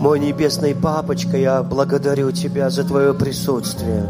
Мой 0.00 0.18
небесный 0.18 0.74
папочка, 0.74 1.36
я 1.36 1.62
благодарю 1.62 2.32
Тебя 2.32 2.70
за 2.70 2.84
Твое 2.84 3.12
присутствие. 3.12 4.06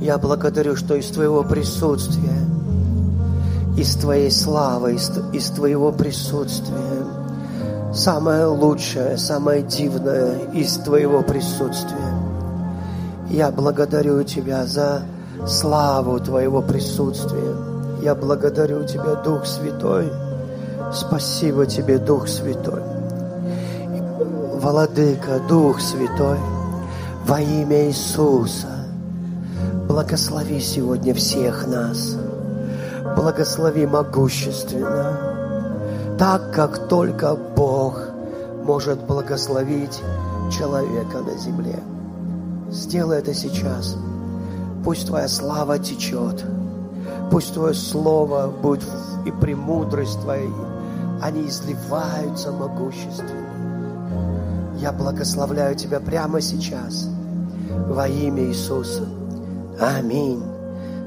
Я 0.00 0.16
благодарю, 0.16 0.76
что 0.76 0.94
из 0.94 1.08
Твоего 1.08 1.44
присутствия, 1.44 2.40
из 3.76 3.94
Твоей 3.96 4.30
славы, 4.30 4.94
из, 4.94 5.12
из 5.34 5.50
Твоего 5.50 5.92
присутствия, 5.92 7.04
самое 7.92 8.46
лучшее, 8.46 9.18
самое 9.18 9.62
дивное 9.62 10.38
из 10.54 10.78
Твоего 10.78 11.22
присутствия. 11.22 12.14
Я 13.28 13.50
благодарю 13.50 14.22
Тебя 14.22 14.64
за 14.64 15.02
славу 15.46 16.18
Твоего 16.18 16.62
присутствия. 16.62 17.54
Я 18.02 18.14
благодарю 18.14 18.86
Тебя, 18.86 19.16
Дух 19.16 19.44
Святой. 19.44 20.10
Спасибо 20.94 21.66
Тебе, 21.66 21.98
Дух 21.98 22.26
Святой. 22.26 22.87
Владыка, 24.60 25.38
Дух 25.48 25.80
Святой, 25.80 26.38
во 27.24 27.40
имя 27.40 27.86
Иисуса, 27.86 28.88
благослови 29.86 30.58
сегодня 30.58 31.14
всех 31.14 31.68
нас. 31.68 32.16
Благослови 33.16 33.86
могущественно, 33.86 35.16
так 36.18 36.52
как 36.52 36.88
только 36.88 37.36
Бог 37.36 38.00
может 38.64 39.00
благословить 39.04 40.02
человека 40.50 41.18
на 41.20 41.38
земле. 41.38 41.78
Сделай 42.68 43.20
это 43.20 43.34
сейчас. 43.34 43.96
Пусть 44.84 45.06
Твоя 45.06 45.28
слава 45.28 45.78
течет. 45.78 46.44
Пусть 47.30 47.54
Твое 47.54 47.74
Слово 47.74 48.48
будет 48.48 48.88
и 49.24 49.30
премудрость 49.30 50.20
Твоей, 50.22 50.52
они 51.22 51.46
изливаются 51.46 52.50
могущественно. 52.50 53.47
Я 54.78 54.92
благословляю 54.92 55.74
Тебя 55.74 55.98
прямо 55.98 56.40
сейчас 56.40 57.08
во 57.68 58.06
имя 58.06 58.44
Иисуса. 58.44 59.08
Аминь. 59.80 60.42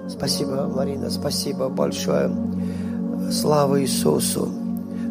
Спасибо, 0.10 0.68
Марина, 0.68 1.10
спасибо 1.10 1.70
большое. 1.70 2.30
Слава 3.32 3.82
Иисусу. 3.82 4.52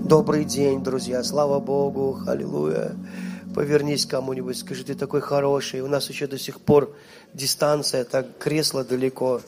Добрый 0.05 0.45
день, 0.45 0.83
друзья. 0.83 1.25
Слава 1.25 1.59
Богу. 1.59 2.19
Аллилуйя. 2.27 2.93
Повернись 3.55 4.05
кому-нибудь, 4.05 4.59
скажи, 4.59 4.85
ты 4.85 4.95
такой 4.95 5.23
хороший. 5.23 5.81
У 5.81 5.89
нас 5.89 6.11
еще 6.11 6.27
до 6.27 6.39
сих 6.39 6.61
пор 6.61 6.95
дистанция, 7.33 8.05
так 8.05 8.27
кресло 8.39 8.85
далеко. 8.85 9.41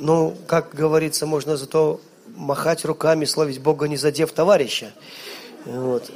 Ну, 0.00 0.34
как 0.48 0.74
говорится, 0.74 1.24
можно 1.24 1.56
зато 1.56 2.00
махать 2.34 2.84
руками, 2.84 3.26
славить 3.26 3.62
Бога, 3.62 3.86
не 3.86 3.96
задев 3.96 4.32
товарища. 4.32 4.92
Вот. 5.66 6.10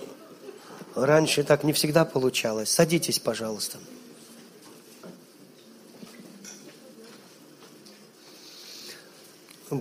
Раньше 0.94 1.42
так 1.42 1.64
не 1.64 1.72
всегда 1.72 2.04
получалось. 2.04 2.70
Садитесь, 2.70 3.18
пожалуйста. 3.18 3.78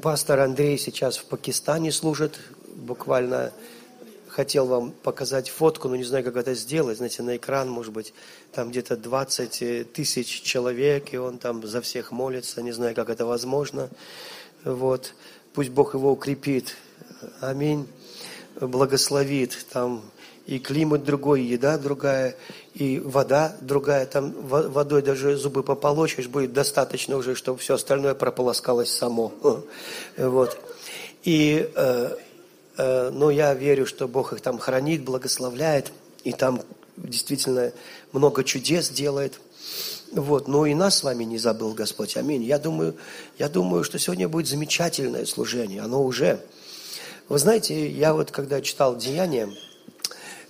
Пастор 0.02 0.40
Андрей 0.40 0.78
сейчас 0.80 1.18
в 1.18 1.26
Пакистане 1.26 1.92
служит. 1.92 2.40
Буквально 2.76 3.54
хотел 4.28 4.66
вам 4.66 4.92
показать 4.92 5.50
фотку, 5.50 5.88
но 5.88 5.96
не 5.96 6.04
знаю, 6.04 6.24
как 6.24 6.36
это 6.36 6.56
сделать. 6.56 6.98
Знаете, 6.98 7.22
на 7.22 7.38
экран, 7.38 7.70
может 7.70 7.94
быть, 7.94 8.14
там 8.52 8.72
где-то 8.72 8.98
20 8.98 9.94
тысяч 9.94 10.42
человек, 10.42 11.14
и 11.14 11.18
он 11.18 11.38
там 11.38 11.66
за 11.68 11.82
всех 11.82 12.12
молится. 12.12 12.64
Не 12.64 12.72
знаю, 12.72 12.96
как 12.96 13.10
это 13.10 13.28
возможно. 13.28 13.90
Вот. 14.64 15.14
Пусть 15.54 15.70
Бог 15.70 15.94
его 15.94 16.12
укрепит. 16.12 16.76
Аминь. 17.40 17.88
Благословит. 18.60 19.66
Там 19.72 20.02
и 20.46 20.60
климат 20.60 21.04
другой, 21.04 21.42
и 21.42 21.46
еда 21.46 21.78
другая, 21.78 22.36
и 22.74 23.00
вода 23.00 23.56
другая. 23.62 24.06
Там 24.06 24.34
водой 24.42 25.02
даже 25.02 25.38
зубы 25.38 25.64
пополощешь, 25.64 26.28
будет 26.28 26.54
достаточно 26.54 27.16
уже, 27.16 27.36
чтобы 27.36 27.60
все 27.60 27.76
остальное 27.76 28.14
прополоскалось 28.14 28.92
само. 28.92 29.34
Вот. 30.18 30.58
И, 31.24 31.70
э, 31.74 32.18
э, 32.78 33.10
но 33.12 33.32
я 33.32 33.54
верю, 33.54 33.86
что 33.86 34.08
Бог 34.10 34.34
их 34.34 34.42
там 34.42 34.58
хранит, 34.58 35.04
благословляет, 35.04 35.94
и 36.26 36.34
там 36.34 36.62
действительно 36.98 37.72
много 38.12 38.44
чудес 38.44 38.90
делает. 38.90 39.40
Вот, 40.12 40.48
но 40.48 40.66
и 40.66 40.74
нас 40.76 40.98
с 40.98 41.04
вами 41.04 41.24
не 41.24 41.40
забыл 41.40 41.74
Господь. 41.74 42.18
Аминь. 42.18 42.44
Я 42.44 42.60
думаю, 42.60 42.96
я 43.40 43.50
думаю, 43.50 43.84
что 43.84 43.98
сегодня 43.98 44.28
будет 44.28 44.48
замечательное 44.48 45.26
служение. 45.26 45.82
Оно 45.82 46.04
уже. 46.04 46.40
Вы 47.30 47.40
знаете, 47.40 47.90
я 47.90 48.14
вот 48.14 48.30
когда 48.30 48.62
читал 48.62 48.96
Деяния, 48.96 49.50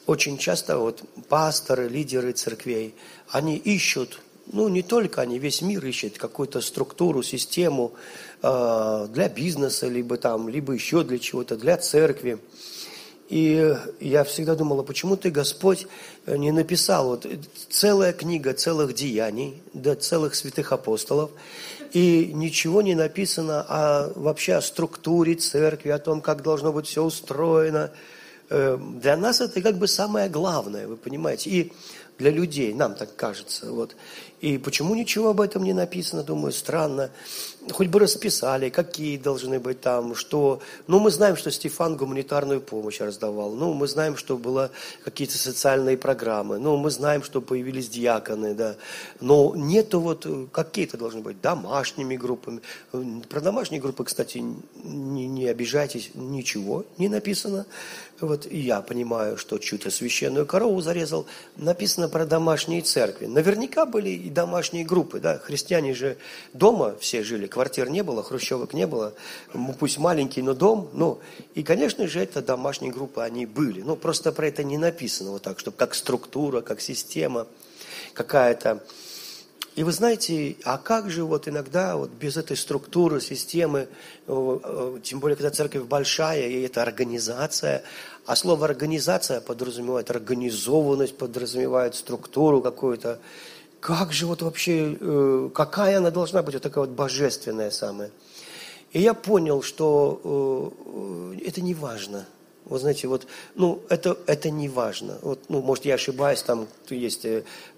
очень 0.06 0.38
часто 0.38 0.78
вот 0.78 1.04
пасторы, 1.30 1.88
лидеры 1.88 2.34
церквей, 2.34 2.96
они 3.30 3.58
ищут, 3.58 4.20
ну 4.52 4.68
не 4.68 4.82
только 4.82 5.22
они, 5.22 5.40
весь 5.40 5.62
мир 5.62 5.86
ищет 5.86 6.18
какую-то 6.18 6.62
структуру, 6.62 7.24
систему 7.24 7.94
э, 8.42 9.08
для 9.10 9.30
бизнеса, 9.30 9.88
либо 9.88 10.18
там, 10.18 10.50
либо 10.50 10.74
еще 10.74 11.04
для 11.04 11.20
чего-то, 11.20 11.56
для 11.56 11.78
церкви. 11.78 12.40
И 13.30 13.76
я 14.00 14.24
всегда 14.26 14.54
думала, 14.54 14.84
почему 14.84 15.16
ты, 15.16 15.32
Господь, 15.32 15.88
не 16.28 16.52
написал 16.52 17.08
вот 17.08 17.26
целая 17.70 18.14
книга 18.14 18.54
целых 18.54 18.94
деяний, 18.94 19.64
да, 19.74 19.96
целых 19.96 20.36
святых 20.36 20.72
апостолов, 20.72 21.32
и 21.94 22.32
ничего 22.34 22.82
не 22.82 22.96
написано 22.96 23.62
о, 23.62 24.12
вообще 24.16 24.56
о 24.56 24.62
структуре 24.62 25.36
церкви, 25.36 25.90
о 25.90 26.00
том, 26.00 26.22
как 26.22 26.44
должно 26.44 26.74
быть 26.74 26.88
все 26.88 27.04
устроено, 27.04 27.92
для 28.54 29.18
нас 29.18 29.42
это 29.42 29.62
как 29.62 29.78
бы 29.78 29.88
самое 29.88 30.30
главное, 30.30 30.88
вы 30.88 30.96
понимаете. 30.96 31.50
И 31.50 31.74
для 32.20 32.30
людей, 32.30 32.74
нам 32.74 32.94
так 32.96 33.16
кажется. 33.16 33.72
Вот. 33.72 33.96
И 34.44 34.58
почему 34.58 34.94
ничего 34.94 35.30
об 35.30 35.40
этом 35.40 35.64
не 35.64 35.72
написано, 35.72 36.22
думаю, 36.22 36.52
странно. 36.52 37.12
Хоть 37.72 37.88
бы 37.88 38.00
расписали, 38.00 38.68
какие 38.68 39.18
должны 39.18 39.58
быть 39.58 39.80
там, 39.80 40.16
что... 40.16 40.60
Ну, 40.88 41.00
мы 41.00 41.12
знаем, 41.12 41.38
что 41.38 41.50
Стефан 41.50 41.96
гуманитарную 41.96 42.60
помощь 42.60 43.00
раздавал. 43.00 43.54
Ну, 43.54 43.72
мы 43.72 43.88
знаем, 43.88 44.18
что 44.18 44.36
было 44.36 44.70
какие-то 45.06 45.38
социальные 45.38 45.96
программы. 45.96 46.60
Ну, 46.60 46.76
мы 46.76 46.92
знаем, 46.92 47.24
что 47.24 47.40
появились 47.40 47.88
диаконы, 47.88 48.54
да. 48.54 48.76
Но 49.22 49.54
нету 49.56 50.02
вот... 50.02 50.28
Какие-то 50.52 50.98
должны 50.98 51.22
быть 51.22 51.40
домашними 51.40 52.18
группами. 52.18 52.60
Про 53.30 53.40
домашние 53.40 53.80
группы, 53.80 54.04
кстати, 54.04 54.44
не, 54.84 55.28
не 55.28 55.48
обижайтесь, 55.48 56.12
ничего 56.16 56.84
не 56.98 57.08
написано. 57.08 57.66
Вот 58.20 58.50
я 58.52 58.82
понимаю, 58.82 59.38
что 59.38 59.58
чью-то 59.58 59.90
священную 59.90 60.46
корову 60.46 60.82
зарезал. 60.82 61.26
Написано 61.56 62.10
про 62.10 62.26
домашние 62.26 62.82
церкви. 62.82 63.26
Наверняка 63.26 63.86
были 63.86 64.33
домашние 64.34 64.86
группы, 64.86 65.20
да. 65.20 65.38
Христиане 65.38 65.94
же 65.94 66.18
дома 66.54 66.96
все 67.00 67.24
жили, 67.24 67.48
квартир 67.48 67.90
не 67.90 68.04
было, 68.04 68.24
хрущевок 68.24 68.74
не 68.74 68.88
было. 68.88 69.14
Пусть 69.80 69.98
маленький, 69.98 70.42
но 70.42 70.54
дом. 70.54 70.90
Ну, 70.94 71.20
и, 71.56 71.64
конечно 71.64 72.08
же, 72.08 72.20
это 72.20 72.42
домашние 72.42 72.92
группы, 72.92 73.22
они 73.22 73.46
были. 73.46 73.82
Но 73.82 73.96
просто 73.96 74.32
про 74.32 74.48
это 74.48 74.64
не 74.64 74.78
написано 74.78 75.32
вот 75.32 75.44
так, 75.44 75.60
чтобы 75.60 75.78
как 75.78 75.96
структура, 75.96 76.62
как 76.62 76.82
система 76.82 77.48
какая-то. 78.14 78.84
И 79.76 79.84
вы 79.84 79.92
знаете, 79.92 80.56
а 80.66 80.78
как 80.78 81.10
же 81.10 81.24
вот 81.24 81.48
иногда 81.48 81.98
вот 81.98 82.12
без 82.12 82.38
этой 82.38 82.56
структуры, 82.56 83.20
системы, 83.20 83.88
э, 84.28 84.60
э, 84.64 85.00
тем 85.02 85.20
более, 85.20 85.36
когда 85.36 85.50
церковь 85.50 85.84
большая, 85.84 86.48
и 86.48 86.62
это 86.62 86.84
организация, 86.84 87.84
а 88.28 88.36
слово 88.36 88.66
организация 88.66 89.42
подразумевает 89.42 90.12
организованность, 90.12 91.18
подразумевает 91.18 91.96
структуру 91.96 92.62
какую-то. 92.62 93.20
Как 93.84 94.14
же 94.14 94.28
вот 94.28 94.42
вообще, 94.42 94.98
э, 94.98 95.50
какая 95.54 95.98
она 95.98 96.10
должна 96.10 96.42
быть, 96.42 96.54
вот 96.54 96.64
такая 96.64 96.86
вот 96.86 96.96
божественная 96.96 97.70
самая. 97.70 98.12
И 98.94 99.02
я 99.02 99.14
понял, 99.14 99.62
что 99.62 100.72
это 101.46 101.62
не 101.62 101.74
важно– 101.74 102.26
вы 102.66 102.80
знаете, 102.80 103.08
вот, 103.08 103.28
ну, 103.56 103.82
это, 103.90 104.18
это 104.26 104.50
не 104.50 104.70
важно. 104.70 105.18
Вот, 105.22 105.40
ну, 105.50 105.62
может, 105.62 105.86
я 105.86 105.96
ошибаюсь, 105.96 106.42
там, 106.42 106.68
есть, 106.90 107.26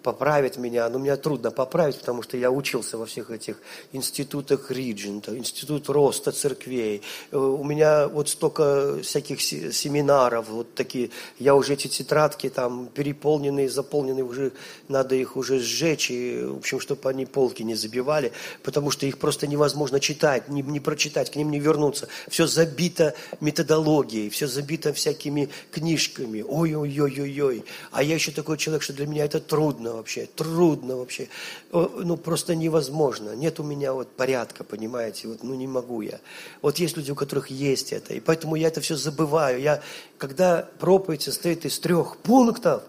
поправит 0.05 0.57
меня, 0.57 0.87
но 0.87 0.99
мне 0.99 1.15
трудно 1.15 1.49
поправить, 1.49 1.97
потому 1.97 2.21
что 2.21 2.37
я 2.37 2.51
учился 2.51 2.95
во 2.95 3.07
всех 3.07 3.31
этих 3.31 3.57
институтах 3.91 4.69
Риджента, 4.69 5.35
институт 5.35 5.89
роста 5.89 6.31
церквей. 6.31 7.01
Э, 7.31 7.37
у 7.37 7.63
меня 7.63 8.07
вот 8.07 8.29
столько 8.29 8.99
всяких 9.01 9.41
семинаров, 9.41 10.49
вот 10.49 10.75
такие, 10.75 11.09
я 11.39 11.55
уже 11.55 11.73
эти 11.73 11.87
тетрадки 11.87 12.49
там 12.49 12.87
переполненные, 12.93 13.67
заполненные, 13.67 14.23
уже 14.23 14.51
надо 14.89 15.15
их 15.15 15.37
уже 15.37 15.57
сжечь, 15.57 16.11
и, 16.11 16.43
в 16.43 16.57
общем, 16.57 16.79
чтобы 16.79 17.09
они 17.09 17.25
полки 17.25 17.63
не 17.63 17.73
забивали, 17.73 18.31
потому 18.61 18.91
что 18.91 19.07
их 19.07 19.17
просто 19.17 19.47
невозможно 19.47 19.99
читать, 19.99 20.49
не, 20.49 20.61
не 20.61 20.79
прочитать, 20.79 21.31
к 21.31 21.35
ним 21.35 21.49
не 21.49 21.59
вернуться. 21.59 22.07
Все 22.27 22.45
забито 22.45 23.15
методологией, 23.41 24.29
все 24.29 24.45
забито 24.45 24.93
всякими 24.93 25.49
книжками. 25.71 26.45
Ой-ой-ой-ой-ой. 26.47 27.65
А 27.91 28.03
я 28.03 28.13
еще 28.13 28.31
такой 28.31 28.59
человек, 28.59 28.83
что 28.83 28.93
для 28.93 29.07
меня 29.07 29.25
это 29.25 29.39
трудно 29.39 29.94
вообще. 29.95 30.27
Трудно 30.35 30.97
вообще. 30.97 31.29
Ну, 31.71 32.17
просто 32.17 32.55
невозможно. 32.55 33.35
Нет 33.35 33.59
у 33.59 33.63
меня 33.63 33.93
вот 33.93 34.09
порядка, 34.09 34.63
понимаете. 34.63 35.27
Вот, 35.27 35.43
ну, 35.43 35.53
не 35.55 35.67
могу 35.67 36.01
я. 36.01 36.19
Вот 36.61 36.77
есть 36.79 36.97
люди, 36.97 37.11
у 37.11 37.15
которых 37.15 37.49
есть 37.49 37.93
это. 37.93 38.13
И 38.13 38.19
поэтому 38.19 38.55
я 38.55 38.67
это 38.67 38.81
все 38.81 38.95
забываю. 38.95 39.59
Я, 39.61 39.81
когда 40.17 40.67
проповедь 40.79 41.23
состоит 41.23 41.65
из 41.65 41.79
трех 41.79 42.17
пунктов, 42.17 42.83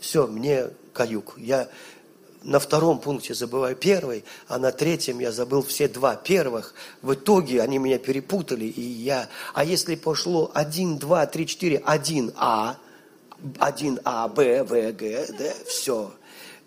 все, 0.00 0.26
мне 0.26 0.70
каюк. 0.92 1.34
Я 1.38 1.68
на 2.46 2.60
втором 2.60 3.00
пункте 3.00 3.34
забываю 3.34 3.74
первый, 3.74 4.24
а 4.46 4.58
на 4.58 4.70
третьем 4.70 5.18
я 5.18 5.32
забыл 5.32 5.62
все 5.62 5.88
два 5.88 6.14
первых. 6.14 6.74
В 7.02 7.14
итоге 7.14 7.60
они 7.60 7.78
меня 7.78 7.98
перепутали, 7.98 8.66
и 8.66 8.80
я... 8.80 9.28
А 9.52 9.64
если 9.64 9.96
пошло 9.96 10.50
1, 10.54 10.98
2, 10.98 11.26
3, 11.26 11.46
4, 11.46 11.82
1А, 13.42 14.02
1А, 14.02 14.28
Б, 14.28 14.64
В, 14.64 14.92
Г, 14.92 15.26
Д, 15.38 15.54
все. 15.66 16.12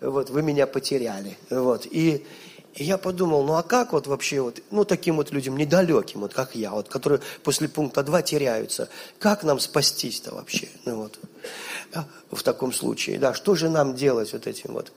Вот, 0.00 0.30
вы 0.30 0.42
меня 0.42 0.66
потеряли. 0.66 1.36
Вот, 1.50 1.86
и... 1.86 2.26
И 2.74 2.84
я 2.84 2.98
подумал, 2.98 3.44
ну 3.44 3.54
а 3.54 3.64
как 3.64 3.92
вот 3.92 4.06
вообще 4.06 4.40
вот, 4.40 4.62
ну 4.70 4.84
таким 4.84 5.16
вот 5.16 5.32
людям 5.32 5.56
недалеким, 5.56 6.20
вот 6.20 6.32
как 6.32 6.54
я, 6.54 6.70
вот, 6.70 6.88
которые 6.88 7.20
после 7.42 7.68
пункта 7.68 8.04
2 8.04 8.22
теряются, 8.22 8.88
как 9.18 9.42
нам 9.42 9.58
спастись-то 9.58 10.32
вообще? 10.32 10.68
Ну 10.84 11.02
вот, 11.02 11.18
в 12.30 12.42
таком 12.44 12.72
случае, 12.72 13.18
да, 13.18 13.34
что 13.34 13.56
же 13.56 13.68
нам 13.68 13.96
делать 13.96 14.32
вот 14.32 14.46
этим 14.46 14.74
вот? 14.74 14.92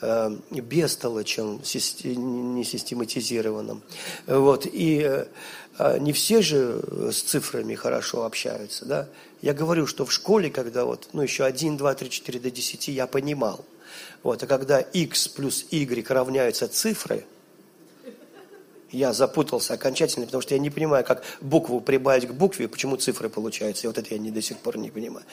Э, 0.00 0.36
бестолочем, 0.50 1.60
не 2.04 2.64
систематизированным. 2.64 3.82
Вот. 4.26 4.66
И 4.66 5.24
э, 5.78 5.98
не 5.98 6.12
все 6.12 6.42
же 6.42 6.82
с 7.12 7.22
цифрами 7.22 7.74
хорошо 7.74 8.24
общаются. 8.24 8.84
Да? 8.84 9.08
Я 9.42 9.54
говорю, 9.54 9.86
что 9.86 10.04
в 10.04 10.12
школе, 10.12 10.50
когда 10.50 10.84
вот, 10.84 11.08
ну, 11.12 11.22
еще 11.22 11.44
1, 11.44 11.76
2, 11.76 11.94
3, 11.94 12.10
4 12.10 12.40
до 12.40 12.50
10 12.50 12.88
я 12.88 13.06
понимал. 13.06 13.64
Вот. 14.22 14.42
А 14.42 14.46
когда 14.46 14.80
x 14.80 15.28
плюс 15.28 15.66
y 15.70 16.10
равняются 16.10 16.68
цифры, 16.68 17.24
я 18.92 19.12
запутался 19.12 19.74
окончательно, 19.74 20.26
потому 20.26 20.42
что 20.42 20.54
я 20.54 20.60
не 20.60 20.70
понимаю, 20.70 21.04
как 21.04 21.22
букву 21.40 21.80
прибавить 21.80 22.28
к 22.28 22.32
букве, 22.32 22.68
почему 22.68 22.96
цифры 22.96 23.28
получаются. 23.28 23.86
И 23.86 23.88
вот 23.88 23.98
это 23.98 24.14
я 24.14 24.18
не, 24.18 24.30
до 24.30 24.40
сих 24.40 24.58
пор 24.58 24.78
не 24.78 24.90
понимаю. 24.90 25.26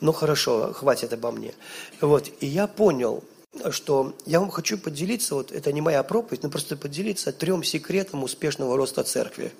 Ну 0.00 0.12
хорошо, 0.12 0.72
хватит 0.72 1.12
обо 1.12 1.30
мне. 1.30 1.54
Вот. 2.00 2.30
И 2.40 2.46
я 2.46 2.66
понял, 2.66 3.22
что 3.70 4.14
я 4.26 4.40
вам 4.40 4.50
хочу 4.50 4.78
поделиться, 4.78 5.34
вот 5.34 5.52
это 5.52 5.72
не 5.72 5.80
моя 5.80 6.02
проповедь, 6.02 6.42
но 6.42 6.50
просто 6.50 6.76
поделиться 6.76 7.32
трем 7.32 7.62
секретам 7.62 8.22
успешного 8.22 8.76
роста 8.76 9.04
церкви. 9.04 9.52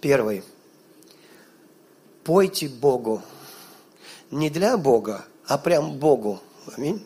Первый. 0.00 0.42
Пойте 2.24 2.68
Богу. 2.68 3.22
Не 4.30 4.50
для 4.50 4.76
Бога, 4.76 5.24
а 5.46 5.58
прям 5.58 5.98
Богу. 5.98 6.40
Аминь. 6.76 7.04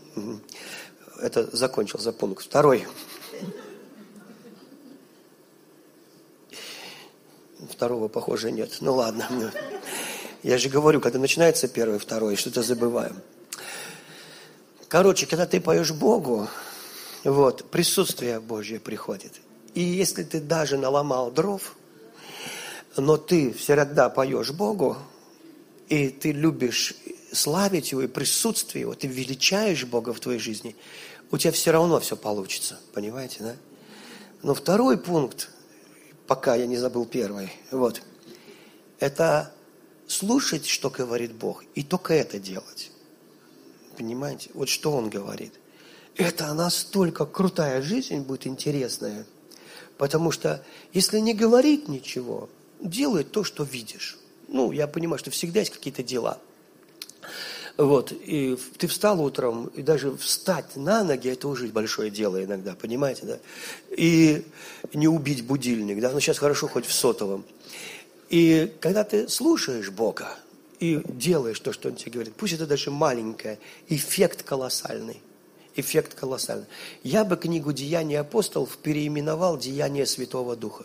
Это 1.20 1.48
закончился 1.56 2.12
пункт. 2.12 2.44
Второй. 2.44 2.86
Второго, 7.70 8.08
похоже, 8.08 8.50
нет. 8.50 8.78
Ну 8.80 8.94
ладно. 8.94 9.52
Я 10.42 10.58
же 10.58 10.68
говорю, 10.68 11.00
когда 11.00 11.18
начинается 11.18 11.68
первый, 11.68 11.98
второй, 11.98 12.36
что-то 12.36 12.62
забываем. 12.62 13.22
Короче, 14.88 15.26
когда 15.26 15.46
ты 15.46 15.60
поешь 15.60 15.92
Богу, 15.92 16.48
вот, 17.24 17.70
присутствие 17.70 18.40
Божье 18.40 18.78
приходит. 18.78 19.32
И 19.74 19.80
если 19.80 20.22
ты 20.22 20.40
даже 20.40 20.76
наломал 20.76 21.30
дров, 21.30 21.74
но 22.96 23.16
ты 23.16 23.52
все 23.52 23.74
равно 23.74 24.10
поешь 24.10 24.52
Богу, 24.52 24.96
и 25.88 26.08
ты 26.08 26.32
любишь 26.32 26.94
славить 27.32 27.92
Его 27.92 28.02
и 28.02 28.06
присутствие 28.06 28.82
Его, 28.82 28.94
ты 28.94 29.08
величаешь 29.08 29.84
Бога 29.84 30.12
в 30.12 30.20
твоей 30.20 30.38
жизни, 30.38 30.76
у 31.30 31.38
тебя 31.38 31.52
все 31.52 31.72
равно 31.72 31.98
все 31.98 32.16
получится, 32.16 32.78
понимаете, 32.92 33.38
да? 33.40 33.56
Но 34.42 34.54
второй 34.54 34.98
пункт, 34.98 35.50
пока 36.26 36.54
я 36.54 36.66
не 36.66 36.76
забыл 36.76 37.06
первый, 37.06 37.50
вот, 37.70 38.02
это 39.00 39.52
слушать, 40.06 40.66
что 40.66 40.90
говорит 40.90 41.32
Бог, 41.32 41.64
и 41.74 41.82
только 41.82 42.14
это 42.14 42.38
делать. 42.38 42.90
Понимаете? 43.96 44.50
Вот 44.54 44.68
что 44.68 44.92
он 44.92 45.10
говорит. 45.10 45.52
Это 46.16 46.52
настолько 46.54 47.26
крутая 47.26 47.82
жизнь 47.82 48.20
будет 48.20 48.46
интересная. 48.46 49.26
Потому 49.98 50.30
что 50.30 50.64
если 50.92 51.18
не 51.18 51.34
говорить 51.34 51.88
ничего, 51.88 52.48
делай 52.80 53.24
то, 53.24 53.44
что 53.44 53.64
видишь. 53.64 54.18
Ну, 54.48 54.72
я 54.72 54.86
понимаю, 54.86 55.18
что 55.18 55.30
всегда 55.30 55.60
есть 55.60 55.72
какие-то 55.72 56.02
дела. 56.02 56.38
Вот, 57.76 58.12
и 58.12 58.56
ты 58.78 58.86
встал 58.86 59.20
утром, 59.20 59.66
и 59.74 59.82
даже 59.82 60.16
встать 60.16 60.76
на 60.76 61.02
ноги, 61.02 61.28
это 61.28 61.48
уже 61.48 61.66
большое 61.66 62.08
дело 62.08 62.42
иногда, 62.42 62.76
понимаете, 62.76 63.26
да? 63.26 63.38
И 63.90 64.44
не 64.92 65.08
убить 65.08 65.44
будильник, 65.44 66.00
да, 66.00 66.12
ну 66.12 66.20
сейчас 66.20 66.38
хорошо 66.38 66.68
хоть 66.68 66.86
в 66.86 66.92
сотовом. 66.92 67.44
И 68.28 68.72
когда 68.80 69.02
ты 69.02 69.28
слушаешь 69.28 69.90
Бога, 69.90 70.36
и 70.84 71.02
делаешь 71.04 71.60
то, 71.60 71.72
что 71.72 71.88
он 71.88 71.96
тебе 71.96 72.12
говорит. 72.12 72.34
Пусть 72.34 72.52
это 72.54 72.66
даже 72.66 72.90
маленькое, 72.90 73.58
эффект 73.88 74.42
колоссальный. 74.42 75.20
Эффект 75.76 76.14
колоссальный. 76.14 76.66
Я 77.02 77.24
бы 77.24 77.36
книгу 77.36 77.72
«Деяния 77.72 78.20
апостолов» 78.20 78.76
переименовал 78.78 79.58
«Деяния 79.58 80.06
Святого 80.06 80.54
Духа». 80.54 80.84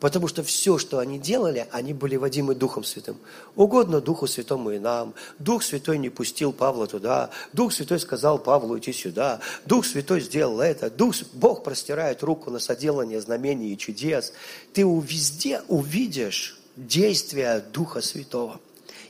Потому 0.00 0.26
что 0.26 0.42
все, 0.42 0.78
что 0.78 0.98
они 0.98 1.18
делали, 1.18 1.68
они 1.70 1.92
были 1.92 2.16
водимы 2.16 2.54
Духом 2.54 2.82
Святым. 2.82 3.18
Угодно 3.56 4.00
Духу 4.00 4.26
Святому 4.26 4.70
и 4.70 4.78
нам. 4.78 5.14
Дух 5.38 5.62
Святой 5.62 5.98
не 5.98 6.08
пустил 6.08 6.52
Павла 6.52 6.86
туда. 6.86 7.30
Дух 7.52 7.72
Святой 7.72 8.00
сказал 8.00 8.38
Павлу 8.38 8.78
идти 8.78 8.92
сюда. 8.92 9.40
Дух 9.66 9.84
Святой 9.84 10.20
сделал 10.20 10.60
это. 10.60 10.90
Дух, 10.90 11.14
Бог 11.34 11.62
простирает 11.62 12.22
руку 12.22 12.50
на 12.50 12.58
соделание 12.58 13.20
знамений 13.20 13.72
и 13.72 13.78
чудес. 13.78 14.32
Ты 14.72 14.82
везде 14.82 15.62
увидишь 15.68 16.58
действие 16.76 17.62
Духа 17.72 18.00
Святого. 18.00 18.60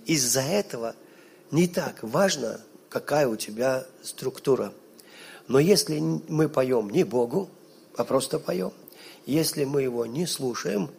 Из-за 0.06 0.42
этого 0.42 0.94
не 1.50 1.68
так 1.68 2.02
важно, 2.02 2.60
какая 2.88 3.28
у 3.28 3.36
тебя 3.36 3.86
структура. 4.02 4.72
Но 5.48 5.58
если 5.58 5.98
мы 6.00 6.48
поем 6.48 6.90
не 6.90 7.04
Богу, 7.04 7.50
а 7.96 8.04
просто 8.04 8.38
поем, 8.38 8.72
если 9.26 9.64
мы 9.64 9.82
его 9.82 10.06
не 10.06 10.26
слушаем, 10.26 10.90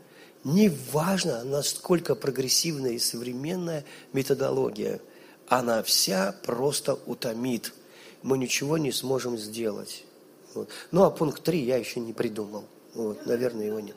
не 0.44 0.70
важно, 0.92 1.44
насколько 1.44 2.16
прогрессивная 2.16 2.92
и 2.92 3.00
современная 3.00 3.86
методология, 4.12 5.00
она 5.48 5.84
вся 5.84 6.36
просто 6.44 6.98
утомит. 7.06 7.74
Мы 8.22 8.38
ничего 8.38 8.78
не 8.78 8.92
сможем 8.92 9.38
сделать. 9.38 10.06
Вот. 10.54 10.70
Ну 10.92 11.04
а 11.04 11.12
пункт 11.12 11.44
3 11.44 11.60
я 11.64 11.78
еще 11.78 12.00
не 12.00 12.14
придумал. 12.14 12.66
Вот, 12.94 13.26
наверное, 13.26 13.66
его 13.66 13.80
нет. 13.80 13.96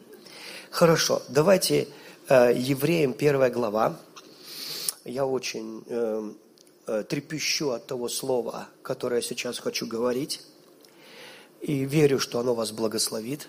Хорошо, 0.70 1.22
давайте 1.28 1.88
э, 2.28 2.52
Евреям 2.56 3.12
первая 3.12 3.50
глава, 3.50 3.98
я 5.06 5.24
очень 5.24 5.84
э, 5.86 6.32
э, 6.86 7.04
трепещу 7.08 7.70
от 7.70 7.86
того 7.86 8.08
слова, 8.08 8.68
которое 8.82 9.16
я 9.16 9.22
сейчас 9.22 9.58
хочу 9.58 9.86
говорить, 9.86 10.42
и 11.60 11.84
верю, 11.84 12.18
что 12.18 12.40
оно 12.40 12.54
вас 12.54 12.72
благословит. 12.72 13.48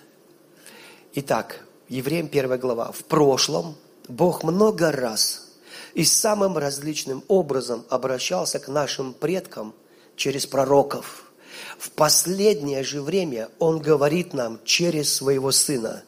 Итак, 1.13 1.65
Евреям 1.89 2.27
1 2.27 2.59
глава. 2.59 2.91
В 2.91 3.03
прошлом 3.05 3.75
Бог 4.07 4.43
много 4.43 4.91
раз 4.91 5.57
и 5.93 6.03
самым 6.03 6.57
различным 6.57 7.23
образом 7.27 7.85
обращался 7.89 8.59
к 8.59 8.67
нашим 8.67 9.13
предкам 9.13 9.73
через 10.15 10.45
пророков. 10.45 11.31
В 11.79 11.91
последнее 11.91 12.83
же 12.83 13.01
время 13.01 13.49
Он 13.57 13.79
говорит 13.79 14.33
нам 14.33 14.59
через 14.63 15.13
Своего 15.13 15.51
Сына. 15.51 16.03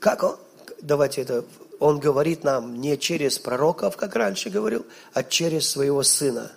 Как 0.00 0.22
Он? 0.22 0.36
Давайте 0.82 1.22
это 1.22 1.44
он 1.84 2.00
говорит 2.00 2.44
нам 2.44 2.80
не 2.80 2.96
через 2.96 3.38
пророков, 3.38 3.98
как 3.98 4.16
раньше 4.16 4.48
говорил, 4.48 4.86
а 5.12 5.22
через 5.22 5.68
своего 5.68 6.02
Сына. 6.02 6.50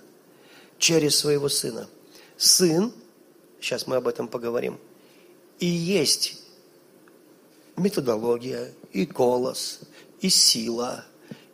Через 0.77 1.17
своего 1.17 1.49
Сына. 1.49 1.89
Сын, 2.37 2.93
сейчас 3.59 3.87
мы 3.87 3.97
об 3.97 4.07
этом 4.07 4.29
поговорим, 4.29 4.79
и 5.59 5.65
есть 5.65 6.41
методология, 7.75 8.71
и 8.93 9.05
голос, 9.05 9.81
и 10.21 10.29
сила, 10.29 11.03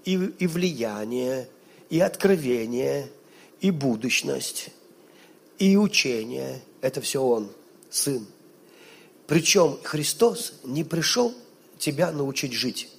и, 0.06 0.14
и 0.14 0.46
влияние, 0.46 1.50
и 1.90 2.00
откровение, 2.00 3.10
и 3.60 3.72
будущность, 3.72 4.70
и 5.58 5.78
учение. 5.78 6.62
Это 6.82 7.02
все 7.02 7.24
Он, 7.24 7.50
Сын. 7.90 8.24
Причем 9.26 9.80
Христос 9.82 10.54
не 10.64 10.84
пришел 10.84 11.34
тебя 11.80 12.12
научить 12.12 12.54
жить. 12.54 12.93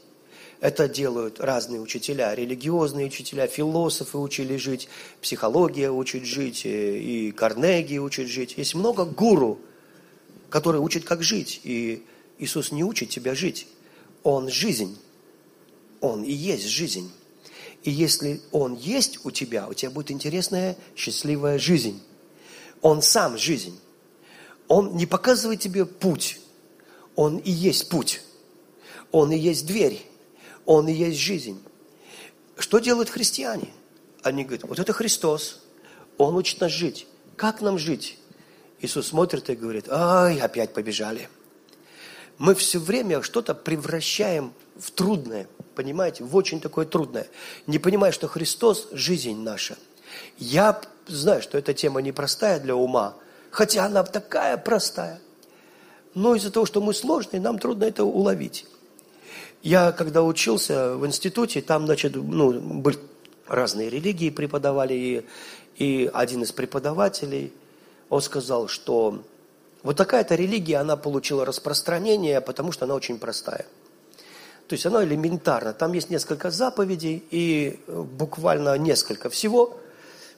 Это 0.64 0.88
делают 0.88 1.40
разные 1.40 1.78
учителя, 1.78 2.34
религиозные 2.34 3.08
учителя, 3.08 3.46
философы 3.46 4.16
учили 4.16 4.56
жить, 4.56 4.88
психология 5.20 5.90
учит 5.90 6.24
жить, 6.24 6.64
э, 6.64 6.96
и 6.96 7.32
Карнеги 7.32 7.98
учит 7.98 8.28
жить. 8.28 8.54
Есть 8.56 8.74
много 8.74 9.04
гуру, 9.04 9.60
которые 10.48 10.80
учат, 10.80 11.04
как 11.04 11.22
жить. 11.22 11.60
И 11.64 12.02
Иисус 12.38 12.72
не 12.72 12.82
учит 12.82 13.10
тебя 13.10 13.34
жить. 13.34 13.66
Он 14.22 14.48
жизнь. 14.48 14.98
Он 16.00 16.24
и 16.24 16.32
есть 16.32 16.64
жизнь. 16.66 17.12
И 17.82 17.90
если 17.90 18.40
Он 18.50 18.74
есть 18.74 19.22
у 19.26 19.30
тебя, 19.30 19.68
у 19.68 19.74
тебя 19.74 19.90
будет 19.90 20.12
интересная, 20.12 20.78
счастливая 20.96 21.58
жизнь. 21.58 22.00
Он 22.80 23.02
сам 23.02 23.36
жизнь. 23.36 23.78
Он 24.68 24.96
не 24.96 25.04
показывает 25.04 25.60
тебе 25.60 25.84
путь. 25.84 26.40
Он 27.16 27.36
и 27.36 27.50
есть 27.50 27.90
путь. 27.90 28.22
Он 29.12 29.30
и 29.30 29.36
есть 29.36 29.66
дверь. 29.66 30.02
Он 30.66 30.88
и 30.88 30.92
есть 30.92 31.18
жизнь. 31.18 31.62
Что 32.58 32.78
делают 32.78 33.10
христиане? 33.10 33.68
Они 34.22 34.44
говорят, 34.44 34.64
вот 34.64 34.78
это 34.78 34.92
Христос. 34.92 35.60
Он 36.18 36.36
учит 36.36 36.60
нас 36.60 36.70
жить. 36.72 37.06
Как 37.36 37.60
нам 37.60 37.78
жить? 37.78 38.18
Иисус 38.80 39.08
смотрит 39.08 39.50
и 39.50 39.54
говорит, 39.54 39.86
ай, 39.88 40.38
опять 40.40 40.72
побежали. 40.72 41.28
Мы 42.38 42.54
все 42.54 42.78
время 42.78 43.22
что-то 43.22 43.54
превращаем 43.54 44.52
в 44.76 44.90
трудное, 44.90 45.46
понимаете, 45.74 46.24
в 46.24 46.34
очень 46.34 46.60
такое 46.60 46.84
трудное. 46.84 47.28
Не 47.66 47.78
понимая, 47.78 48.12
что 48.12 48.28
Христос– 48.28 48.88
жизнь 48.92 49.36
наша. 49.36 49.76
Я 50.38 50.80
знаю, 51.06 51.42
что 51.42 51.58
эта 51.58 51.74
тема 51.74 52.00
непростая 52.00 52.58
для 52.60 52.74
ума, 52.74 53.16
хотя 53.50 53.84
она 53.84 54.02
такая 54.02 54.56
простая. 54.56 55.20
Но 56.14 56.34
из-за 56.34 56.50
того, 56.50 56.66
что 56.66 56.80
мы 56.80 56.94
сложные, 56.94 57.40
нам 57.40 57.58
трудно 57.58 57.84
это 57.84 58.04
уловить. 58.04 58.66
Я, 59.64 59.92
когда 59.92 60.22
учился 60.22 60.94
в 60.94 61.06
институте, 61.06 61.62
там, 61.62 61.86
значит, 61.86 62.14
ну, 62.16 62.60
были 62.60 62.98
разные 63.46 63.88
религии 63.88 64.28
преподавали, 64.28 64.94
и, 64.94 65.26
и 65.82 66.10
один 66.12 66.42
из 66.42 66.52
преподавателей, 66.52 67.50
он 68.10 68.20
сказал, 68.20 68.68
что 68.68 69.24
вот 69.82 69.96
такая-то 69.96 70.34
религия, 70.34 70.76
она 70.76 70.98
получила 70.98 71.46
распространение, 71.46 72.42
потому 72.42 72.72
что 72.72 72.84
она 72.84 72.94
очень 72.94 73.18
простая. 73.18 73.64
То 74.68 74.74
есть 74.74 74.84
она 74.84 75.02
элементарна. 75.02 75.72
Там 75.72 75.94
есть 75.94 76.10
несколько 76.10 76.50
заповедей 76.50 77.24
и 77.30 77.80
буквально 77.88 78.76
несколько 78.76 79.30
всего. 79.30 79.80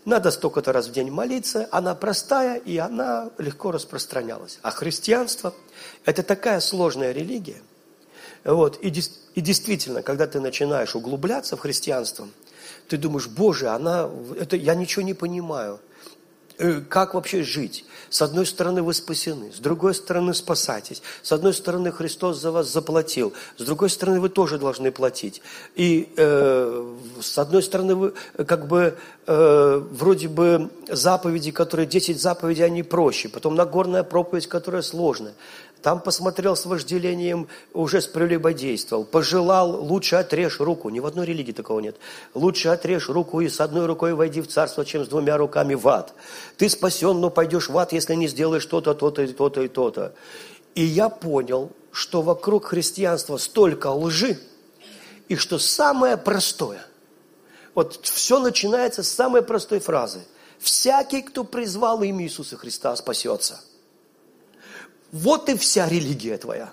Надо 0.05 0.31
столько-то 0.31 0.73
раз 0.73 0.87
в 0.87 0.93
день 0.93 1.11
молиться. 1.11 1.69
Она 1.73 1.97
простая 1.97 2.59
и 2.59 2.77
она 2.77 3.31
легко 3.39 3.73
распространялась. 3.73 4.61
А 4.63 4.71
христианство– 4.71 5.53
это 6.05 6.23
такая 6.23 6.61
сложная 6.61 7.11
религия. 7.11 7.61
Вот. 8.47 8.79
И, 8.81 8.93
и 9.35 9.41
действительно, 9.41 10.03
когда 10.03 10.27
ты 10.29 10.41
начинаешь 10.41 10.95
углубляться 10.95 11.57
в 11.57 11.61
христианство, 11.61 12.29
ты 12.89 12.97
думаешь, 12.97 13.27
Боже, 13.27 13.69
она, 13.69 14.09
это, 14.39 14.57
я 14.57 14.77
ничего 14.77 15.03
не 15.03 15.15
понимаю. 15.15 15.81
Э, 16.59 16.81
как 16.81 17.15
вообще 17.15 17.43
жить? 17.43 17.85
С 18.09 18.23
одной 18.23 18.47
стороны 18.47 18.83
вы 18.83 18.95
спасены, 18.95 19.53
с 19.53 19.59
другой 19.59 19.97
стороны 19.97 20.33
спасайтесь. 20.33 21.03
С 21.23 21.33
одной 21.33 21.55
стороны 21.55 21.91
Христос 21.91 22.41
за 22.41 22.53
вас 22.53 22.73
заплатил, 22.73 23.33
с 23.59 23.65
другой 23.65 23.91
стороны 23.91 24.21
вы 24.21 24.29
тоже 24.29 24.59
должны 24.59 24.93
платить. 24.93 25.43
И 25.75 26.13
э, 26.17 26.95
с 27.21 27.37
одной 27.39 27.65
стороны 27.65 27.97
вы 27.97 28.15
как 28.47 28.69
бы 28.69 28.97
э, 29.27 29.83
вроде 29.91 30.29
бы 30.29 30.71
заповеди, 30.89 31.51
которые 31.51 31.87
10 31.87 32.21
заповедей, 32.21 32.65
они 32.65 32.85
проще. 32.85 33.29
Потом 33.29 33.57
Нагорная 33.57 34.05
проповедь, 34.05 34.47
которая 34.47 34.83
сложная. 34.83 35.35
Там 35.87 36.01
посмотрел 36.01 36.57
с 36.57 36.67
вожделением, 36.67 37.47
уже 37.73 38.01
с 38.01 38.09
прелюбодействовал. 38.09 39.05
Пожелал, 39.05 39.85
лучше 39.85 40.17
отрежь 40.17 40.59
руку. 40.59 40.89
Ни 40.89 40.99
в 40.99 41.07
одной 41.07 41.27
религии 41.27 41.53
такого 41.53 41.79
нет. 41.79 41.95
Лучше 42.35 42.71
отрежь 42.71 43.09
руку 43.09 43.41
и 43.41 43.49
с 43.49 43.61
одной 43.61 43.87
рукой 43.87 44.13
войди 44.13 44.41
в 44.41 44.49
царство, 44.49 44.85
чем 44.85 45.05
с 45.05 45.09
двумя 45.09 45.37
руками 45.37 45.75
в 45.75 45.87
ад. 45.87 46.13
Ты 46.57 46.69
спасен, 46.69 47.21
но 47.21 47.31
пойдешь 47.31 47.69
в 47.69 47.79
ад, 47.79 47.93
если 47.93 48.17
не 48.17 48.27
сделаешь 48.27 48.67
то-то, 48.67 48.95
то-то, 48.95 49.23
и 49.23 49.29
то-то 49.29 49.63
и 49.63 49.69
то-то. 49.69 50.13
И 50.75 50.83
я 50.83 51.09
понял, 51.09 51.71
что 51.93 52.21
вокруг 52.21 52.65
христианства 52.65 53.37
столько 53.37 53.93
лжи, 53.93 54.41
и 55.29 55.37
что 55.37 55.57
самое 55.61 56.17
простое, 56.17 56.85
вот 57.77 58.01
все 58.03 58.41
начинается 58.41 59.05
с 59.05 59.09
самой 59.09 59.43
простой 59.43 59.79
фразы. 59.79 60.25
Всякий, 60.59 61.23
кто 61.23 61.45
призвал 61.45 62.03
имя 62.03 62.25
Иисуса 62.25 62.57
Христа, 62.57 62.97
спасется. 62.97 63.61
Вот 65.13 65.49
и 65.49 65.57
вся 65.57 65.89
религия 65.89 66.37
твоя. 66.39 66.73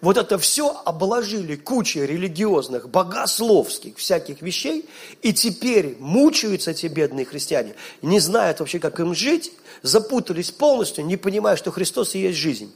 Вот 0.00 0.16
это 0.16 0.38
все 0.38 0.82
обложили 0.84 1.56
кучей 1.56 2.06
религиозных, 2.06 2.88
богословских 2.88 3.96
всяких 3.96 4.42
вещей, 4.42 4.88
и 5.22 5.32
теперь 5.32 5.96
мучаются 5.98 6.72
эти 6.72 6.86
бедные 6.86 7.24
христиане, 7.24 7.74
не 8.02 8.20
знают 8.20 8.60
вообще, 8.60 8.78
как 8.78 9.00
им 9.00 9.14
жить, 9.14 9.52
запутались 9.82 10.50
полностью, 10.50 11.04
не 11.04 11.16
понимая, 11.16 11.56
что 11.56 11.70
Христос 11.70 12.14
и 12.14 12.20
есть 12.20 12.38
жизнь 12.38 12.72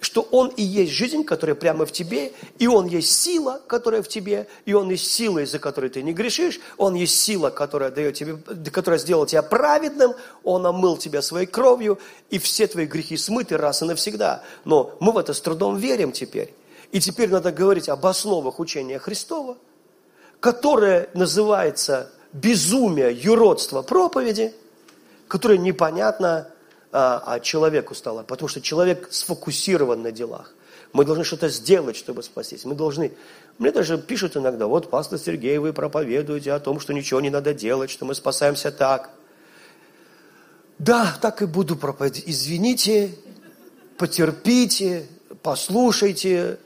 что 0.00 0.22
Он 0.30 0.48
и 0.48 0.62
есть 0.62 0.92
жизнь, 0.92 1.24
которая 1.24 1.56
прямо 1.56 1.84
в 1.84 1.92
тебе, 1.92 2.32
и 2.58 2.66
Он 2.68 2.86
есть 2.86 3.12
сила, 3.20 3.60
которая 3.66 4.02
в 4.02 4.08
тебе, 4.08 4.46
и 4.64 4.72
Он 4.72 4.90
есть 4.90 5.10
сила, 5.10 5.40
из-за 5.40 5.58
которой 5.58 5.90
ты 5.90 6.02
не 6.02 6.12
грешишь, 6.12 6.60
Он 6.76 6.94
есть 6.94 7.20
сила, 7.20 7.50
которая, 7.50 7.90
дает 7.90 8.14
тебе, 8.14 8.36
которая 8.70 9.00
сделала 9.00 9.26
тебя 9.26 9.42
праведным, 9.42 10.14
Он 10.44 10.64
омыл 10.66 10.96
тебя 10.96 11.20
своей 11.20 11.46
кровью, 11.46 11.98
и 12.30 12.38
все 12.38 12.66
твои 12.66 12.86
грехи 12.86 13.16
смыты 13.16 13.56
раз 13.56 13.82
и 13.82 13.86
навсегда. 13.86 14.42
Но 14.64 14.96
мы 15.00 15.12
в 15.12 15.18
это 15.18 15.34
с 15.34 15.40
трудом 15.40 15.76
верим 15.76 16.12
теперь. 16.12 16.54
И 16.92 17.00
теперь 17.00 17.28
надо 17.30 17.52
говорить 17.52 17.88
об 17.88 18.06
основах 18.06 18.60
учения 18.60 18.98
Христова, 18.98 19.58
которое 20.40 21.10
называется 21.14 22.10
безумие, 22.32 23.12
юродство 23.12 23.82
проповеди, 23.82 24.54
которое 25.26 25.58
непонятно, 25.58 26.48
а, 26.92 27.22
а 27.26 27.40
человеку 27.40 27.94
стало, 27.94 28.22
потому 28.22 28.48
что 28.48 28.60
человек 28.60 29.08
сфокусирован 29.10 30.02
на 30.02 30.12
делах. 30.12 30.54
Мы 30.92 31.04
должны 31.04 31.24
что-то 31.24 31.48
сделать, 31.48 31.96
чтобы 31.96 32.22
спастись. 32.22 32.64
Мы 32.64 32.74
должны... 32.74 33.12
Мне 33.58 33.72
даже 33.72 33.98
пишут 33.98 34.36
иногда, 34.36 34.66
вот, 34.66 34.88
пастор 34.88 35.18
Сергей, 35.18 35.58
вы 35.58 35.72
проповедуете 35.72 36.52
о 36.52 36.60
том, 36.60 36.80
что 36.80 36.94
ничего 36.94 37.20
не 37.20 37.28
надо 37.28 37.52
делать, 37.52 37.90
что 37.90 38.06
мы 38.06 38.14
спасаемся 38.14 38.70
так. 38.70 39.10
Да, 40.78 41.14
так 41.20 41.42
и 41.42 41.46
буду 41.46 41.76
проповедовать. 41.76 42.24
Извините, 42.26 43.10
потерпите, 43.98 45.06
послушайте. 45.42 46.58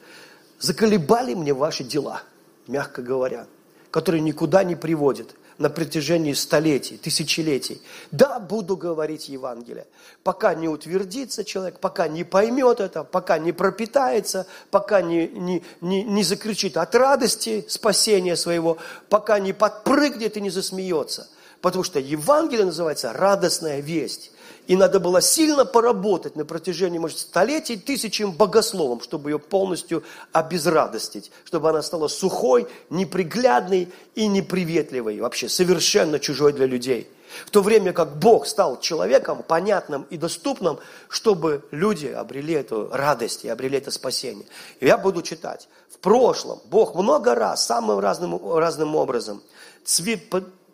Заколебали 0.60 1.34
мне 1.34 1.52
ваши 1.52 1.82
дела, 1.82 2.22
мягко 2.68 3.02
говоря, 3.02 3.46
которые 3.90 4.20
никуда 4.20 4.62
не 4.62 4.76
приводят 4.76 5.34
на 5.62 5.70
протяжении 5.70 6.32
столетий, 6.32 6.96
тысячелетий. 6.96 7.80
Да, 8.10 8.40
буду 8.40 8.76
говорить 8.76 9.28
Евангелие. 9.28 9.86
Пока 10.24 10.54
не 10.54 10.68
утвердится 10.68 11.44
человек, 11.44 11.78
пока 11.78 12.08
не 12.08 12.24
поймет 12.24 12.80
это, 12.80 13.04
пока 13.04 13.38
не 13.38 13.52
пропитается, 13.52 14.46
пока 14.72 15.02
не, 15.02 15.28
не, 15.28 15.62
не, 15.80 16.02
не 16.02 16.24
закричит 16.24 16.76
от 16.76 16.92
радости 16.96 17.64
спасения 17.68 18.34
своего, 18.34 18.78
пока 19.08 19.38
не 19.38 19.52
подпрыгнет 19.52 20.36
и 20.36 20.40
не 20.40 20.50
засмеется. 20.50 21.28
Потому 21.60 21.84
что 21.84 22.00
Евангелие 22.00 22.66
называется 22.66 23.12
радостная 23.12 23.78
весть. 23.78 24.31
И 24.68 24.76
надо 24.76 25.00
было 25.00 25.20
сильно 25.20 25.64
поработать 25.64 26.36
на 26.36 26.44
протяжении, 26.44 26.98
может, 26.98 27.18
столетий 27.18 27.76
тысячам 27.76 28.32
богословом, 28.32 29.00
чтобы 29.00 29.30
ее 29.30 29.38
полностью 29.38 30.04
обезрадостить, 30.32 31.32
чтобы 31.44 31.70
она 31.70 31.82
стала 31.82 32.08
сухой, 32.08 32.68
неприглядной 32.88 33.88
и 34.14 34.28
неприветливой, 34.28 35.20
вообще 35.20 35.48
совершенно 35.48 36.20
чужой 36.20 36.52
для 36.52 36.66
людей. 36.66 37.08
В 37.46 37.50
то 37.50 37.62
время 37.62 37.92
как 37.92 38.18
Бог 38.18 38.46
стал 38.46 38.78
человеком, 38.80 39.42
понятным 39.42 40.06
и 40.10 40.16
доступным, 40.16 40.78
чтобы 41.08 41.64
люди 41.70 42.06
обрели 42.06 42.54
эту 42.54 42.88
радость 42.92 43.44
и 43.44 43.48
обрели 43.48 43.78
это 43.78 43.90
спасение. 43.90 44.46
И 44.80 44.86
я 44.86 44.98
буду 44.98 45.22
читать. 45.22 45.68
В 45.90 45.98
прошлом 45.98 46.60
Бог 46.66 46.94
много 46.94 47.34
раз, 47.34 47.66
самым 47.66 47.98
разным, 47.98 48.38
разным 48.54 48.96
образом, 48.96 49.42
цвет, 49.84 50.22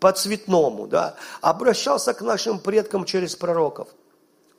по 0.01 0.13
цветному, 0.13 0.87
да, 0.87 1.17
обращался 1.41 2.15
к 2.15 2.21
нашим 2.23 2.59
предкам 2.59 3.05
через 3.05 3.37
пророков. 3.37 3.89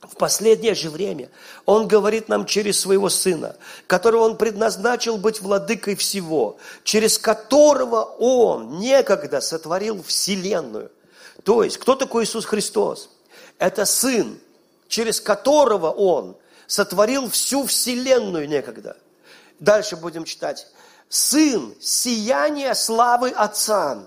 В 0.02 0.16
последнее 0.16 0.74
же 0.74 0.88
время 0.88 1.30
Он 1.66 1.86
говорит 1.86 2.28
нам 2.28 2.46
через 2.46 2.80
Своего 2.80 3.10
Сына, 3.10 3.56
которого 3.86 4.22
Он 4.22 4.36
предназначил 4.38 5.18
быть 5.18 5.42
владыкой 5.42 5.94
всего, 5.94 6.56
через 6.84 7.18
которого 7.18 8.02
Он 8.18 8.78
некогда 8.78 9.40
сотворил 9.40 10.02
Вселенную. 10.02 10.90
То 11.44 11.62
есть, 11.62 11.76
кто 11.78 11.96
такой 11.96 12.24
Иисус 12.24 12.46
Христос? 12.46 13.10
Это 13.58 13.84
Сын, 13.84 14.38
через 14.88 15.20
которого 15.20 15.90
Он 15.90 16.36
сотворил 16.66 17.28
всю 17.28 17.66
Вселенную 17.66 18.48
некогда. 18.48 18.96
Дальше 19.58 19.96
будем 19.96 20.24
читать. 20.24 20.66
Сын, 21.10 21.74
сияние 21.80 22.74
славы 22.74 23.30
Отца 23.30 24.06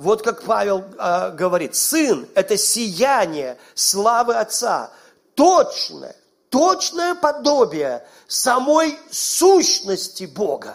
вот 0.00 0.22
как 0.22 0.42
Павел 0.44 0.82
э, 0.98 1.32
говорит, 1.32 1.76
сын– 1.76 2.26
это 2.34 2.56
сияние 2.56 3.58
славы 3.74 4.34
Отца, 4.34 4.90
точное, 5.34 6.16
точное 6.48 7.14
подобие 7.14 8.06
самой 8.26 8.98
сущности 9.10 10.24
Бога. 10.24 10.74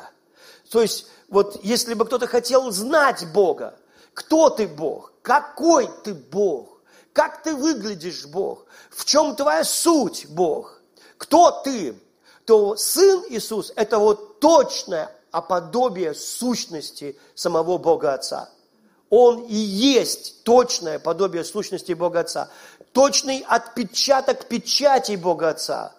То 0.70 0.84
есть, 0.84 1.08
вот 1.28 1.60
если 1.64 1.96
бы 1.96 2.06
кто-то 2.06 2.28
хотел 2.28 2.70
знать 2.72 3.26
Бога, 3.34 3.74
кто 4.14 4.52
ты 4.52 4.68
Бог, 4.68 5.12
какой 5.24 5.90
ты 6.04 6.14
Бог, 6.14 6.82
как 7.12 7.42
ты 7.42 7.56
выглядишь 7.56 8.28
Бог, 8.28 8.68
в 8.92 9.06
чем 9.06 9.36
твоя 9.36 9.64
суть 9.64 10.28
Бог, 10.30 10.82
кто 11.18 11.50
ты, 11.64 12.00
то 12.46 12.76
Сын 12.76 13.24
Иисус– 13.30 13.74
это 13.76 13.98
вот 13.98 14.40
точное 14.40 15.12
а 15.32 15.42
подобие 15.42 16.14
сущности 16.14 17.18
самого 17.34 17.80
Бога 17.80 18.14
Отца. 18.14 18.50
Он 19.18 19.46
и 19.46 19.56
есть 19.56 20.44
точное 20.44 21.00
подобие 21.00 21.46
сущности 21.46 21.94
Бога 21.94 22.20
Отца. 22.20 22.50
Точный 22.92 23.46
отпечаток 23.48 24.50
печати 24.50 25.16
Бога 25.16 25.52
Отца. 25.52 25.94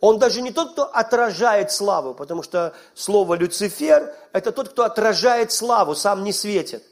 Он 0.00 0.18
даже 0.18 0.42
не 0.42 0.50
тот, 0.50 0.72
кто 0.72 0.84
отражает 0.84 1.72
славу, 1.72 2.12
потому 2.12 2.42
что 2.42 2.74
слово 2.94 3.36
Люцифер– 3.36 4.14
это 4.34 4.52
тот, 4.52 4.68
кто 4.68 4.84
отражает 4.84 5.50
славу, 5.50 5.94
сам 5.94 6.22
не 6.24 6.32
светит. 6.34 6.84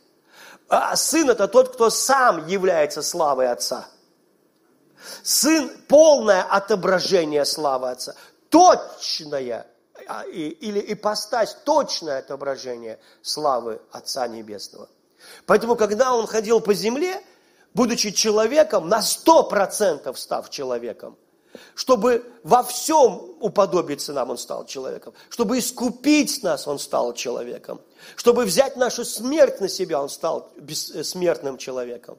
А 0.71 0.97
сын– 0.97 1.29
это 1.33 1.47
тот, 1.47 1.75
кто 1.75 1.91
сам 1.91 2.47
является 2.47 3.03
славой 3.03 3.51
Отца. 3.51 3.87
Сын– 5.23 5.71
полное 5.89 6.43
отображение 6.43 7.45
славы 7.45 7.91
Отца. 7.91 8.15
Точное 8.49 9.67
а, 10.09 10.25
или 10.25 10.83
ипостась, 10.95 11.55
точное 11.67 12.21
отображение 12.21 12.99
славы 13.21 13.83
Отца 13.93 14.27
Небесного. 14.27 14.89
Поэтому, 15.47 15.77
когда 15.77 16.15
он 16.15 16.27
ходил 16.27 16.61
по 16.61 16.75
земле, 16.75 17.23
будучи 17.75 18.11
человеком, 18.11 18.89
на 18.89 19.03
сто 19.03 19.43
процентов 19.45 20.19
став 20.19 20.51
человеком, 20.51 21.17
чтобы 21.75 22.25
во 22.43 22.63
всем 22.63 23.35
уподобиться 23.41 24.13
нам 24.13 24.31
он 24.31 24.39
стал 24.39 24.67
человеком, 24.67 25.15
чтобы 25.31 25.59
искупить 25.59 26.43
нас 26.43 26.67
он 26.67 26.79
стал 26.79 27.15
человеком, 27.15 27.81
чтобы 28.15 28.45
взять 28.45 28.77
нашу 28.77 29.05
смерть 29.05 29.61
на 29.61 29.69
себя 29.69 30.01
он 30.03 30.09
стал 30.09 30.53
бессмертным 30.57 31.59
человеком. 31.59 32.19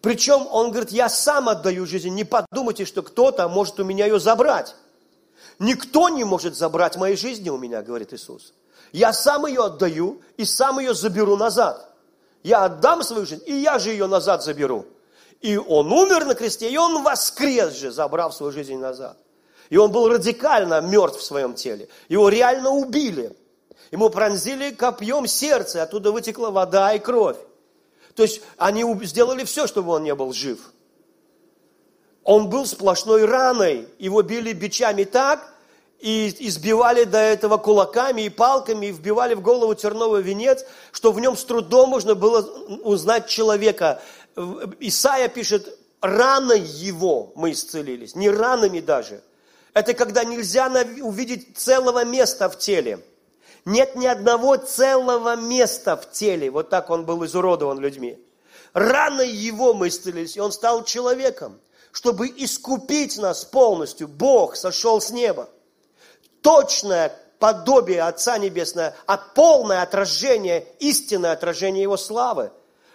Причем 0.00 0.46
он 0.50 0.70
говорит, 0.70 0.90
я 0.92 1.08
сам 1.08 1.48
отдаю 1.48 1.86
жизнь, 1.86 2.08
не 2.10 2.24
подумайте, 2.24 2.84
что 2.84 3.02
кто-то 3.02 3.48
может 3.48 3.78
у 3.80 3.84
меня 3.84 4.06
ее 4.06 4.18
забрать. 4.18 4.74
Никто 5.58 6.08
не 6.08 6.24
может 6.24 6.56
забрать 6.56 6.96
моей 6.96 7.16
жизни 7.16 7.50
у 7.50 7.58
меня, 7.58 7.82
говорит 7.82 8.14
Иисус. 8.14 8.54
Я 8.92 9.12
сам 9.12 9.46
ее 9.46 9.64
отдаю 9.64 10.22
и 10.36 10.44
сам 10.44 10.78
ее 10.78 10.94
заберу 10.94 11.36
назад. 11.36 11.89
Я 12.42 12.64
отдам 12.64 13.02
свою 13.02 13.26
жизнь, 13.26 13.42
и 13.46 13.54
я 13.54 13.78
же 13.78 13.90
ее 13.90 14.06
назад 14.06 14.42
заберу. 14.42 14.86
И 15.40 15.56
он 15.56 15.92
умер 15.92 16.24
на 16.26 16.34
кресте, 16.34 16.70
и 16.70 16.76
он 16.76 17.02
воскрес 17.02 17.74
же, 17.74 17.90
забрав 17.90 18.34
свою 18.34 18.52
жизнь 18.52 18.76
назад. 18.76 19.16
И 19.70 19.76
он 19.76 19.92
был 19.92 20.08
радикально 20.08 20.80
мертв 20.80 21.20
в 21.20 21.24
своем 21.24 21.54
теле. 21.54 21.88
Его 22.08 22.28
реально 22.28 22.70
убили. 22.70 23.36
Ему 23.90 24.10
пронзили 24.10 24.70
копьем 24.70 25.26
сердце, 25.26 25.82
оттуда 25.82 26.12
вытекла 26.12 26.50
вода 26.50 26.92
и 26.94 26.98
кровь. 26.98 27.36
То 28.14 28.22
есть 28.22 28.42
они 28.56 28.84
сделали 29.04 29.44
все, 29.44 29.66
чтобы 29.66 29.92
он 29.92 30.02
не 30.02 30.14
был 30.14 30.32
жив. 30.32 30.72
Он 32.24 32.48
был 32.48 32.66
сплошной 32.66 33.24
раной. 33.24 33.88
Его 33.98 34.22
били 34.22 34.52
бичами 34.52 35.04
так, 35.04 35.49
и 36.00 36.34
избивали 36.48 37.04
до 37.04 37.18
этого 37.18 37.58
кулаками 37.58 38.22
и 38.22 38.30
палками, 38.30 38.86
и 38.86 38.92
вбивали 38.92 39.34
в 39.34 39.42
голову 39.42 39.74
терновый 39.74 40.22
венец, 40.22 40.64
что 40.92 41.12
в 41.12 41.20
нем 41.20 41.36
с 41.36 41.44
трудом 41.44 41.90
можно 41.90 42.14
было 42.14 42.40
узнать 42.82 43.28
человека. 43.28 44.00
Исаия 44.80 45.28
пишет, 45.28 45.78
раной 46.00 46.60
его 46.60 47.32
мы 47.34 47.52
исцелились, 47.52 48.14
не 48.14 48.30
ранами 48.30 48.80
даже. 48.80 49.22
Это 49.74 49.92
когда 49.92 50.24
нельзя 50.24 50.72
увидеть 51.02 51.56
целого 51.56 52.04
места 52.04 52.48
в 52.48 52.58
теле. 52.58 53.04
Нет 53.66 53.94
ни 53.94 54.06
одного 54.06 54.56
целого 54.56 55.36
места 55.36 55.96
в 55.96 56.10
теле. 56.10 56.50
Вот 56.50 56.70
так 56.70 56.88
он 56.88 57.04
был 57.04 57.24
изуродован 57.26 57.78
людьми. 57.78 58.18
Раной 58.72 59.30
его 59.30 59.74
мы 59.74 59.88
исцелились, 59.88 60.36
и 60.36 60.40
он 60.40 60.50
стал 60.50 60.84
человеком, 60.84 61.60
чтобы 61.92 62.28
искупить 62.28 63.18
нас 63.18 63.44
полностью. 63.44 64.08
Бог 64.08 64.56
сошел 64.56 65.00
с 65.00 65.10
неба 65.10 65.50
точное 66.42 67.12
подобие 67.38 68.02
Отца 68.02 68.38
Небесного, 68.38 68.94
а 69.06 69.16
полное 69.16 69.82
отражение, 69.82 70.66
истинное 70.78 71.32
отражение 71.32 71.82
Его 71.82 71.96
славы. 71.96 72.52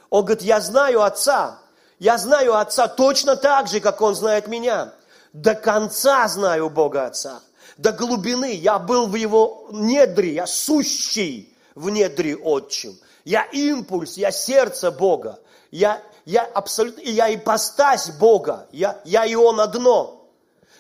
Он 0.09 0.23
говорит, 0.23 0.43
я 0.43 0.61
знаю 0.61 1.01
Отца, 1.01 1.59
я 1.99 2.17
знаю 2.17 2.55
Отца 2.55 2.87
точно 2.87 3.35
так 3.35 3.67
же, 3.67 3.79
как 3.79 4.01
Он 4.01 4.15
знает 4.15 4.47
меня. 4.47 4.93
До 5.33 5.55
конца 5.55 6.27
знаю 6.27 6.69
Бога 6.69 7.07
Отца, 7.07 7.41
до 7.77 7.91
глубины. 7.91 8.53
Я 8.53 8.79
был 8.79 9.07
в 9.07 9.15
Его 9.15 9.67
недре, 9.71 10.33
я 10.33 10.47
сущий 10.47 11.53
в 11.73 11.89
недре 11.89 12.37
Отчим. 12.37 12.97
Я 13.25 13.43
импульс, 13.51 14.17
я 14.17 14.31
сердце 14.31 14.91
Бога. 14.91 15.39
Я, 15.71 16.01
я 16.25 16.43
абсолютно, 16.43 17.01
я 17.01 17.33
ипостась 17.33 18.09
Бога. 18.11 18.67
Я, 18.71 19.01
я 19.03 19.25
и 19.25 19.35
Он 19.35 19.59
одно. 19.59 20.14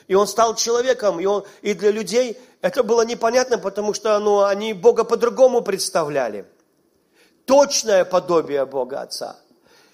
И 0.07 0.13
он 0.13 0.27
стал 0.27 0.55
человеком, 0.55 1.19
и, 1.19 1.25
он, 1.25 1.43
и 1.61 1.73
для 1.73 1.91
людей 1.91 2.39
это 2.61 2.83
было 2.83 3.03
непонятно, 3.03 3.57
потому 3.57 3.93
что 3.93 4.17
ну, 4.19 4.43
они 4.43 4.73
Бога 4.73 5.03
по-другому 5.03 5.61
представляли. 5.61 6.45
Точное 7.45 8.05
подобие 8.05 8.65
Бога 8.65 9.01
Отца. 9.01 9.35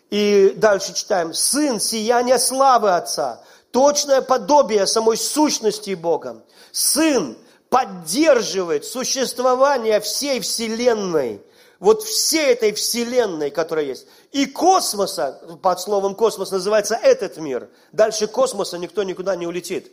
И 0.09 0.53
дальше 0.57 0.93
читаем. 0.93 1.33
Сын, 1.33 1.79
сияние 1.79 2.39
славы 2.39 2.91
Отца. 2.95 3.43
Точное 3.71 4.21
подобие 4.21 4.85
самой 4.85 5.17
сущности 5.17 5.93
Бога. 5.93 6.43
Сын 6.71 7.37
поддерживает 7.69 8.83
существование 8.83 10.01
всей 10.01 10.41
Вселенной. 10.41 11.41
Вот 11.79 12.03
всей 12.03 12.51
этой 12.51 12.73
Вселенной, 12.73 13.49
которая 13.49 13.85
есть. 13.85 14.07
И 14.33 14.45
космоса, 14.45 15.41
под 15.61 15.79
словом 15.79 16.15
космос 16.15 16.51
называется 16.51 16.95
этот 16.95 17.37
мир. 17.37 17.69
Дальше 17.91 18.27
космоса 18.27 18.77
никто 18.77 19.03
никуда 19.03 19.35
не 19.35 19.47
улетит 19.47 19.91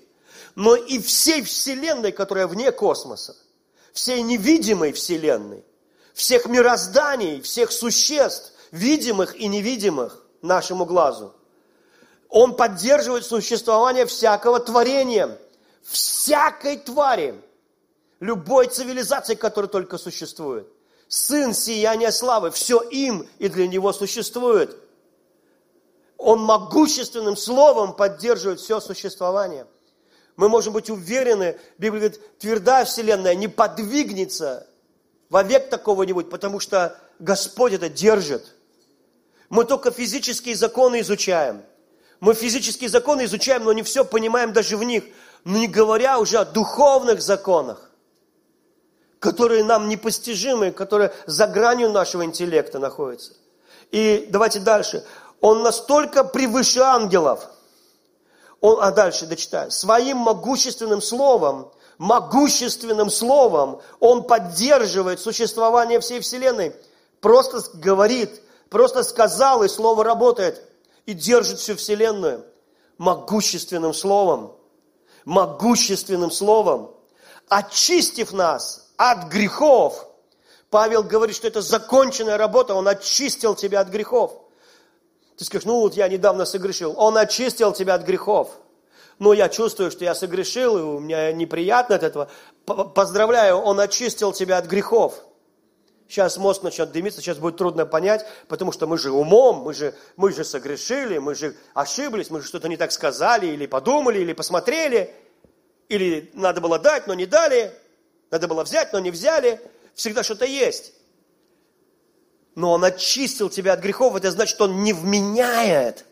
но 0.59 0.75
и 0.75 0.99
всей 0.99 1.43
Вселенной, 1.43 2.11
которая 2.11 2.49
вне 2.49 2.73
космоса, 2.73 3.37
всей 3.93 4.23
невидимой 4.23 4.91
Вселенной, 4.93 5.65
всех 6.15 6.47
мирозданий, 6.47 7.41
всех 7.43 7.71
существ, 7.71 8.53
видимых 8.73 9.37
и 9.37 9.47
невидимых 9.47 10.21
нашему 10.43 10.85
глазу. 10.85 11.33
Он 12.29 12.57
поддерживает 12.57 13.25
существование 13.25 14.05
всякого 14.05 14.59
творения, 14.59 15.39
всякой 15.85 16.77
твари, 16.79 17.41
любой 18.19 18.67
цивилизации, 18.67 19.37
которая 19.37 19.71
только 19.71 19.97
существует. 19.97 20.67
Сын 21.07 21.55
сияния 21.55 22.11
славы, 22.11 22.51
все 22.51 22.81
им 22.81 23.29
и 23.39 23.49
для 23.49 23.69
него 23.69 23.93
существует. 23.93 24.77
Он 26.17 26.41
могущественным 26.41 27.37
словом 27.37 27.95
поддерживает 27.95 28.59
все 28.59 28.81
существование– 28.81 29.65
мы 30.39 30.49
можем 30.49 30.73
быть 30.73 30.89
уверены, 30.89 31.59
Библия 31.79 32.01
говорит, 32.01 32.39
твердая 32.39 32.85
вселенная 32.85 33.35
не 33.35 33.49
подвигнется 33.49 34.69
вовек 35.31 35.69
такого 35.69 36.05
не 36.05 36.13
будет, 36.13 36.31
потому 36.31 36.61
что 36.61 36.97
Господь 37.19 37.73
это 37.73 37.89
держит. 37.89 38.55
Мы 39.49 39.65
только 39.65 39.91
физические 39.91 40.55
законы 40.55 41.01
изучаем. 41.01 41.63
Мы 42.21 42.35
физические 42.35 42.89
законы 42.89 43.25
изучаем, 43.25 43.65
но 43.65 43.73
не 43.73 43.83
все 43.83 44.05
понимаем 44.05 44.53
даже 44.53 44.77
в 44.77 44.85
них. 44.85 45.05
Не 45.45 45.67
говоря 45.67 46.21
уже 46.21 46.39
о 46.39 46.45
духовных 46.45 47.21
законах, 47.21 47.91
которые 49.19 49.65
нам 49.65 49.89
непостижимы, 49.89 50.71
которые 50.71 51.13
за 51.27 51.49
гранью 51.49 51.91
нашего 51.91 52.25
интеллекта 52.25 52.79
находятся. 52.79 53.33
И 53.91 54.29
давайте 54.31 54.61
дальше. 54.61 55.05
Он 55.41 55.65
настолько 55.65 56.23
превыше 56.23 56.79
ангелов– 56.79 57.45
он, 58.61 58.79
а 58.81 58.91
дальше 58.91 59.27
дочитаю. 59.27 59.71
Своим 59.71 60.19
могущественным 60.19 61.01
словом, 61.01 61.71
могущественным 61.99 63.11
словом 63.11 63.81
он 64.01 64.25
поддерживает 64.25 65.21
существование 65.21 66.01
всей 66.01 66.21
Вселенной. 66.21 66.75
Просто 67.21 67.63
говорит, 67.75 68.41
просто 68.69 69.03
сказал, 69.05 69.63
и 69.63 69.69
слово 69.69 70.05
работает. 70.05 70.63
И 71.07 71.15
держит 71.15 71.59
всю 71.59 71.77
Вселенную. 71.77 72.45
Могущественным 72.99 73.95
словом. 73.95 74.53
Могущественным 75.25 76.31
словом. 76.31 76.91
Очистив 77.49 78.33
нас 78.33 78.91
от 78.97 79.29
грехов. 79.29 80.07
Павел 80.69 81.03
говорит, 81.03 81.37
что 81.37 81.49
это 81.49 81.63
законченная 81.63 82.37
работа. 82.37 82.75
Он 82.75 82.87
очистил 82.89 83.55
тебя 83.55 83.81
от 83.81 83.89
грехов. 83.89 84.33
Ты 85.39 85.45
скажешь, 85.45 85.67
ну 85.67 85.79
вот 85.79 85.95
я 85.95 86.09
недавно 86.09 86.45
согрешил. 86.45 86.95
Он 86.97 87.17
очистил 87.17 87.73
тебя 87.73 87.95
от 87.95 88.03
грехов. 88.03 88.51
Но 89.21 89.33
я 89.33 89.49
чувствую, 89.49 89.93
что 89.93 90.05
я 90.05 90.15
согрешил, 90.15 90.77
и 90.77 90.83
у 90.83 90.99
меня 90.99 91.33
неприятно 91.33 91.95
от 91.95 92.03
этого. 92.03 92.29
Поздравляю, 92.67 93.57
Он 93.57 93.79
очистил 93.79 94.33
тебя 94.33 94.59
от 94.59 94.67
грехов. 94.67 95.15
Сейчас 96.09 96.39
мозг 96.39 96.63
начнет 96.63 96.91
дымиться, 96.91 97.21
сейчас 97.21 97.39
будет 97.39 97.57
трудно 97.57 97.87
понять, 97.87 98.27
потому 98.49 98.73
что 98.73 98.87
мы 98.87 98.99
же 98.99 99.13
умом, 99.13 99.59
мы 99.59 99.75
же, 99.75 99.95
мы 100.17 100.33
же 100.33 100.43
согрешили, 100.43 101.19
мы 101.19 101.35
же 101.35 101.55
ошиблись, 101.75 102.31
мы 102.31 102.41
же 102.41 102.49
что-то 102.49 102.69
не 102.69 102.79
так 102.79 102.91
сказали, 102.93 103.47
или 103.47 103.67
подумали, 103.67 104.19
или 104.21 104.33
посмотрели, 104.33 105.15
или 105.89 106.31
надо 106.33 106.61
было 106.61 106.79
дать, 106.79 107.07
но 107.07 107.15
не 107.15 107.27
дали, 107.27 107.73
надо 108.31 108.49
было 108.49 108.65
взять, 108.65 108.93
но 108.93 108.99
не 109.01 109.11
взяли. 109.11 109.61
Всегда 109.95 110.23
что-то 110.23 110.47
есть 110.47 110.95
но 112.59 112.73
Он 112.73 112.83
очистил 112.83 113.49
тебя 113.49 113.75
от 113.75 113.81
грехов, 113.81 114.17
это 114.17 114.33
значит, 114.33 114.61
Он 114.61 114.83
не 114.83 114.93
вменяет. 114.93 116.05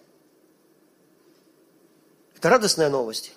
Это 2.37 2.49
радостная 2.49 2.89
новость. 2.89 3.33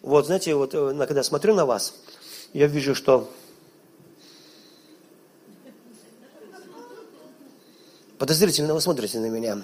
Вот, 0.00 0.24
знаете, 0.24 0.54
вот 0.54 0.74
э, 0.74 0.94
когда 1.06 1.22
смотрю 1.22 1.54
на 1.54 1.66
вас, 1.66 1.92
я 2.54 2.66
вижу, 2.66 2.94
что 2.94 3.30
подозрительно 8.18 8.72
вы 8.72 8.80
смотрите 8.80 9.18
на 9.18 9.26
меня. 9.26 9.62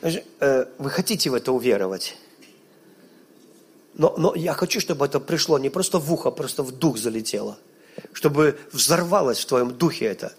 Э, 0.00 0.64
вы 0.78 0.88
хотите 0.88 1.28
в 1.28 1.34
это 1.34 1.52
уверовать. 1.52 2.16
Но, 3.92 4.14
но 4.16 4.34
я 4.34 4.54
хочу, 4.54 4.80
чтобы 4.80 5.04
это 5.04 5.20
пришло 5.20 5.58
не 5.58 5.68
просто 5.68 5.98
в 5.98 6.10
ухо, 6.10 6.30
а 6.30 6.32
просто 6.32 6.62
в 6.62 6.72
дух 6.72 6.96
залетело. 6.96 7.58
Чтобы 8.14 8.58
взорвалось 8.72 9.40
в 9.40 9.44
твоем 9.44 9.76
духе 9.76 10.06
это. 10.06 10.32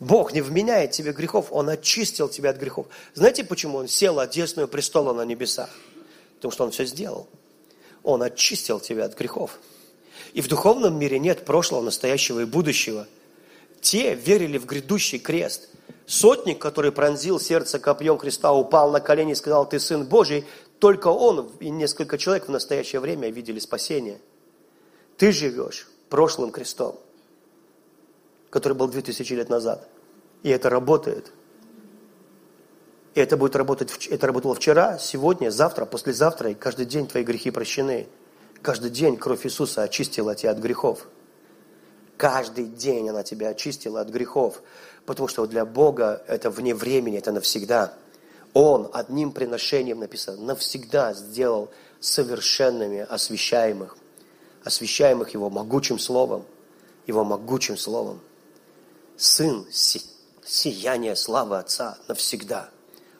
Бог 0.00 0.32
не 0.32 0.40
вменяет 0.40 0.90
тебе 0.90 1.12
грехов, 1.12 1.48
Он 1.50 1.68
очистил 1.68 2.28
тебя 2.28 2.50
от 2.50 2.56
грехов. 2.56 2.86
Знаете, 3.14 3.44
почему 3.44 3.78
Он 3.78 3.88
сел 3.88 4.18
от 4.18 4.30
десную 4.30 4.68
престола 4.68 5.12
на 5.12 5.24
небесах? 5.24 5.70
Потому 6.36 6.52
что 6.52 6.64
Он 6.64 6.70
все 6.70 6.84
сделал. 6.84 7.28
Он 8.02 8.22
очистил 8.22 8.80
тебя 8.80 9.04
от 9.04 9.16
грехов. 9.16 9.58
И 10.32 10.40
в 10.40 10.48
духовном 10.48 10.98
мире 10.98 11.18
нет 11.18 11.44
прошлого, 11.44 11.80
настоящего 11.80 12.40
и 12.40 12.44
будущего. 12.44 13.06
Те 13.80 14.14
верили 14.14 14.58
в 14.58 14.66
грядущий 14.66 15.18
крест. 15.18 15.68
Сотник, 16.06 16.58
который 16.58 16.92
пронзил 16.92 17.40
сердце 17.40 17.78
копьем 17.78 18.18
креста, 18.18 18.52
упал 18.52 18.90
на 18.90 19.00
колени 19.00 19.32
и 19.32 19.36
сказал, 19.36 19.66
ты 19.66 19.78
сын 19.78 20.04
Божий, 20.04 20.44
только 20.80 21.08
он 21.08 21.50
и 21.60 21.70
несколько 21.70 22.18
человек 22.18 22.46
в 22.46 22.50
настоящее 22.50 23.00
время 23.00 23.30
видели 23.30 23.58
спасение. 23.58 24.18
Ты 25.16 25.32
живешь 25.32 25.88
прошлым 26.10 26.50
крестом, 26.50 26.98
который 28.54 28.74
был 28.74 28.86
2000 28.86 29.32
лет 29.32 29.48
назад. 29.48 29.88
И 30.44 30.48
это 30.48 30.70
работает. 30.70 31.32
И 33.16 33.20
это 33.20 33.36
будет 33.36 33.56
работать, 33.56 34.06
это 34.06 34.28
работало 34.28 34.54
вчера, 34.54 34.96
сегодня, 34.96 35.50
завтра, 35.50 35.86
послезавтра, 35.86 36.50
и 36.50 36.54
каждый 36.54 36.86
день 36.86 37.08
твои 37.08 37.24
грехи 37.24 37.50
прощены. 37.50 38.06
Каждый 38.62 38.90
день 38.90 39.16
кровь 39.16 39.44
Иисуса 39.44 39.82
очистила 39.82 40.36
тебя 40.36 40.52
от 40.52 40.58
грехов. 40.58 41.08
Каждый 42.16 42.66
день 42.66 43.08
она 43.08 43.24
тебя 43.24 43.48
очистила 43.48 44.00
от 44.00 44.10
грехов. 44.10 44.62
Потому 45.04 45.26
что 45.26 45.46
для 45.48 45.64
Бога 45.64 46.22
это 46.28 46.48
вне 46.48 46.76
времени, 46.76 47.18
это 47.18 47.32
навсегда. 47.32 47.94
Он 48.52 48.88
одним 48.92 49.32
приношением 49.32 49.98
написано, 49.98 50.40
навсегда 50.40 51.12
сделал 51.12 51.70
совершенными 51.98 53.00
освящаемых, 53.00 53.96
освящаемых 54.62 55.30
Его 55.30 55.50
могучим 55.50 55.98
Словом, 55.98 56.44
Его 57.08 57.24
могучим 57.24 57.76
Словом. 57.76 58.20
Сын, 59.16 59.66
си, 59.70 60.02
сияние 60.44 61.16
славы 61.16 61.58
Отца 61.58 61.98
навсегда 62.08 62.70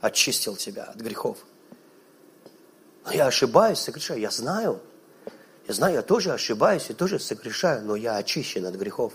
очистил 0.00 0.56
тебя 0.56 0.84
от 0.84 0.96
грехов. 0.96 1.38
Но 3.04 3.12
я 3.12 3.26
ошибаюсь, 3.26 3.78
согрешаю, 3.78 4.20
я 4.20 4.30
знаю. 4.30 4.80
Я 5.66 5.74
знаю, 5.74 5.94
я 5.94 6.02
тоже 6.02 6.32
ошибаюсь 6.32 6.90
и 6.90 6.94
тоже 6.94 7.18
согрешаю, 7.18 7.84
но 7.84 7.96
я 7.96 8.16
очищен 8.16 8.66
от 8.66 8.74
грехов. 8.74 9.14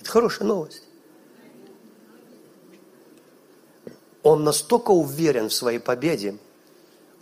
Это 0.00 0.10
хорошая 0.10 0.46
новость. 0.46 0.82
Он 4.22 4.44
настолько 4.44 4.90
уверен 4.90 5.48
в 5.48 5.54
своей 5.54 5.78
победе, 5.78 6.38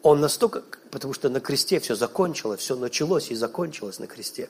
он 0.02 0.20
настолько, 0.20 0.62
потому 0.90 1.14
что 1.14 1.28
на 1.28 1.40
кресте 1.40 1.80
все 1.80 1.94
закончилось, 1.94 2.60
все 2.60 2.76
началось 2.76 3.30
и 3.30 3.34
закончилось 3.34 3.98
на 3.98 4.06
кресте. 4.06 4.48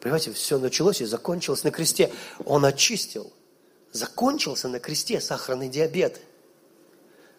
Понимаете, 0.00 0.32
все 0.32 0.58
началось 0.58 1.00
и 1.00 1.04
закончилось 1.04 1.62
на 1.62 1.70
кресте. 1.70 2.10
Он 2.44 2.64
очистил. 2.64 3.32
Закончился 3.92 4.68
на 4.68 4.80
кресте 4.80 5.20
сахарный 5.20 5.68
диабет. 5.68 6.20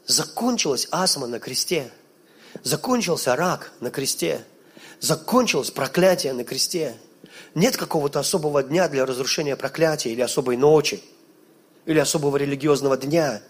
Закончилась 0.06 0.88
астма 0.92 1.28
на 1.28 1.40
кресте. 1.40 1.92
Закончился 2.64 3.36
рак 3.36 3.72
на 3.80 3.90
кресте. 3.90 4.46
Закончилось 5.00 5.72
проклятие 5.72 6.34
на 6.34 6.44
кресте. 6.44 6.96
Нет 7.56 7.78
какого-то 7.78 8.20
особого 8.20 8.62
дня 8.62 8.88
для 8.88 9.06
разрушения 9.06 9.56
проклятия 9.56 10.12
или 10.12 10.22
особой 10.22 10.58
ночи, 10.58 11.02
или 11.86 11.98
особого 11.98 12.38
религиозного 12.38 12.98
дня. 12.98 13.42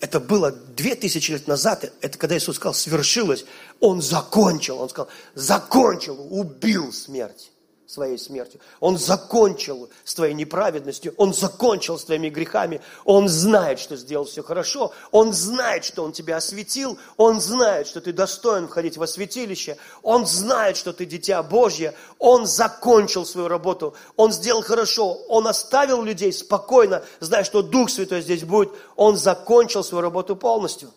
Это 0.00 0.20
было 0.20 0.52
две 0.52 0.94
тысячи 0.94 1.32
лет 1.32 1.46
назад, 1.48 1.92
это 2.00 2.18
когда 2.18 2.36
Иисус 2.36 2.56
сказал, 2.56 2.74
свершилось, 2.74 3.44
Он 3.80 4.00
закончил, 4.00 4.78
Он 4.78 4.88
сказал, 4.88 5.08
закончил, 5.34 6.26
убил 6.30 6.92
смерть 6.92 7.50
своей 7.88 8.18
смертью. 8.18 8.60
Он 8.80 8.98
закончил 8.98 9.88
с 10.04 10.14
твоей 10.14 10.34
неправедностью, 10.34 11.14
Он 11.16 11.32
закончил 11.32 11.98
с 11.98 12.04
твоими 12.04 12.28
грехами. 12.28 12.82
Он 13.06 13.28
знает, 13.28 13.78
что 13.78 13.96
сделал 13.96 14.26
все 14.26 14.42
хорошо. 14.42 14.92
Он 15.10 15.32
знает, 15.32 15.84
что 15.84 16.04
Он 16.04 16.12
тебя 16.12 16.36
осветил. 16.36 16.98
Он 17.16 17.40
знает, 17.40 17.86
что 17.86 18.02
ты 18.02 18.12
достоин 18.12 18.68
входить 18.68 18.98
во 18.98 19.06
святилище. 19.06 19.78
Он 20.02 20.26
знает, 20.26 20.76
что 20.76 20.92
ты 20.92 21.06
дитя 21.06 21.42
Божье. 21.42 21.94
Он 22.18 22.46
закончил 22.46 23.24
свою 23.24 23.48
работу. 23.48 23.94
Он 24.16 24.32
сделал 24.32 24.62
хорошо. 24.62 25.14
Он 25.28 25.48
оставил 25.48 26.02
людей 26.02 26.32
спокойно, 26.34 27.02
зная, 27.20 27.42
что 27.42 27.62
Дух 27.62 27.88
Святой 27.88 28.20
здесь 28.20 28.44
будет. 28.44 28.70
Он 28.96 29.16
закончил 29.16 29.82
свою 29.82 30.02
работу 30.02 30.36
полностью. 30.36 30.90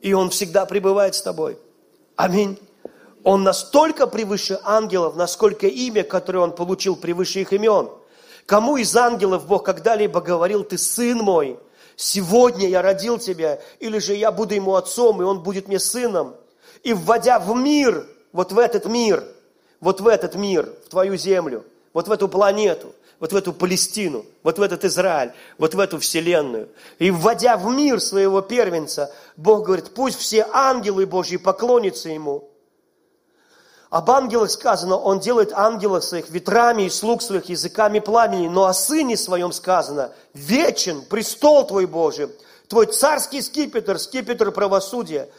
И 0.00 0.12
Он 0.14 0.30
всегда 0.30 0.66
пребывает 0.66 1.16
с 1.16 1.22
тобой. 1.22 1.58
Аминь. 2.14 2.60
Он 3.26 3.42
настолько 3.42 4.06
превыше 4.06 4.60
ангелов, 4.62 5.16
насколько 5.16 5.66
имя, 5.66 6.04
которое 6.04 6.38
он 6.38 6.52
получил, 6.52 6.94
превыше 6.94 7.40
их 7.40 7.52
имен. 7.52 7.90
Кому 8.46 8.76
из 8.76 8.94
ангелов 8.94 9.48
Бог 9.48 9.64
когда-либо 9.64 10.20
говорил, 10.20 10.62
ты 10.62 10.78
сын 10.78 11.18
мой, 11.18 11.58
сегодня 11.96 12.68
я 12.68 12.82
родил 12.82 13.18
тебя, 13.18 13.58
или 13.80 13.98
же 13.98 14.14
я 14.14 14.30
буду 14.30 14.54
ему 14.54 14.76
отцом, 14.76 15.20
и 15.20 15.24
он 15.24 15.40
будет 15.40 15.66
мне 15.66 15.80
сыном. 15.80 16.36
И 16.84 16.94
вводя 16.94 17.40
в 17.40 17.52
мир, 17.56 18.06
вот 18.30 18.52
в 18.52 18.58
этот 18.60 18.86
мир, 18.86 19.24
вот 19.80 20.00
в 20.00 20.06
этот 20.06 20.36
мир, 20.36 20.72
в 20.86 20.90
твою 20.90 21.16
землю, 21.16 21.64
вот 21.94 22.06
в 22.06 22.12
эту 22.12 22.28
планету, 22.28 22.94
вот 23.18 23.32
в 23.32 23.36
эту 23.36 23.52
Палестину, 23.52 24.24
вот 24.44 24.60
в 24.60 24.62
этот 24.62 24.84
Израиль, 24.84 25.32
вот 25.58 25.74
в 25.74 25.80
эту 25.80 25.98
вселенную. 25.98 26.68
И 27.00 27.10
вводя 27.10 27.56
в 27.56 27.68
мир 27.74 28.00
своего 28.00 28.40
первенца, 28.40 29.12
Бог 29.36 29.64
говорит, 29.66 29.94
пусть 29.94 30.20
все 30.20 30.46
ангелы 30.52 31.06
Божьи 31.06 31.38
поклонятся 31.38 32.08
ему. 32.08 32.52
Об 33.96 34.10
ангелах 34.10 34.50
сказано, 34.50 34.98
он 34.98 35.20
делает 35.20 35.54
ангелов 35.54 36.04
своих 36.04 36.28
ветрами 36.28 36.82
и 36.82 36.90
слуг 36.90 37.22
своих 37.22 37.46
языками 37.46 37.98
пламени, 37.98 38.46
но 38.46 38.66
о 38.66 38.74
сыне 38.74 39.16
своем 39.16 39.52
сказано, 39.52 40.12
вечен 40.34 41.00
престол 41.00 41.66
твой 41.66 41.86
Божий, 41.86 42.28
твой 42.68 42.88
царский 42.88 43.40
скипетр, 43.40 43.98
скипетр 43.98 44.52
правосудия. 44.52 45.30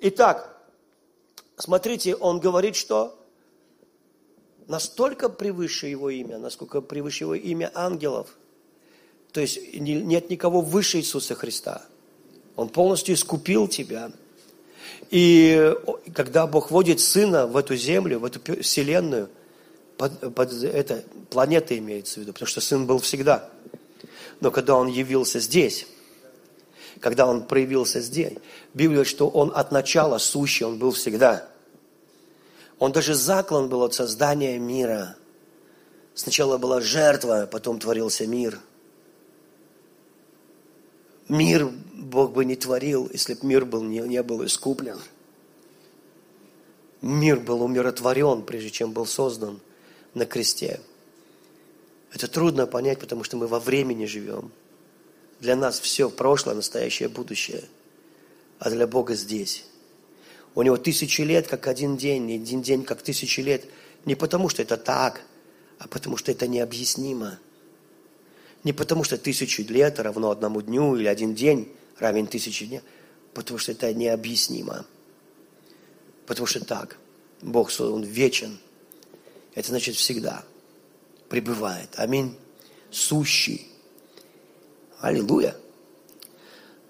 Итак, 0.00 0.56
смотрите, 1.58 2.14
он 2.14 2.40
говорит, 2.40 2.74
что 2.74 3.18
настолько 4.66 5.28
превыше 5.28 5.88
его 5.88 6.08
имя, 6.08 6.38
насколько 6.38 6.80
превыше 6.80 7.24
его 7.24 7.34
имя 7.34 7.70
ангелов. 7.74 8.28
То 9.30 9.42
есть 9.42 9.74
нет 9.74 10.30
никого 10.30 10.62
выше 10.62 11.00
Иисуса 11.00 11.34
Христа. 11.34 11.82
Он 12.56 12.70
полностью 12.70 13.14
искупил 13.14 13.68
тебя– 13.68 14.10
и 15.10 15.74
когда 16.14 16.46
Бог 16.46 16.70
вводит 16.70 17.00
Сына 17.00 17.46
в 17.46 17.56
эту 17.56 17.76
землю, 17.76 18.20
в 18.20 18.24
эту 18.24 18.40
вселенную, 18.62 19.28
под, 19.96 20.34
под 20.34 20.52
это, 20.62 21.04
планета 21.30 21.76
имеется 21.76 22.14
в 22.14 22.16
виду, 22.18 22.32
потому 22.32 22.46
что 22.48 22.60
Сын 22.60 22.86
был 22.86 23.00
всегда. 23.00 23.50
Но 24.40 24.50
когда 24.50 24.76
Он 24.76 24.86
явился 24.86 25.40
здесь, 25.40 25.86
когда 27.00 27.26
Он 27.26 27.42
проявился 27.42 28.00
здесь, 28.00 28.34
Библия 28.72 28.98
говорит, 28.98 29.10
что 29.10 29.28
Он 29.28 29.52
от 29.54 29.72
начала 29.72 30.18
сущий, 30.18 30.64
Он 30.64 30.78
был 30.78 30.92
всегда. 30.92 31.48
Он 32.78 32.92
даже 32.92 33.14
заклан 33.14 33.68
был 33.68 33.82
от 33.82 33.94
создания 33.94 34.58
мира. 34.58 35.16
Сначала 36.14 36.56
была 36.56 36.80
жертва, 36.80 37.48
потом 37.50 37.78
творился 37.78 38.26
мир. 38.26 38.58
Мир 41.30 41.70
Бог 41.94 42.32
бы 42.32 42.44
не 42.44 42.56
творил, 42.56 43.08
если 43.12 43.34
бы 43.34 43.46
мир 43.46 43.64
был, 43.64 43.84
не, 43.84 44.00
не 44.00 44.20
был 44.20 44.44
искуплен. 44.44 44.98
Мир 47.02 47.38
был 47.38 47.62
умиротворен, 47.62 48.42
прежде 48.42 48.70
чем 48.70 48.90
был 48.90 49.06
создан 49.06 49.60
на 50.12 50.26
кресте. 50.26 50.80
Это 52.12 52.26
трудно 52.26 52.66
понять, 52.66 52.98
потому 52.98 53.22
что 53.22 53.36
мы 53.36 53.46
во 53.46 53.60
времени 53.60 54.06
живем. 54.06 54.50
Для 55.38 55.54
нас 55.54 55.78
все 55.78 56.10
прошлое, 56.10 56.56
настоящее, 56.56 57.08
будущее. 57.08 57.62
А 58.58 58.68
для 58.68 58.88
Бога 58.88 59.14
здесь. 59.14 59.66
У 60.56 60.62
него 60.62 60.78
тысячи 60.78 61.20
лет, 61.20 61.46
как 61.46 61.68
один 61.68 61.96
день, 61.96 62.28
и 62.28 62.34
один 62.34 62.60
день, 62.60 62.82
как 62.82 63.02
тысячи 63.02 63.38
лет. 63.38 63.66
Не 64.04 64.16
потому, 64.16 64.48
что 64.48 64.62
это 64.62 64.76
так, 64.76 65.22
а 65.78 65.86
потому, 65.86 66.16
что 66.16 66.32
это 66.32 66.48
необъяснимо. 66.48 67.38
Не 68.64 68.72
потому, 68.72 69.04
что 69.04 69.16
тысячу 69.16 69.62
лет 69.62 69.98
равно 69.98 70.30
одному 70.30 70.60
дню 70.60 70.96
или 70.96 71.06
один 71.06 71.34
день 71.34 71.72
равен 71.98 72.26
тысяче 72.26 72.66
дней, 72.66 72.80
потому 73.32 73.58
что 73.58 73.72
это 73.72 73.92
необъяснимо. 73.94 74.84
Потому 76.26 76.46
что 76.46 76.64
так, 76.64 76.98
Бог, 77.42 77.70
Он 77.80 78.02
вечен. 78.02 78.58
Это 79.54 79.68
значит 79.68 79.96
всегда 79.96 80.44
пребывает. 81.30 81.88
Аминь. 81.96 82.36
Сущий. 82.90 83.66
Аллилуйя. 85.00 85.56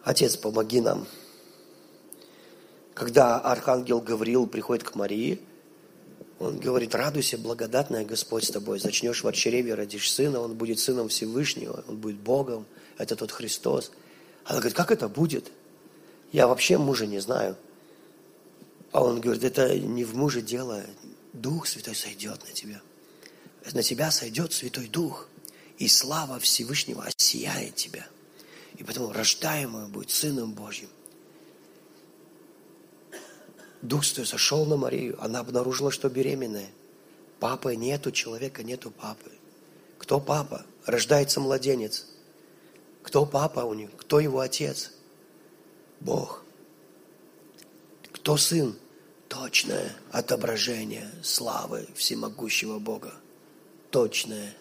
Отец, 0.03 0.37
помоги 0.37 0.81
нам. 0.81 1.07
Когда 2.95 3.39
архангел 3.39 4.01
Гавриил 4.01 4.47
приходит 4.47 4.83
к 4.83 4.95
Марии, 4.95 5.41
Он 6.41 6.59
говорит, 6.59 6.95
радуйся, 6.95 7.37
благодатная 7.37 8.03
Господь 8.03 8.45
с 8.45 8.51
тобой. 8.51 8.81
Зачнешь 8.81 9.23
в 9.23 9.33
чреве, 9.33 9.75
родишь 9.75 10.11
сына, 10.11 10.41
он 10.41 10.55
будет 10.55 10.79
сыном 10.81 11.11
Всевышнего, 11.11 11.85
он 11.87 11.99
будет 11.99 12.17
Богом. 12.17 12.67
Это 12.97 13.15
тот 13.15 13.31
Христос. 13.31 13.93
Она 14.45 14.59
говорит, 14.59 14.77
как 14.77 14.91
это 14.91 15.09
будет? 15.09 15.53
Я 16.33 16.47
вообще 16.47 16.79
мужа 16.79 17.07
не 17.07 17.19
знаю. 17.19 17.57
А 18.91 19.05
он 19.05 19.21
говорит, 19.21 19.45
это 19.45 19.79
не 19.79 20.03
в 20.03 20.17
муже 20.17 20.41
дело, 20.41 20.83
Дух 21.35 21.67
Святой 21.67 21.95
сойдет 21.95 22.41
на 22.49 22.53
тебя. 22.53 22.81
На 23.73 23.83
тебя 23.83 24.11
сойдет 24.11 24.55
Святой 24.55 24.89
Дух, 24.89 25.29
и 25.77 25.89
слава 25.89 26.41
Всевышнего 26.41 27.05
осияет 27.05 27.75
тебя. 27.77 28.07
И 28.79 28.83
поэтому 28.83 29.13
рождаемый 29.13 29.89
будет 29.89 30.11
Сыном 30.11 30.55
Божьим. 30.55 30.89
Дух 33.83 34.05
Святой 34.05 34.27
сошел 34.27 34.67
на 34.67 34.77
Марию, 34.77 35.17
она 35.23 35.41
обнаружила, 35.41 35.91
что 35.91 36.09
беременная. 36.09 36.69
Папы 37.39 37.77
нету, 37.77 38.13
человека 38.13 38.63
нету 38.63 38.91
папы. 38.91 39.31
Кто 39.99 40.21
папа? 40.21 40.67
Рождается 40.85 41.41
младенец. 41.41 42.07
Кто 43.03 43.25
папа 43.25 43.61
у 43.61 43.73
них? 43.73 43.91
Кто 43.97 44.21
его 44.21 44.41
отец? 44.41 44.93
Бог. 46.01 46.45
Кто 48.13 48.37
сын? 48.37 48.77
Точное 49.29 49.97
отображение 50.11 51.09
славы 51.23 51.87
всемогущего 51.95 52.79
Бога. 52.79 53.15
Точное. 53.91 54.55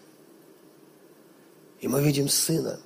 И 1.82 1.88
мы 1.88 2.02
видим 2.04 2.30
сына 2.30 2.80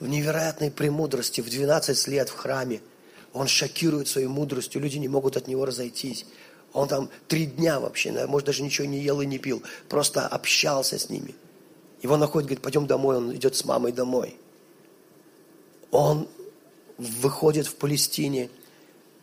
в 0.00 0.06
невероятной 0.06 0.70
премудрости 0.70 1.40
в 1.40 1.50
12 1.50 2.08
лет 2.08 2.30
в 2.30 2.36
храме– 2.36 2.80
он 3.32 3.46
шокирует 3.46 4.08
своей 4.08 4.26
мудростью, 4.26 4.80
люди 4.80 4.98
не 4.98 5.08
могут 5.08 5.36
от 5.36 5.48
него 5.48 5.64
разойтись. 5.64 6.26
Он 6.72 6.88
там 6.88 7.10
три 7.28 7.46
дня 7.46 7.80
вообще, 7.80 8.26
может, 8.26 8.46
даже 8.46 8.62
ничего 8.62 8.86
не 8.86 9.00
ел 9.00 9.20
и 9.20 9.26
не 9.26 9.38
пил, 9.38 9.62
просто 9.88 10.26
общался 10.26 10.98
с 10.98 11.10
ними. 11.10 11.34
Его 12.02 12.16
находит, 12.16 12.48
говорит, 12.48 12.62
пойдем 12.62 12.86
домой, 12.86 13.16
он 13.16 13.34
идет 13.34 13.54
с 13.54 13.64
мамой 13.64 13.92
домой. 13.92 14.36
Он 15.90 16.28
выходит 16.98 17.66
в 17.66 17.76
Палестине, 17.76 18.50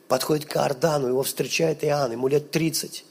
подходит 0.07 0.45
к 0.45 0.55
Иордану, 0.55 1.07
его 1.07 1.23
встречает 1.23 1.83
Иоанн, 1.83 2.11
ему 2.11 2.27
лет 2.27 2.51
30. 2.51 3.05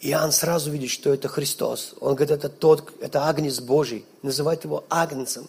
Иоанн 0.00 0.32
сразу 0.32 0.70
видит, 0.70 0.90
что 0.90 1.14
это 1.14 1.28
Христос. 1.28 1.94
Он 2.00 2.14
говорит, 2.14 2.32
это 2.32 2.48
тот, 2.48 2.92
это 3.00 3.28
Агнец 3.28 3.60
Божий. 3.60 4.04
Называет 4.22 4.64
его 4.64 4.84
Агнцем, 4.90 5.48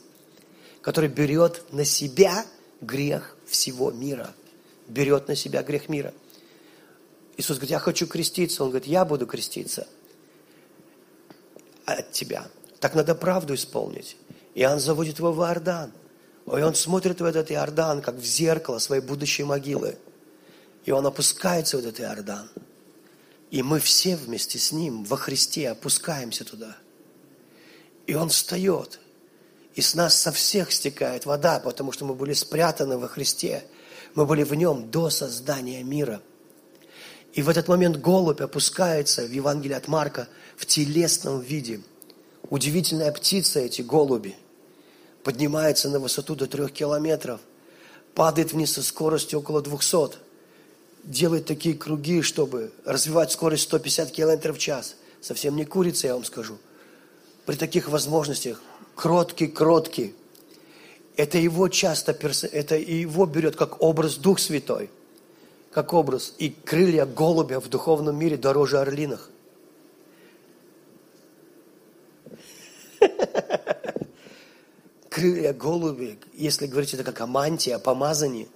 который 0.82 1.10
берет 1.10 1.64
на 1.72 1.86
себя 1.86 2.46
грех 2.80 3.33
всего 3.54 3.92
мира. 3.92 4.34
Берет 4.88 5.28
на 5.28 5.36
себя 5.36 5.64
грех 5.64 5.88
мира. 5.88 6.14
Иисус 7.38 7.58
говорит, 7.58 7.72
я 7.72 7.80
хочу 7.80 8.06
креститься. 8.06 8.64
Он 8.64 8.70
говорит, 8.70 8.88
я 8.88 9.06
буду 9.06 9.26
креститься 9.26 9.88
от 11.86 12.12
тебя. 12.12 12.48
Так 12.80 12.96
надо 12.96 13.16
правду 13.16 13.54
исполнить. 13.54 14.18
Иоанн 14.56 14.80
заводит 14.80 15.20
его 15.20 15.32
в 15.32 15.40
Иордан. 15.42 15.92
И 16.46 16.50
он 16.50 16.76
смотрит 16.76 17.22
в 17.22 17.26
этот 17.26 17.52
Иордан, 17.52 18.02
как 18.02 18.16
в 18.16 18.26
зеркало 18.26 18.80
своей 18.80 19.02
будущей 19.02 19.44
могилы. 19.44 19.98
И 20.86 20.92
он 20.92 21.06
опускается 21.06 21.78
в 21.78 21.80
этот 21.80 22.02
Иордан. 22.02 22.50
И 23.52 23.64
мы 23.64 23.80
все 23.80 24.16
вместе 24.16 24.60
с 24.60 24.72
ним 24.72 25.04
во 25.06 25.16
Христе 25.16 25.70
опускаемся 25.70 26.44
туда. 26.44 26.76
И 28.08 28.16
он 28.16 28.30
встает 28.30 29.00
и 29.76 29.82
с 29.82 29.96
нас 29.96 30.18
со 30.18 30.32
всех 30.32 30.72
стекает 30.72 31.26
вода, 31.26 31.60
потому 31.60 31.92
что 31.92 32.06
мы 32.06 32.14
были 32.14 32.34
спрятаны 32.34 32.98
во 32.98 33.08
Христе. 33.08 33.64
Мы 34.14 34.26
были 34.26 34.44
в 34.44 34.54
нем 34.54 34.92
до 34.92 35.10
создания 35.10 35.84
мира. 35.84 36.22
И 37.34 37.42
в 37.42 37.50
этот 37.50 37.68
момент 37.68 37.98
голубь 37.98 38.42
опускается 38.42 39.24
в 39.24 39.32
Евангелии 39.32 39.74
от 39.74 39.88
Марка 39.88 40.28
в 40.56 40.68
телесном 40.68 41.40
виде. 41.40 41.82
Удивительная 42.50 43.12
птица 43.12 43.60
эти 43.60 43.82
голуби. 43.82 44.36
Поднимается 45.24 45.90
на 45.90 46.00
высоту 46.00 46.36
до 46.36 46.46
трех 46.46 46.72
километров. 46.72 47.42
Падает 48.14 48.54
вниз 48.54 48.74
со 48.74 48.84
скоростью 48.84 49.40
около 49.40 49.64
200. 49.64 50.18
Делает 51.04 51.48
такие 51.48 51.74
круги, 51.74 52.22
чтобы 52.22 52.72
развивать 52.86 53.32
скорость 53.32 53.64
150 53.64 54.12
километров 54.12 54.58
в 54.58 54.60
час. 54.60 54.96
Совсем 55.20 55.56
не 55.56 55.66
курица, 55.66 56.08
я 56.08 56.14
вам 56.14 56.26
скажу. 56.26 56.60
При 57.48 57.56
таких 57.56 57.90
возможностях 57.90 58.62
кроткий, 58.96 59.48
кроткий. 59.48 60.16
Это 61.16 61.38
его 61.38 61.68
часто, 61.68 62.12
это 62.48 62.76
его 62.76 63.26
берет 63.26 63.56
как 63.56 63.82
образ 63.84 64.16
Дух 64.16 64.40
Святой, 64.40 64.90
как 65.72 65.94
образ. 65.94 66.34
И 66.40 66.50
крылья 66.50 67.06
голубя 67.06 67.60
в 67.60 67.70
духовном 67.70 68.18
мире 68.18 68.36
дороже 68.38 68.80
орлиных. 68.80 69.30
Крылья 75.10 75.54
голуби, 75.54 76.18
если 76.34 76.66
говорить 76.66 76.96
это 76.96 77.04
как 77.04 77.22
о 77.22 77.28
мантии, 77.28 77.70
о 77.70 77.78
помазании, 77.78 78.48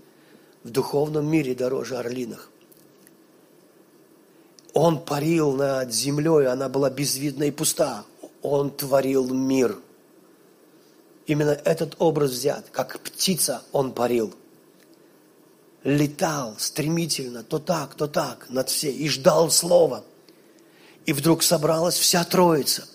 в 0.63 0.71
духовном 0.71 1.29
мире 1.29 1.53
дороже 1.53 1.97
орлиных. 1.97 2.49
Он 4.73 4.99
парил 4.99 5.51
над 5.51 5.93
землей, 5.93 6.47
она 6.47 6.67
была 6.69 6.89
безвидна 6.89 7.43
и 7.43 7.51
пуста. 7.51 8.05
Он 8.41 8.71
творил 8.71 9.31
мир– 9.31 9.77
Именно 11.27 11.59
этот 11.65 11.95
образ 11.99 12.31
взят, 12.31 12.69
как 12.71 13.01
птица 13.01 13.61
он 13.73 13.91
парил. 13.91 14.33
Летал 15.83 16.55
стремительно, 16.57 17.43
то 17.43 17.59
так, 17.59 17.95
то 17.95 18.07
так, 18.07 18.49
над 18.49 18.69
все, 18.69 18.91
и 18.91 19.07
ждал 19.09 19.51
слова. 19.51 20.05
И 21.05 21.11
вдруг 21.13 21.43
собралась 21.43 21.97
вся 21.97 22.23
троица. 22.23 22.85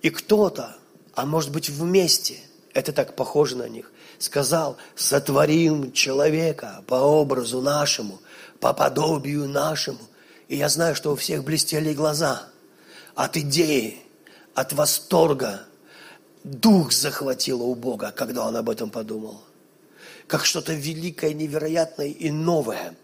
И 0.00 0.10
кто-то, 0.10 0.76
а 1.14 1.26
может 1.26 1.50
быть 1.50 1.68
вместе, 1.68 2.38
это 2.72 2.92
так 2.92 3.16
похоже 3.16 3.56
на 3.56 3.68
них, 3.68 3.92
сказал, 4.18 4.76
сотворим 4.94 5.92
человека 5.92 6.84
по 6.86 6.94
образу 6.94 7.60
нашему, 7.60 8.20
по 8.60 8.72
подобию 8.72 9.48
нашему. 9.48 9.98
И 10.46 10.56
я 10.56 10.68
знаю, 10.68 10.94
что 10.94 11.12
у 11.12 11.16
всех 11.16 11.42
блестели 11.42 11.94
глаза 11.94 12.48
от 13.16 13.36
идеи, 13.36 14.02
от 14.54 14.72
восторга, 14.72 15.64
Дух 16.44 16.92
захватило 16.92 17.62
у 17.62 17.74
Бога, 17.74 18.12
когда 18.16 18.46
он 18.46 18.56
об 18.56 18.70
этом 18.70 18.90
подумал. 18.90 19.42
Как 20.26 20.46
что-то 20.46 20.72
великое, 20.72 21.34
невероятное 21.34 22.06
и 22.06 22.30
новое. 22.30 22.94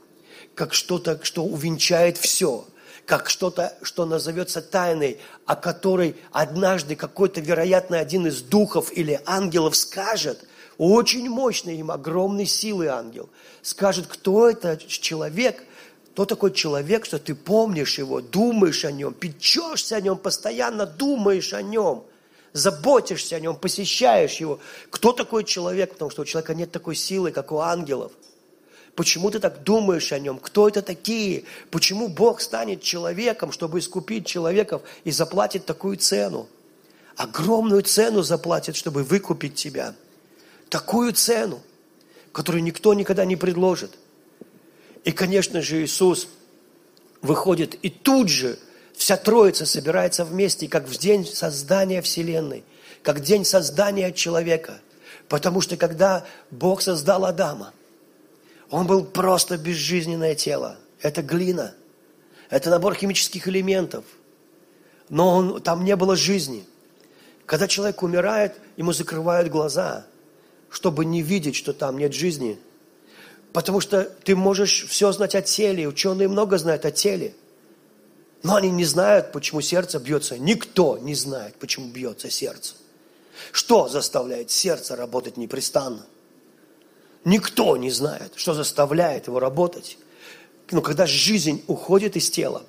Как 0.54 0.72
что-то, 0.72 1.20
что 1.22 1.44
увенчает 1.44 2.16
все. 2.16 2.64
Как 3.04 3.28
что-то, 3.28 3.76
что 3.82 4.06
назовется 4.06 4.62
тайной, 4.62 5.20
о 5.44 5.54
которой 5.54 6.16
однажды 6.32 6.96
какой-то, 6.96 7.40
вероятно, 7.40 7.98
один 7.98 8.26
из 8.26 8.40
духов 8.40 8.90
или 8.92 9.20
ангелов 9.26 9.76
скажет, 9.76 10.44
очень 10.78 11.28
мощный 11.28 11.76
им, 11.76 11.90
огромной 11.90 12.46
силы 12.46 12.88
ангел, 12.88 13.28
скажет, 13.62 14.06
кто 14.06 14.48
это 14.48 14.78
человек, 14.78 15.62
кто 16.12 16.24
такой 16.24 16.52
человек, 16.52 17.04
что 17.04 17.18
ты 17.18 17.34
помнишь 17.34 17.98
его, 17.98 18.20
думаешь 18.20 18.84
о 18.84 18.92
нем, 18.92 19.12
печешься 19.12 19.96
о 19.96 20.00
нем, 20.00 20.16
постоянно 20.16 20.86
думаешь 20.86 21.52
о 21.52 21.60
нем– 21.60 22.04
заботишься 22.56 23.36
о 23.36 23.40
нем, 23.40 23.56
посещаешь 23.56 24.36
его. 24.36 24.58
Кто 24.90 25.12
такой 25.12 25.44
человек? 25.44 25.92
Потому 25.92 26.10
что 26.10 26.22
у 26.22 26.24
человека 26.24 26.54
нет 26.54 26.72
такой 26.72 26.96
силы, 26.96 27.30
как 27.30 27.52
у 27.52 27.58
ангелов. 27.58 28.12
Почему 28.94 29.30
ты 29.30 29.38
так 29.40 29.62
думаешь 29.62 30.12
о 30.12 30.18
нем? 30.18 30.38
Кто 30.38 30.68
это 30.68 30.80
такие? 30.80 31.44
Почему 31.70 32.08
Бог 32.08 32.40
станет 32.40 32.82
человеком, 32.82 33.52
чтобы 33.52 33.78
искупить 33.78 34.26
человеков 34.26 34.82
и 35.04 35.10
заплатит 35.10 35.66
такую 35.66 35.98
цену? 35.98 36.48
Огромную 37.16 37.82
цену 37.82 38.22
заплатит, 38.22 38.74
чтобы 38.74 39.02
выкупить 39.02 39.54
тебя. 39.54 39.94
Такую 40.70 41.12
цену, 41.12 41.60
которую 42.32 42.62
никто 42.62 42.94
никогда 42.94 43.24
не 43.26 43.36
предложит. 43.36 43.98
И, 45.04 45.12
конечно 45.12 45.60
же, 45.60 45.84
Иисус 45.84 46.28
выходит 47.20 47.74
и 47.82 47.90
тут 47.90 48.28
же 48.28 48.58
Вся 48.96 49.18
Троица 49.18 49.66
собирается 49.66 50.24
вместе, 50.24 50.68
как 50.68 50.88
в 50.88 50.98
день 50.98 51.26
создания 51.26 52.00
Вселенной, 52.00 52.64
как 53.02 53.20
день 53.20 53.44
создания 53.44 54.10
человека. 54.10 54.80
Потому 55.28 55.60
что 55.60 55.76
когда 55.76 56.24
Бог 56.50 56.80
создал 56.80 57.26
Адама, 57.26 57.72
он 58.70 58.86
был 58.86 59.04
просто 59.04 59.58
безжизненное 59.58 60.34
тело. 60.34 60.78
Это 61.02 61.22
глина. 61.22 61.74
Это 62.48 62.70
набор 62.70 62.94
химических 62.94 63.46
элементов. 63.48 64.04
Но 65.10 65.36
он, 65.36 65.60
там 65.60 65.84
не 65.84 65.94
было 65.94 66.16
жизни. 66.16 66.64
Когда 67.44 67.68
человек 67.68 68.02
умирает, 68.02 68.54
ему 68.76 68.92
закрывают 68.92 69.50
глаза, 69.50 70.06
чтобы 70.70 71.04
не 71.04 71.22
видеть, 71.22 71.54
что 71.54 71.74
там 71.74 71.98
нет 71.98 72.14
жизни. 72.14 72.58
Потому 73.52 73.80
что 73.80 74.04
ты 74.04 74.34
можешь 74.34 74.86
все 74.88 75.12
знать 75.12 75.34
о 75.34 75.42
теле, 75.42 75.86
ученые 75.86 76.28
много 76.28 76.56
знают 76.56 76.86
о 76.86 76.90
теле– 76.90 77.34
но 78.46 78.54
они 78.54 78.70
не 78.70 78.84
знают, 78.84 79.32
почему 79.32 79.60
сердце 79.60 79.98
бьется. 79.98 80.38
Никто 80.38 80.98
не 80.98 81.16
знает, 81.16 81.56
почему 81.56 81.88
бьется 81.88 82.30
сердце. 82.30 82.76
Что 83.50 83.88
заставляет 83.88 84.52
сердце 84.52 84.94
работать 84.94 85.36
непрестанно? 85.36 86.06
Никто 87.24 87.76
не 87.76 87.90
знает, 87.90 88.34
что 88.36 88.54
заставляет 88.54 89.26
его 89.26 89.40
работать. 89.40 89.98
Но 90.70 90.80
когда 90.80 91.06
жизнь 91.06 91.64
уходит 91.66 92.14
из 92.14 92.30
тела, 92.30 92.62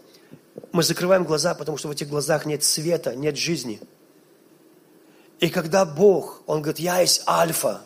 Мы 0.72 0.82
закрываем 0.82 1.24
глаза, 1.24 1.54
потому 1.54 1.78
что 1.78 1.90
в 1.90 1.92
этих 1.92 2.10
глазах 2.10 2.48
нет 2.48 2.64
света, 2.64 3.16
нет 3.16 3.38
жизни. 3.38 3.80
И 5.40 5.50
когда 5.50 5.86
Бог, 5.86 6.42
Он 6.48 6.64
говорит, 6.64 6.80
я 6.80 7.02
есть 7.02 7.22
альфа, 7.28 7.84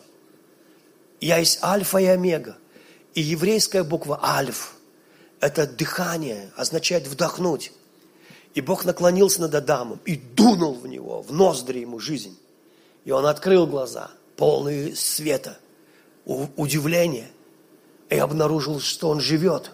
я 1.20 1.40
есть 1.40 1.62
альфа 1.62 1.98
и 1.98 2.06
омега. 2.06 2.56
И 3.16 3.22
еврейская 3.22 3.84
буква 3.84 4.18
альф, 4.24 4.76
это 5.42 5.68
дыхание, 5.68 6.54
означает 6.56 7.06
вдохнуть. 7.06 7.74
И 8.54 8.62
Бог 8.62 8.86
наклонился 8.86 9.42
над 9.42 9.56
Адамом 9.56 10.00
и 10.06 10.16
дунул 10.16 10.74
в 10.74 10.88
него, 10.88 11.22
в 11.22 11.32
ноздри 11.32 11.80
ему 11.80 12.00
жизнь. 12.00 12.38
И 13.06 13.12
он 13.12 13.26
открыл 13.26 13.66
глаза, 13.66 14.12
полные 14.36 14.96
света, 14.96 15.58
удивления, 16.26 17.32
и 18.10 18.18
обнаружил, 18.18 18.80
что 18.82 19.10
он 19.10 19.22
живет. 19.22 19.72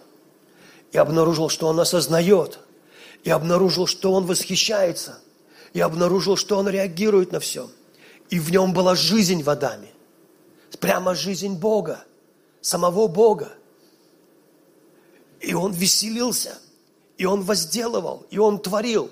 И 0.92 0.98
обнаружил, 0.98 1.48
что 1.48 1.66
он 1.66 1.80
осознает. 1.80 2.60
И 3.24 3.30
обнаружил, 3.30 3.86
что 3.86 4.12
он 4.12 4.26
восхищается. 4.26 5.18
И 5.72 5.80
обнаружил, 5.80 6.36
что 6.36 6.56
он 6.56 6.68
реагирует 6.68 7.32
на 7.32 7.40
все. 7.40 7.68
И 8.30 8.38
в 8.38 8.50
нем 8.50 8.72
была 8.72 8.94
жизнь 8.94 9.42
в 9.42 9.50
Адаме. 9.50 9.88
Прямо 10.78 11.16
жизнь 11.16 11.54
Бога, 11.54 12.04
самого 12.60 13.08
Бога. 13.08 13.48
И 15.40 15.52
он 15.52 15.72
веселился, 15.72 16.58
и 17.18 17.26
он 17.26 17.42
возделывал, 17.42 18.26
и 18.30 18.38
он 18.38 18.60
творил. 18.60 19.10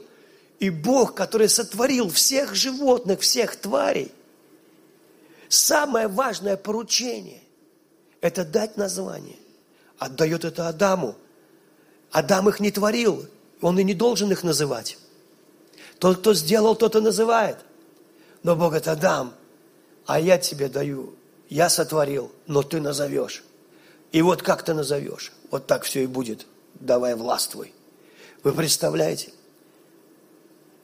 И 0.60 0.70
Бог, 0.70 1.14
который 1.14 1.48
сотворил 1.48 2.08
всех 2.08 2.54
животных, 2.54 3.20
всех 3.20 3.56
тварей, 3.56 4.12
самое 5.48 6.08
важное 6.08 6.56
поручение– 6.56 7.42
это 8.22 8.44
дать 8.44 8.76
название. 8.76 9.36
Отдает 9.98 10.44
это 10.44 10.68
Адаму. 10.68 11.16
Адам 12.10 12.48
их 12.48 12.60
не 12.60 12.70
творил, 12.70 13.26
он 13.60 13.78
и 13.78 13.84
не 13.84 13.92
должен 13.92 14.30
их 14.32 14.44
называть. 14.44 14.98
Тот, 15.98 16.18
кто 16.18 16.32
сделал, 16.32 16.76
тот 16.76 16.94
и 16.96 17.00
называет. 17.00 17.58
Но 18.42 18.54
Бог 18.54 18.68
говорит, 18.68 18.88
Адам, 18.88 19.34
а 20.06 20.20
я 20.20 20.38
тебе 20.38 20.68
даю, 20.68 21.14
я 21.48 21.68
сотворил, 21.68 22.30
но 22.46 22.62
ты 22.62 22.80
назовешь. 22.80 23.42
И 24.12 24.22
вот 24.22 24.42
как 24.42 24.62
ты 24.62 24.72
назовешь? 24.74 25.32
Вот 25.50 25.66
так 25.66 25.82
все 25.82 26.04
и 26.04 26.06
будет. 26.06 26.46
Давай 26.74 27.14
властвуй. 27.14 27.72
Вы 28.46 28.52
представляете? 28.52 29.32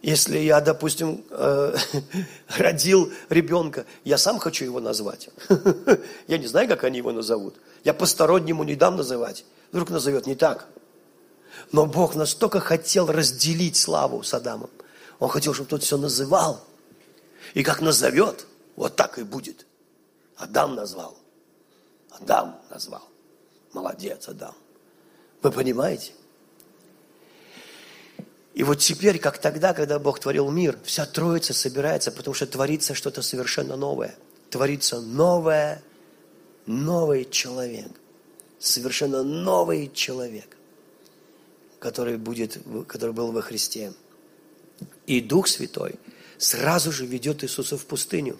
Если 0.00 0.36
я, 0.36 0.60
допустим, 0.60 1.24
э, 1.30 1.76
родил 2.48 3.12
ребенка, 3.28 3.86
я 4.02 4.18
сам 4.18 4.40
хочу 4.40 4.64
его 4.64 4.80
назвать. 4.80 5.28
я 6.26 6.38
не 6.38 6.48
знаю, 6.48 6.66
как 6.66 6.82
они 6.82 6.98
его 6.98 7.12
назовут. 7.12 7.54
Я 7.84 7.94
постороннему 7.94 8.64
не 8.64 8.74
дам 8.74 8.96
называть. 8.96 9.44
Вдруг 9.70 9.90
назовет 9.90 10.26
не 10.26 10.34
так. 10.34 10.66
Но 11.70 11.86
Бог 11.86 12.16
настолько 12.16 12.58
хотел 12.58 13.06
разделить 13.06 13.76
славу 13.76 14.24
с 14.24 14.34
Адамом. 14.34 14.70
Он 15.20 15.28
хотел, 15.28 15.54
чтобы 15.54 15.70
тот 15.70 15.84
все 15.84 15.96
называл. 15.96 16.64
И 17.54 17.62
как 17.62 17.80
назовет, 17.80 18.44
вот 18.74 18.96
так 18.96 19.20
и 19.20 19.22
будет. 19.22 19.68
Адам 20.36 20.74
назвал. 20.74 21.16
Адам 22.10 22.60
назвал. 22.70 23.08
Молодец, 23.72 24.26
Адам. 24.26 24.56
Вы 25.42 25.52
понимаете? 25.52 26.12
И 28.54 28.64
вот 28.64 28.80
теперь, 28.80 29.18
как 29.18 29.38
тогда, 29.38 29.72
когда 29.72 29.98
Бог 29.98 30.20
творил 30.20 30.50
мир, 30.50 30.78
вся 30.84 31.06
Троица 31.06 31.54
собирается, 31.54 32.12
потому 32.12 32.34
что 32.34 32.46
творится 32.46 32.94
что-то 32.94 33.22
совершенно 33.22 33.76
новое. 33.76 34.14
Творится 34.50 35.00
новое, 35.00 35.82
новый 36.66 37.24
человек. 37.24 37.90
Совершенно 38.58 39.22
новый 39.22 39.90
человек, 39.92 40.56
который, 41.78 42.18
будет, 42.18 42.58
который 42.86 43.12
был 43.12 43.32
во 43.32 43.40
Христе. 43.40 43.92
И 45.06 45.20
Дух 45.20 45.48
Святой 45.48 45.94
сразу 46.36 46.92
же 46.92 47.06
ведет 47.06 47.42
Иисуса 47.42 47.78
в 47.78 47.86
пустыню. 47.86 48.38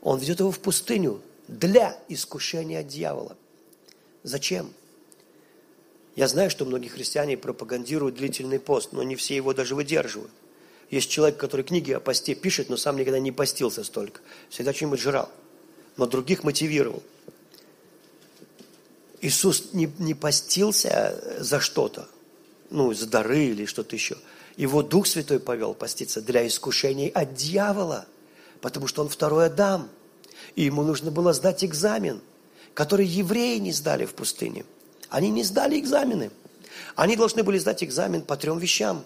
Он 0.00 0.18
ведет 0.18 0.40
его 0.40 0.50
в 0.50 0.60
пустыню 0.60 1.20
для 1.46 2.00
искушения 2.08 2.82
дьявола. 2.82 3.36
Зачем? 4.22 4.72
Я 6.20 6.28
знаю, 6.28 6.50
что 6.50 6.66
многие 6.66 6.88
христиане 6.88 7.38
пропагандируют 7.38 8.16
длительный 8.16 8.60
пост, 8.60 8.92
но 8.92 9.02
не 9.02 9.16
все 9.16 9.34
его 9.36 9.54
даже 9.54 9.74
выдерживают. 9.74 10.30
Есть 10.90 11.08
человек, 11.08 11.38
который 11.38 11.62
книги 11.62 11.92
о 11.92 11.98
посте 11.98 12.34
пишет, 12.34 12.68
но 12.68 12.76
сам 12.76 12.98
никогда 12.98 13.18
не 13.18 13.32
постился 13.32 13.84
столько. 13.84 14.20
Всегда 14.50 14.74
что-нибудь 14.74 15.00
жрал. 15.00 15.30
Но 15.96 16.04
других 16.04 16.44
мотивировал. 16.44 17.02
Иисус 19.22 19.72
не, 19.72 19.90
не 19.98 20.12
постился 20.12 21.18
за 21.38 21.58
что-то, 21.58 22.06
ну, 22.68 22.92
за 22.92 23.06
дары 23.06 23.46
или 23.46 23.64
что-то 23.64 23.96
еще. 23.96 24.18
Его 24.58 24.82
Дух 24.82 25.06
Святой 25.06 25.40
повел 25.40 25.72
поститься 25.72 26.20
для 26.20 26.46
искушений 26.46 27.08
от 27.08 27.32
дьявола, 27.32 28.04
потому 28.60 28.88
что 28.88 29.00
он 29.00 29.08
второй 29.08 29.46
Адам. 29.46 29.88
И 30.54 30.64
ему 30.64 30.82
нужно 30.82 31.10
было 31.10 31.32
сдать 31.32 31.64
экзамен, 31.64 32.20
который 32.74 33.06
евреи 33.06 33.56
не 33.56 33.72
сдали 33.72 34.04
в 34.04 34.12
пустыне– 34.12 34.66
они 35.10 35.30
не 35.30 35.44
сдали 35.44 35.78
экзамены. 35.78 36.30
Они 36.94 37.16
должны 37.16 37.42
были 37.42 37.58
сдать 37.58 37.84
экзамен 37.84 38.22
по 38.22 38.36
трем 38.36 38.58
вещам. 38.58 39.04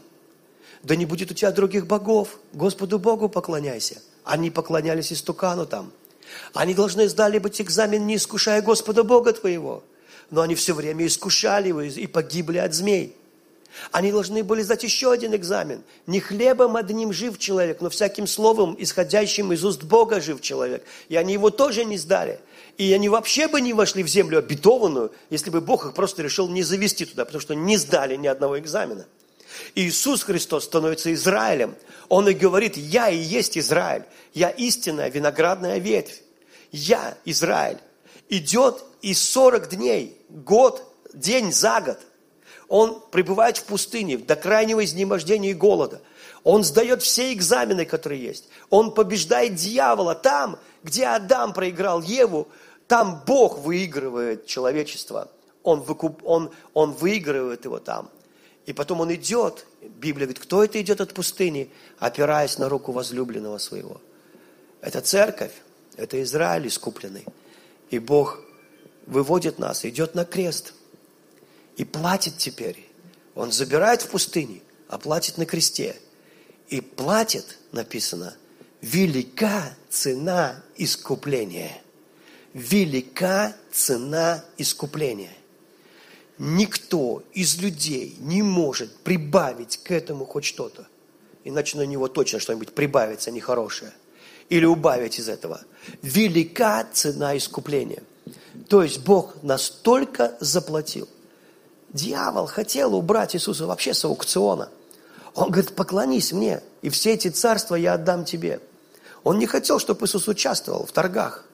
Да 0.82 0.96
не 0.96 1.06
будет 1.06 1.30
у 1.30 1.34
тебя 1.34 1.50
других 1.50 1.86
богов. 1.86 2.38
Господу 2.52 2.98
Богу 2.98 3.28
поклоняйся. 3.28 4.00
Они 4.22 4.50
поклонялись 4.50 5.12
истукану 5.12 5.66
там. 5.66 5.92
Они 6.52 6.74
должны 6.74 7.08
сдали 7.08 7.38
быть 7.38 7.60
экзамен, 7.60 8.06
не 8.06 8.16
искушая 8.16 8.62
Господа 8.62 9.02
Бога 9.02 9.32
твоего. 9.32 9.82
Но 10.30 10.42
они 10.42 10.54
все 10.54 10.74
время 10.74 11.06
искушали 11.06 11.68
его 11.68 11.82
и 11.82 12.06
погибли 12.06 12.58
от 12.58 12.74
змей. 12.74 13.16
Они 13.90 14.12
должны 14.12 14.44
были 14.44 14.62
сдать 14.62 14.84
еще 14.84 15.10
один 15.10 15.34
экзамен. 15.34 15.82
Не 16.06 16.20
хлебом 16.20 16.76
одним 16.76 17.12
жив 17.12 17.38
человек, 17.38 17.80
но 17.80 17.90
всяким 17.90 18.26
словом, 18.26 18.76
исходящим 18.78 19.52
из 19.52 19.64
уст 19.64 19.82
Бога 19.82 20.20
жив 20.20 20.40
человек. 20.40 20.84
И 21.08 21.16
они 21.16 21.32
его 21.32 21.50
тоже 21.50 21.84
не 21.84 21.98
сдали. 21.98 22.40
И 22.76 22.92
они 22.92 23.08
вообще 23.08 23.46
бы 23.46 23.60
не 23.60 23.72
вошли 23.72 24.02
в 24.02 24.08
землю 24.08 24.38
обетованную, 24.38 25.12
если 25.30 25.50
бы 25.50 25.60
Бог 25.60 25.87
их 25.87 25.94
просто 25.94 26.22
решил 26.22 26.48
не 26.48 26.62
завести 26.62 27.04
туда, 27.04 27.24
потому 27.24 27.40
что 27.40 27.54
не 27.54 27.76
сдали 27.76 28.16
ни 28.16 28.26
одного 28.26 28.58
экзамена. 28.58 29.06
Иисус 29.74 30.24
Христос 30.24 30.64
становится 30.64 31.12
Израилем. 31.14 31.76
Он 32.08 32.28
и 32.28 32.34
говорит, 32.34 32.76
я 32.76 33.08
и 33.08 33.16
есть 33.16 33.56
Израиль. 33.56 34.04
Я 34.32 34.50
истинная 34.50 35.10
виноградная 35.10 35.78
ветвь. 35.78 36.22
Я 36.72 37.16
Израиль. 37.24 37.78
Идет 38.28 38.84
и 39.02 39.14
40 39.14 39.68
дней, 39.68 40.16
год, 40.28 40.82
день 41.12 41.52
за 41.52 41.80
год. 41.80 41.98
Он 42.68 43.00
пребывает 43.12 43.58
в 43.58 43.64
пустыне 43.64 44.18
до 44.18 44.34
крайнего 44.34 44.84
изнемождения 44.84 45.50
и 45.50 45.54
голода. 45.54 46.00
Он 46.42 46.64
сдает 46.64 47.02
все 47.02 47.32
экзамены, 47.32 47.84
которые 47.84 48.22
есть. 48.22 48.48
Он 48.70 48.92
побеждает 48.92 49.54
дьявола 49.54 50.14
там, 50.14 50.58
где 50.82 51.06
Адам 51.06 51.52
проиграл 51.52 52.02
Еву, 52.02 52.48
там 52.88 53.22
Бог 53.26 53.58
выигрывает 53.58 54.46
человечество. 54.46 55.30
Он, 55.62 55.80
выкуп, 55.80 56.20
он, 56.24 56.50
он 56.74 56.92
выигрывает 56.92 57.64
его 57.64 57.78
там. 57.78 58.10
И 58.66 58.72
потом 58.72 59.00
он 59.00 59.14
идет. 59.14 59.66
Библия 59.80 60.26
говорит, 60.26 60.42
кто 60.42 60.64
это 60.64 60.80
идет 60.80 61.00
от 61.00 61.14
пустыни, 61.14 61.70
опираясь 61.98 62.58
на 62.58 62.68
руку 62.68 62.92
возлюбленного 62.92 63.58
своего. 63.58 64.00
Это 64.80 65.00
церковь, 65.00 65.52
это 65.96 66.22
Израиль 66.22 66.68
искупленный. 66.68 67.24
И 67.90 67.98
Бог 67.98 68.40
выводит 69.06 69.58
нас, 69.58 69.84
идет 69.84 70.14
на 70.14 70.24
крест. 70.24 70.74
И 71.76 71.84
платит 71.84 72.38
теперь. 72.38 72.88
Он 73.34 73.50
забирает 73.50 74.02
в 74.02 74.08
пустыне, 74.08 74.62
а 74.88 74.98
платит 74.98 75.38
на 75.38 75.46
кресте. 75.46 75.96
И 76.68 76.80
платит, 76.80 77.58
написано, 77.72 78.34
велика 78.80 79.74
цена 79.90 80.62
искупления 80.76 81.82
велика 82.54 83.52
цена 83.72 84.44
искупления. 84.56 85.32
Никто 86.38 87.22
из 87.32 87.58
людей 87.58 88.16
не 88.20 88.42
может 88.42 88.96
прибавить 88.98 89.78
к 89.78 89.90
этому 89.90 90.24
хоть 90.24 90.44
что-то. 90.44 90.86
Иначе 91.44 91.76
на 91.76 91.82
него 91.82 92.08
точно 92.08 92.40
что-нибудь 92.40 92.72
прибавится 92.72 93.30
нехорошее. 93.30 93.92
Или 94.48 94.64
убавить 94.64 95.18
из 95.18 95.28
этого. 95.28 95.60
Велика 96.02 96.86
цена 96.92 97.36
искупления. 97.36 98.02
То 98.68 98.83
есть 98.83 99.00
Бог 99.00 99.42
настолько 99.42 100.37
заплатил. 100.40 101.08
Дьявол 101.90 102.46
хотел 102.46 102.94
убрать 102.94 103.37
Иисуса 103.37 103.66
вообще 103.66 103.94
с 103.94 104.04
аукциона. 104.04 104.70
Он 105.35 105.50
говорит, 105.50 105.74
поклонись 105.74 106.33
мне, 106.33 106.62
и 106.83 106.88
все 106.88 107.12
эти 107.14 107.29
царства 107.29 107.74
я 107.74 107.94
отдам 107.94 108.24
тебе. 108.24 108.60
Он 109.22 109.38
не 109.38 109.46
хотел, 109.46 109.79
чтобы 109.79 110.06
Иисус 110.06 110.29
участвовал 110.29 110.87
в 110.87 110.92
торгах. 110.92 111.44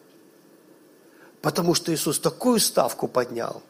Потому 1.43 1.75
что 1.75 1.93
Иисус 1.93 2.19
такую 2.19 2.61
ставку 2.61 3.09
поднял, 3.09 3.63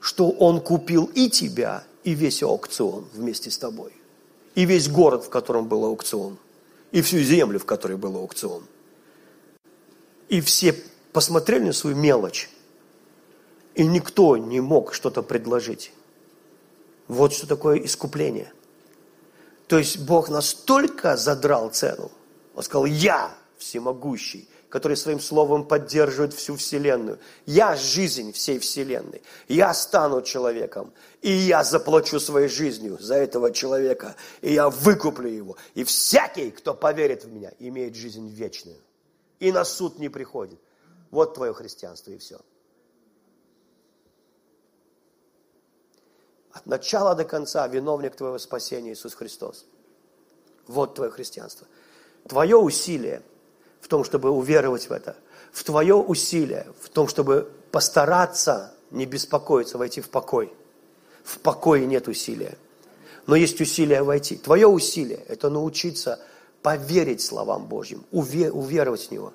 что 0.00 0.30
Он 0.30 0.60
купил 0.60 1.10
и 1.14 1.30
тебя, 1.30 1.84
и 2.04 2.14
весь 2.14 2.42
аукцион 2.42 3.06
вместе 3.12 3.50
с 3.50 3.58
тобой. 3.58 3.92
И 4.54 4.64
весь 4.64 4.88
город, 4.88 5.24
в 5.24 5.28
котором 5.28 5.68
был 5.68 5.84
аукцион. 5.84 6.38
И 6.90 7.02
всю 7.02 7.18
землю, 7.18 7.58
в 7.58 7.64
которой 7.64 7.96
был 7.96 8.16
аукцион. 8.16 8.64
И 10.28 10.40
все 10.40 10.74
посмотрели 11.12 11.64
на 11.64 11.72
свою 11.72 11.96
мелочь. 11.96 12.50
И 13.74 13.86
никто 13.86 14.36
не 14.36 14.60
мог 14.60 14.94
что-то 14.94 15.22
предложить. 15.22 15.92
Вот 17.06 17.32
что 17.32 17.46
такое 17.46 17.78
искупление. 17.78 18.52
То 19.68 19.78
есть 19.78 19.98
Бог 19.98 20.30
настолько 20.30 21.16
задрал 21.16 21.70
цену. 21.70 22.10
Он 22.54 22.62
сказал, 22.62 22.86
я 22.86 23.34
всемогущий, 23.58 24.48
который 24.68 24.96
своим 24.96 25.20
словом 25.20 25.66
поддерживает 25.66 26.34
всю 26.34 26.56
Вселенную. 26.56 27.18
Я 27.46 27.74
жизнь 27.76 28.32
всей 28.32 28.58
Вселенной. 28.58 29.22
Я 29.48 29.72
стану 29.72 30.22
человеком. 30.22 30.92
И 31.22 31.32
я 31.32 31.64
заплачу 31.64 32.20
своей 32.20 32.48
жизнью 32.48 32.98
за 33.00 33.14
этого 33.14 33.52
человека. 33.52 34.14
И 34.42 34.52
я 34.52 34.68
выкуплю 34.68 35.28
его. 35.28 35.56
И 35.74 35.84
всякий, 35.84 36.50
кто 36.50 36.74
поверит 36.74 37.24
в 37.24 37.32
меня, 37.32 37.52
имеет 37.58 37.94
жизнь 37.94 38.28
вечную. 38.28 38.78
И 39.40 39.52
на 39.52 39.64
суд 39.64 39.98
не 39.98 40.08
приходит. 40.08 40.60
Вот 41.10 41.34
твое 41.34 41.54
христианство 41.54 42.10
и 42.10 42.18
все. 42.18 42.38
От 46.52 46.66
начала 46.66 47.14
до 47.14 47.24
конца 47.24 47.66
виновник 47.68 48.16
твоего 48.16 48.38
спасения 48.38 48.92
Иисус 48.92 49.14
Христос. 49.14 49.64
Вот 50.66 50.94
твое 50.94 51.10
христианство. 51.10 51.66
Твое 52.28 52.56
усилие 52.56 53.22
в 53.80 53.88
том, 53.88 54.04
чтобы 54.04 54.30
уверовать 54.30 54.88
в 54.88 54.92
это, 54.92 55.16
в 55.52 55.64
твое 55.64 55.94
усилие 55.94 56.66
в 56.80 56.88
том, 56.88 57.08
чтобы 57.08 57.50
постараться 57.70 58.72
не 58.90 59.06
беспокоиться, 59.06 59.78
войти 59.78 60.00
в 60.00 60.08
покой. 60.08 60.52
В 61.24 61.38
покое 61.40 61.86
нет 61.86 62.08
усилия. 62.08 62.56
Но 63.26 63.36
есть 63.36 63.60
усилие 63.60 64.02
войти. 64.02 64.36
Твое 64.36 64.66
усилие– 64.66 65.20
это 65.28 65.50
научиться 65.50 66.18
поверить 66.62 67.20
словам 67.20 67.66
Божьим, 67.66 68.04
уверовать 68.10 69.08
в 69.08 69.10
Него. 69.10 69.32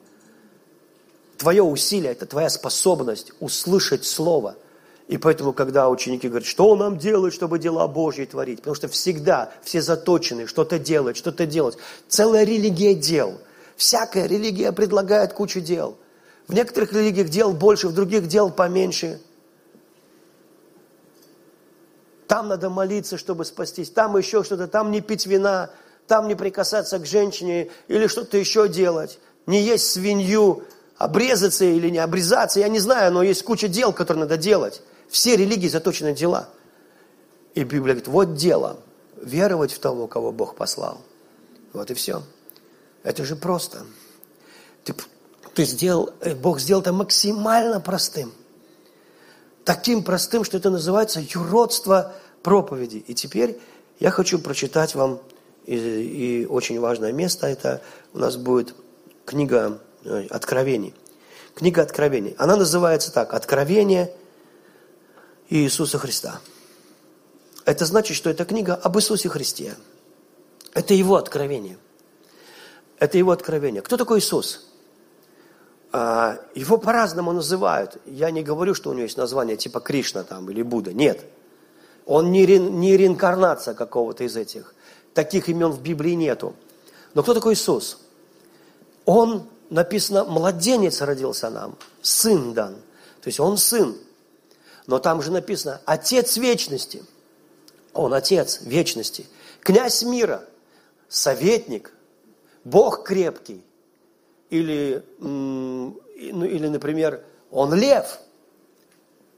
Твое 1.38 1.62
усилие– 1.62 2.12
это 2.14 2.26
твоя 2.26 2.50
способность 2.50 3.32
услышать 3.40 4.06
Слово– 4.06 4.56
и 5.08 5.18
поэтому, 5.18 5.54
когда 5.54 5.90
ученики 5.90 6.28
говорят, 6.28 6.48
что 6.48 6.76
нам 6.76 6.98
делать, 6.98 7.34
чтобы 7.34 7.60
дела 7.60 7.88
Божьи 7.88 8.26
творить? 8.26 8.60
Потому 8.60 8.76
что 8.76 8.88
всегда 8.88 9.52
все 9.62 9.82
заточены 9.82 10.48
что-то 10.48 10.80
делать, 10.80 11.18
что-то 11.18 11.46
делать. 11.46 11.78
Целая 12.08 12.46
религия 12.46 12.96
дел. 12.96 13.38
Всякая 13.84 14.28
религия 14.28 14.72
предлагает 14.72 15.34
кучу 15.34 15.60
дел. 15.60 15.98
В 16.48 16.54
некоторых 16.54 16.94
религиях 16.94 17.28
дел 17.28 17.52
больше, 17.52 17.90
в 17.90 17.94
других 17.94 18.28
дел 18.30 18.50
поменьше. 18.50 19.20
Там 22.30 22.48
надо 22.48 22.70
молиться, 22.70 23.18
чтобы 23.18 23.44
спастись, 23.44 23.90
там 23.90 24.16
еще 24.16 24.42
что-то, 24.46 24.70
там 24.70 24.90
не 24.90 25.02
пить 25.02 25.26
вина, 25.26 25.70
там 26.08 26.30
не 26.30 26.36
прикасаться 26.36 26.98
к 26.98 27.06
женщине 27.06 27.72
или 27.90 28.08
что-то 28.08 28.38
еще 28.38 28.70
делать, 28.70 29.20
не 29.48 29.62
есть 29.62 29.92
свинью, 29.92 30.64
обрезаться 30.96 31.66
или 31.66 31.90
не 31.90 32.00
обрезаться, 32.00 32.62
я 32.62 32.70
не 32.70 32.80
знаю, 32.80 33.12
но 33.12 33.22
есть 33.22 33.44
куча 33.44 33.68
дел, 33.68 33.92
которые 33.92 34.22
надо 34.22 34.38
делать. 34.38 34.82
Все 35.10 35.36
религии 35.36 35.68
заточены 35.68 36.12
на 36.12 36.16
дела. 36.16 36.48
И 37.54 37.66
Библия 37.66 37.96
говорит, 37.96 38.08
вот 38.08 38.36
дело, 38.36 38.78
веровать 39.22 39.74
в 39.74 39.80
того, 39.80 40.08
кого 40.08 40.32
Бог 40.32 40.56
послал. 40.56 41.02
Вот 41.74 41.92
и 41.92 41.94
все. 41.94 42.24
Это 43.04 43.24
же 43.26 43.36
просто. 43.36 43.86
Ты, 44.84 44.96
ты 45.54 45.66
сделал, 45.66 46.12
э, 46.22 46.36
Бог 46.36 46.60
сделал 46.60 46.82
это 46.82 46.94
максимально 46.94 47.80
простым. 47.80 48.34
Таким 49.66 50.04
простым, 50.04 50.44
что 50.44 50.58
это 50.58 50.70
называется 50.70 51.22
юродство 51.22 52.14
проповеди. 52.42 52.98
И 53.08 53.14
теперь 53.14 53.60
я 54.00 54.12
хочу 54.12 54.40
прочитать 54.40 54.96
вам, 54.96 55.20
и, 55.66 55.76
и 55.76 56.46
очень 56.46 56.80
важное 56.80 57.12
место, 57.12 57.48
это 57.48 57.82
у 58.14 58.20
нас 58.20 58.36
будет 58.38 58.76
книга 59.26 59.80
э, 60.04 60.28
Откровений. 60.30 60.94
Книга 61.56 61.82
Откровений. 61.82 62.36
Она 62.38 62.56
называется 62.56 63.12
так, 63.12 63.34
Откровение– 63.34 64.12
Иисуса 65.50 66.00
Христа. 66.00 66.42
Это 67.66 67.86
значит, 67.86 68.18
что 68.18 68.30
эта 68.30 68.46
книга 68.46 68.76
об 68.76 68.98
Иисусе 68.98 69.30
Христе. 69.30 69.76
Это 70.74 70.94
Его 70.94 71.16
откровение. 71.16 71.78
Это 73.04 73.18
Его 73.18 73.32
откровение. 73.32 73.82
Кто 73.82 73.98
такой 73.98 74.20
Иисус? 74.20 74.66
А, 75.92 76.40
его 76.56 76.78
по-разному 76.78 77.34
называют. 77.34 77.98
Я 78.06 78.32
не 78.32 78.44
говорю, 78.44 78.74
что 78.74 78.90
у 78.90 78.94
него 78.94 79.04
есть 79.04 79.18
название 79.18 79.58
типа 79.58 79.82
Кришна 79.82 80.24
там 80.24 80.50
или 80.50 80.62
Будда. 80.62 80.94
Нет. 80.94 81.26
Он 82.06 82.32
не, 82.32 82.46
ре, 82.46 82.60
не 82.60 82.96
реинкарнация 82.96 83.74
какого-то 83.74 84.24
из 84.24 84.38
этих. 84.38 84.74
Таких 85.14 85.50
имен 85.50 85.72
в 85.72 85.82
Библии 85.82 86.14
нету. 86.14 86.56
Но 87.14 87.24
кто 87.24 87.34
такой 87.34 87.56
Иисус? 87.56 87.98
Он, 89.04 89.50
написано, 89.70 90.24
младенец 90.24 91.02
родился 91.02 91.50
нам, 91.50 91.78
сын 92.02 92.54
дан. 92.54 92.76
То 93.20 93.28
есть 93.28 93.42
он 93.42 93.58
сын. 93.58 93.98
Но 94.88 95.00
там 95.00 95.22
же 95.22 95.30
написано 95.30 95.82
«Отец 95.84 96.38
вечности». 96.38 97.04
Он 97.92 98.14
Отец 98.14 98.62
вечности. 98.62 99.26
Князь 99.60 100.04
мира, 100.04 100.46
советник, 101.10 101.93
Бог 102.64 103.04
крепкий. 103.04 103.64
Или, 104.50 105.04
ну, 105.20 105.98
или, 106.16 106.68
например, 106.68 107.24
он 107.52 107.74
лев 107.74 108.20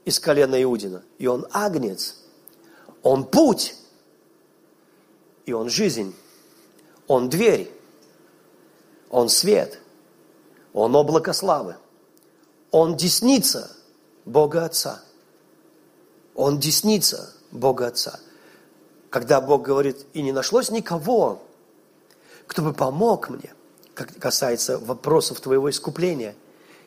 из 0.04 0.20
колена 0.20 0.62
Иудина, 0.62 1.02
и 1.18 1.26
он 1.26 1.46
агнец. 1.50 2.22
Он 3.02 3.24
путь, 3.24 3.74
и 5.46 5.52
он 5.52 5.70
жизнь. 5.70 6.14
Он 7.08 7.28
дверь, 7.28 7.70
он 9.10 9.28
свет, 9.28 9.80
он 10.72 10.94
облако 10.94 11.32
славы. 11.32 11.76
Он 12.70 12.96
десница 12.96 13.74
Бога 14.24 14.64
Отца. 14.64 15.02
Он 16.34 16.58
десница 16.58 17.32
Бога 17.52 17.86
Отца. 17.86 18.20
Когда 19.08 19.40
Бог 19.40 19.62
говорит, 19.62 20.04
и 20.12 20.20
не 20.20 20.32
нашлось 20.32 20.70
никого, 20.70 21.45
кто 22.46 22.62
бы 22.62 22.72
помог 22.72 23.28
мне, 23.28 23.54
как 23.94 24.16
касается 24.18 24.78
вопросов 24.78 25.40
твоего 25.40 25.70
искупления. 25.70 26.34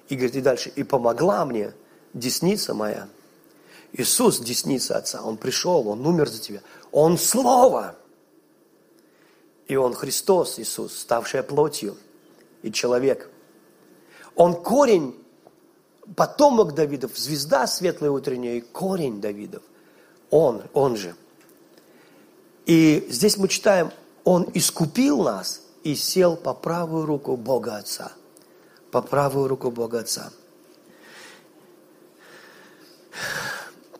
И 0.07 0.15
говорит 0.15 0.35
и 0.35 0.41
дальше, 0.41 0.71
и 0.75 0.83
помогла 0.83 1.45
мне 1.45 1.73
десница 2.13 2.73
моя. 2.73 3.07
Иисус, 3.93 4.39
десница 4.39 4.97
Отца, 4.97 5.21
Он 5.23 5.37
пришел, 5.37 5.87
Он 5.87 6.05
умер 6.05 6.29
за 6.29 6.39
тебя. 6.39 6.61
Он 6.91 7.17
Слово. 7.17 7.95
И 9.67 9.75
Он 9.75 9.93
Христос, 9.93 10.59
Иисус, 10.59 10.97
ставший 10.97 11.43
плотью 11.43 11.97
и 12.63 12.71
человек. 12.71 13.29
Он 14.35 14.55
корень 14.55 15.15
потомок 16.15 16.73
Давидов, 16.73 17.17
звезда 17.17 17.67
светлая 17.67 18.11
утренняя 18.11 18.55
и 18.55 18.61
корень 18.61 19.21
Давидов. 19.21 19.63
Он, 20.29 20.63
он 20.73 20.95
же. 20.95 21.15
И 22.65 23.07
здесь 23.09 23.37
мы 23.37 23.47
читаем, 23.47 23.91
он 24.23 24.49
искупил 24.53 25.23
нас 25.23 25.61
и 25.83 25.95
сел 25.95 26.35
по 26.35 26.53
правую 26.53 27.05
руку 27.05 27.35
Бога 27.37 27.77
Отца. 27.77 28.11
По 28.91 29.01
правую 29.01 29.47
руку 29.47 29.71
Бога 29.71 29.99
Отца. 29.99 30.31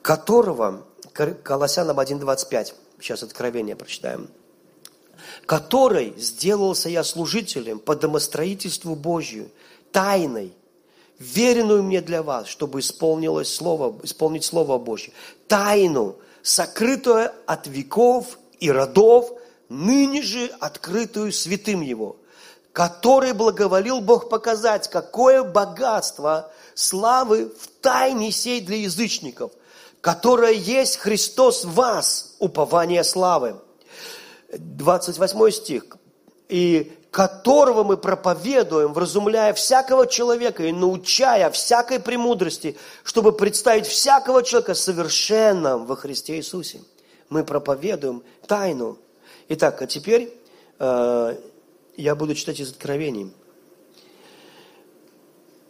Которого, 0.02 0.86
Колоссянам 1.14 2.00
1.25, 2.00 2.74
сейчас 3.00 3.24
откровение 3.24 3.76
прочитаем, 3.76 4.30
который 5.46 6.14
сделался 6.18 6.90
я 6.90 7.04
служителем 7.04 7.80
по 7.80 7.96
домостроительству 7.96 8.96
Божью, 8.96 9.52
тайной, 9.92 10.54
веренную 11.20 11.84
мне 11.84 12.02
для 12.02 12.24
вас, 12.24 12.48
чтобы 12.48 12.80
исполнилось 12.80 13.54
слово, 13.54 13.96
исполнить 14.04 14.46
Слово 14.46 14.78
Божье. 14.78 15.14
Тайну, 15.48 16.18
сокрытую 16.42 17.32
от 17.46 17.68
веков 17.68 18.40
и 18.60 18.72
родов, 18.72 19.32
ныне 19.70 20.22
же 20.22 20.48
открытую 20.60 21.32
святым 21.32 21.82
Его, 21.82 22.18
который 22.74 23.34
благоволил 23.34 24.02
Бог 24.02 24.30
показать, 24.30 24.90
какое 24.90 25.44
богатство 25.44 26.52
славы 26.74 27.52
в 27.60 27.68
тайне 27.82 28.32
сей 28.32 28.62
для 28.62 28.78
язычников, 28.78 29.52
которое 30.02 30.54
есть 30.54 30.98
Христос 30.98 31.66
в 31.66 31.74
вас, 31.74 32.36
упование 32.40 33.04
славы. 33.04 33.56
28 34.58 35.52
стих. 35.52 35.86
И 36.48 36.92
которого 37.12 37.84
мы 37.84 37.98
проповедуем, 37.98 38.94
вразумляя 38.94 39.54
всякого 39.54 40.06
человека 40.08 40.64
и 40.64 40.72
научая 40.72 41.50
всякой 41.50 42.00
премудрости, 42.00 42.78
чтобы 43.04 43.32
представить 43.32 43.88
всякого 43.88 44.44
человека 44.44 44.76
совершенным 44.76 45.86
во 45.86 45.96
Христе 45.96 46.38
Иисусе. 46.38 46.82
Мы 47.30 47.44
проповедуем 47.44 48.24
тайну. 48.48 48.98
Итак, 49.52 49.82
а 49.82 49.88
теперь 49.88 50.32
э, 50.78 51.38
я 51.98 52.16
буду 52.16 52.36
читать 52.36 52.60
из 52.60 52.70
Откровений. 52.70 53.34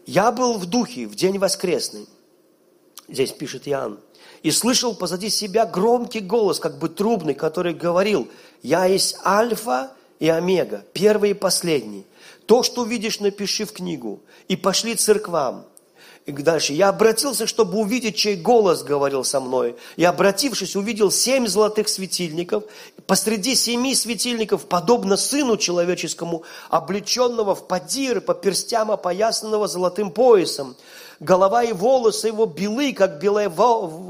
«Я 0.06 0.34
был 0.34 0.58
в 0.58 0.66
духе 0.66 1.08
в 1.08 1.16
день 1.16 1.38
воскресный», 1.38 2.06
здесь 3.08 3.32
пишет 3.32 3.70
Иоанн, 3.70 4.00
«и 4.44 4.52
слышал 4.52 4.94
позади 4.96 5.30
себя 5.30 5.66
громкий 5.66 6.20
голос, 6.20 6.60
как 6.60 6.78
бы 6.78 6.90
трубный, 6.90 7.34
который 7.34 7.74
говорил, 7.74 8.28
«Я 8.64 8.84
есть 8.84 9.18
Альфа 9.24 9.92
и 10.20 10.28
Омега, 10.28 10.84
первый 10.92 11.32
и 11.32 11.34
последний. 11.34 12.06
То, 12.48 12.64
что 12.64 12.84
видишь, 12.84 13.22
напиши 13.22 13.64
в 13.64 13.72
книгу 13.72 14.20
и 14.50 14.58
пошли 14.58 14.96
церквам. 14.96 15.66
И 16.30 16.32
дальше. 16.32 16.74
«Я 16.74 16.90
обратился, 16.90 17.48
чтобы 17.48 17.80
увидеть, 17.80 18.16
чей 18.16 18.36
голос 18.36 18.84
говорил 18.84 19.24
со 19.24 19.40
мной. 19.40 19.76
И, 19.96 20.04
обратившись, 20.04 20.76
увидел 20.76 21.10
семь 21.10 21.48
золотых 21.48 21.90
светильников. 21.90 22.66
Посреди 23.08 23.56
семи 23.56 23.96
светильников, 23.96 24.66
подобно 24.68 25.18
сыну 25.18 25.58
человеческому, 25.58 26.44
облеченного 26.70 27.56
в 27.56 27.68
подир, 27.68 28.22
по 28.22 28.36
перстям 28.36 28.92
опоясанного 28.92 29.68
золотым 29.68 30.12
поясом 30.12 30.76
голова 31.20 31.63
и 31.63 31.74
волосы 31.74 32.28
его 32.28 32.45
белы, 32.45 32.93
как 32.93 33.20
белая, 33.20 33.51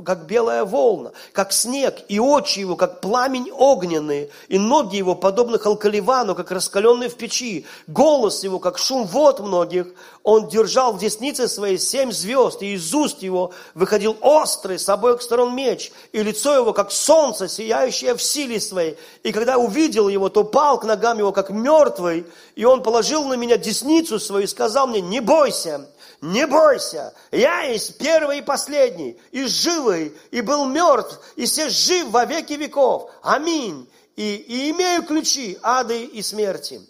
как 0.05 0.25
белая 0.25 0.63
волна, 0.63 1.11
как 1.33 1.51
снег, 1.51 1.95
и 2.07 2.19
очи 2.19 2.59
его, 2.59 2.75
как 2.75 3.01
пламень 3.01 3.51
огненный, 3.51 4.29
и 4.47 4.59
ноги 4.59 4.97
его, 4.97 5.15
подобны 5.15 5.57
халкаливану, 5.57 6.35
как 6.35 6.51
раскаленные 6.51 7.09
в 7.09 7.15
печи, 7.15 7.65
голос 7.87 8.43
его, 8.43 8.59
как 8.59 8.77
шум 8.77 9.05
вод 9.05 9.39
многих, 9.39 9.87
он 10.23 10.47
держал 10.47 10.93
в 10.93 10.99
деснице 10.99 11.47
своей 11.47 11.79
семь 11.79 12.11
звезд, 12.11 12.61
и 12.61 12.73
из 12.73 12.93
уст 12.93 13.23
его 13.23 13.51
выходил 13.73 14.15
острый 14.21 14.77
с 14.77 14.87
обоих 14.87 15.21
сторон 15.21 15.55
меч, 15.55 15.91
и 16.11 16.21
лицо 16.21 16.53
его, 16.53 16.73
как 16.73 16.91
солнце, 16.91 17.47
сияющее 17.47 18.13
в 18.15 18.21
силе 18.21 18.59
своей. 18.59 18.97
И 19.23 19.31
когда 19.31 19.57
увидел 19.57 20.07
его, 20.09 20.29
то 20.29 20.43
пал 20.43 20.79
к 20.79 20.83
ногам 20.83 21.17
его, 21.17 21.31
как 21.31 21.49
мертвый, 21.49 22.25
и 22.55 22.65
он 22.65 22.83
положил 22.83 23.25
на 23.25 23.33
меня 23.33 23.57
десницу 23.57 24.19
свою 24.19 24.43
и 24.43 24.47
сказал 24.47 24.87
мне, 24.87 25.01
не 25.01 25.19
бойся, 25.19 25.87
не 26.21 26.45
бойся, 26.47 27.13
я 27.31 27.61
есть 27.61 27.97
первый 27.97 28.39
и 28.39 28.41
последний, 28.41 29.17
и 29.31 29.45
живый, 29.45 30.13
и 30.31 30.41
был 30.41 30.65
мертв, 30.65 31.19
и 31.37 31.45
все 31.45 31.69
жив 31.69 32.09
во 32.09 32.25
веки 32.25 32.53
веков. 32.53 33.09
Аминь. 33.21 33.89
И, 34.17 34.35
и 34.35 34.71
имею 34.71 35.03
ключи 35.03 35.57
ады 35.63 36.03
и 36.03 36.21
смерти. 36.21 36.81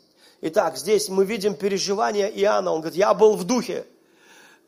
Итак, 0.41 0.77
здесь 0.77 1.09
мы 1.09 1.25
видим 1.25 1.53
переживания 1.53 2.27
Иоанна. 2.27 2.71
Он 2.71 2.79
говорит, 2.79 2.97
я 2.97 3.13
был 3.13 3.35
в 3.35 3.43
духе. 3.43 3.85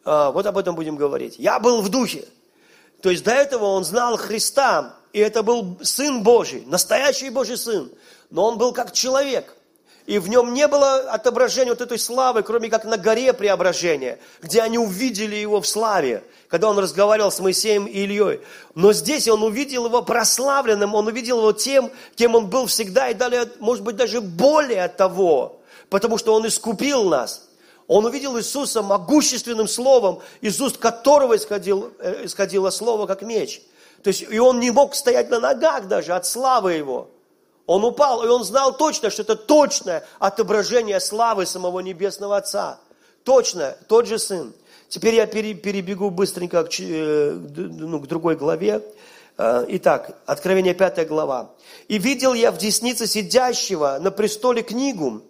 А, 0.05 0.32
вот 0.32 0.45
об 0.45 0.57
этом 0.59 0.76
будем 0.76 0.95
говорить. 0.95 1.39
Я 1.39 1.59
был 1.59 1.82
в 1.82 1.89
духе. 1.89 2.28
То 3.01 3.09
есть 3.09 3.24
до 3.24 3.32
этого 3.32 3.66
он 3.66 3.84
знал 3.84 4.16
Христа, 4.16 4.95
и 5.12 5.20
это 5.20 5.41
был 5.41 5.80
Сын 5.82 6.22
Божий, 6.22 6.64
настоящий 6.68 7.32
Божий 7.32 7.57
Сын. 7.57 7.91
Но 8.30 8.45
он 8.45 8.59
был 8.59 8.74
как 8.74 8.91
человек– 8.91 9.55
и 10.05 10.19
в 10.19 10.27
нем 10.29 10.53
не 10.53 10.67
было 10.67 11.11
отображения 11.11 11.71
вот 11.71 11.81
этой 11.81 11.99
славы, 11.99 12.43
кроме 12.43 12.69
как 12.69 12.85
на 12.85 12.97
горе 12.97 13.33
преображения, 13.33 14.19
где 14.41 14.61
они 14.61 14.77
увидели 14.77 15.35
его 15.35 15.61
в 15.61 15.67
славе, 15.67 16.23
когда 16.47 16.69
он 16.69 16.79
разговаривал 16.79 17.31
с 17.31 17.39
Моисеем 17.39 17.85
и 17.85 17.99
Ильей. 17.99 18.41
Но 18.75 18.93
здесь 18.93 19.27
он 19.27 19.43
увидел 19.43 19.85
его 19.85 20.01
прославленным, 20.01 20.95
он 20.95 21.07
увидел 21.07 21.39
его 21.39 21.51
тем, 21.51 21.91
кем 22.15 22.35
он 22.35 22.47
был 22.47 22.65
всегда, 22.65 23.09
и 23.09 23.13
далее, 23.13 23.47
может 23.59 23.83
быть, 23.83 23.95
даже 23.95 24.21
более 24.21 24.87
того, 24.87 25.61
потому 25.89 26.17
что 26.17 26.33
он 26.33 26.47
искупил 26.47 27.05
нас. 27.05 27.47
Он 27.87 28.05
увидел 28.05 28.37
Иисуса 28.39 28.81
могущественным 28.81 29.67
словом, 29.67 30.21
из 30.39 30.59
уст 30.61 30.77
которого 30.77 31.35
исходил, 31.35 31.91
э, 31.99 32.25
исходило 32.25 32.69
слово, 32.69 33.05
как 33.05 33.21
меч. 33.21 33.61
То 34.01 34.07
есть, 34.07 34.25
и 34.29 34.39
он 34.39 34.59
не 34.59 34.71
мог 34.71 34.95
стоять 34.95 35.29
на 35.29 35.39
ногах 35.39 35.87
даже 35.87 36.13
от 36.13 36.25
славы 36.25 36.73
его. 36.73 37.09
Он 37.72 37.86
упал, 37.86 38.22
и 38.26 38.28
он 38.28 38.43
знал 38.43 38.76
точно, 38.76 39.09
что 39.09 39.22
это 39.22 39.38
точное 39.38 40.03
отображение 40.19 40.99
славы 40.99 41.45
самого 41.45 41.80
Небесного 41.80 42.36
Отца. 42.36 42.82
Точно, 43.24 43.78
тот 43.88 44.07
же 44.07 44.19
Сын. 44.19 44.53
Теперь 44.89 45.15
я 45.15 45.26
перебегу 45.26 46.09
быстренько 46.09 46.65
к, 46.65 46.69
э, 46.82 47.32
ну, 47.32 48.01
к 48.01 48.07
другой 48.07 48.36
главе. 48.36 48.84
Э, 49.38 49.63
итак, 49.69 50.17
Откровение 50.26 50.74
5 50.74 51.07
глава. 51.07 51.51
«И 51.88 51.97
видел 51.97 52.34
я 52.34 52.51
в 52.51 52.57
деснице 52.57 53.07
сидящего 53.07 53.99
на 54.01 54.11
престоле 54.11 54.63
книгу, 54.63 55.22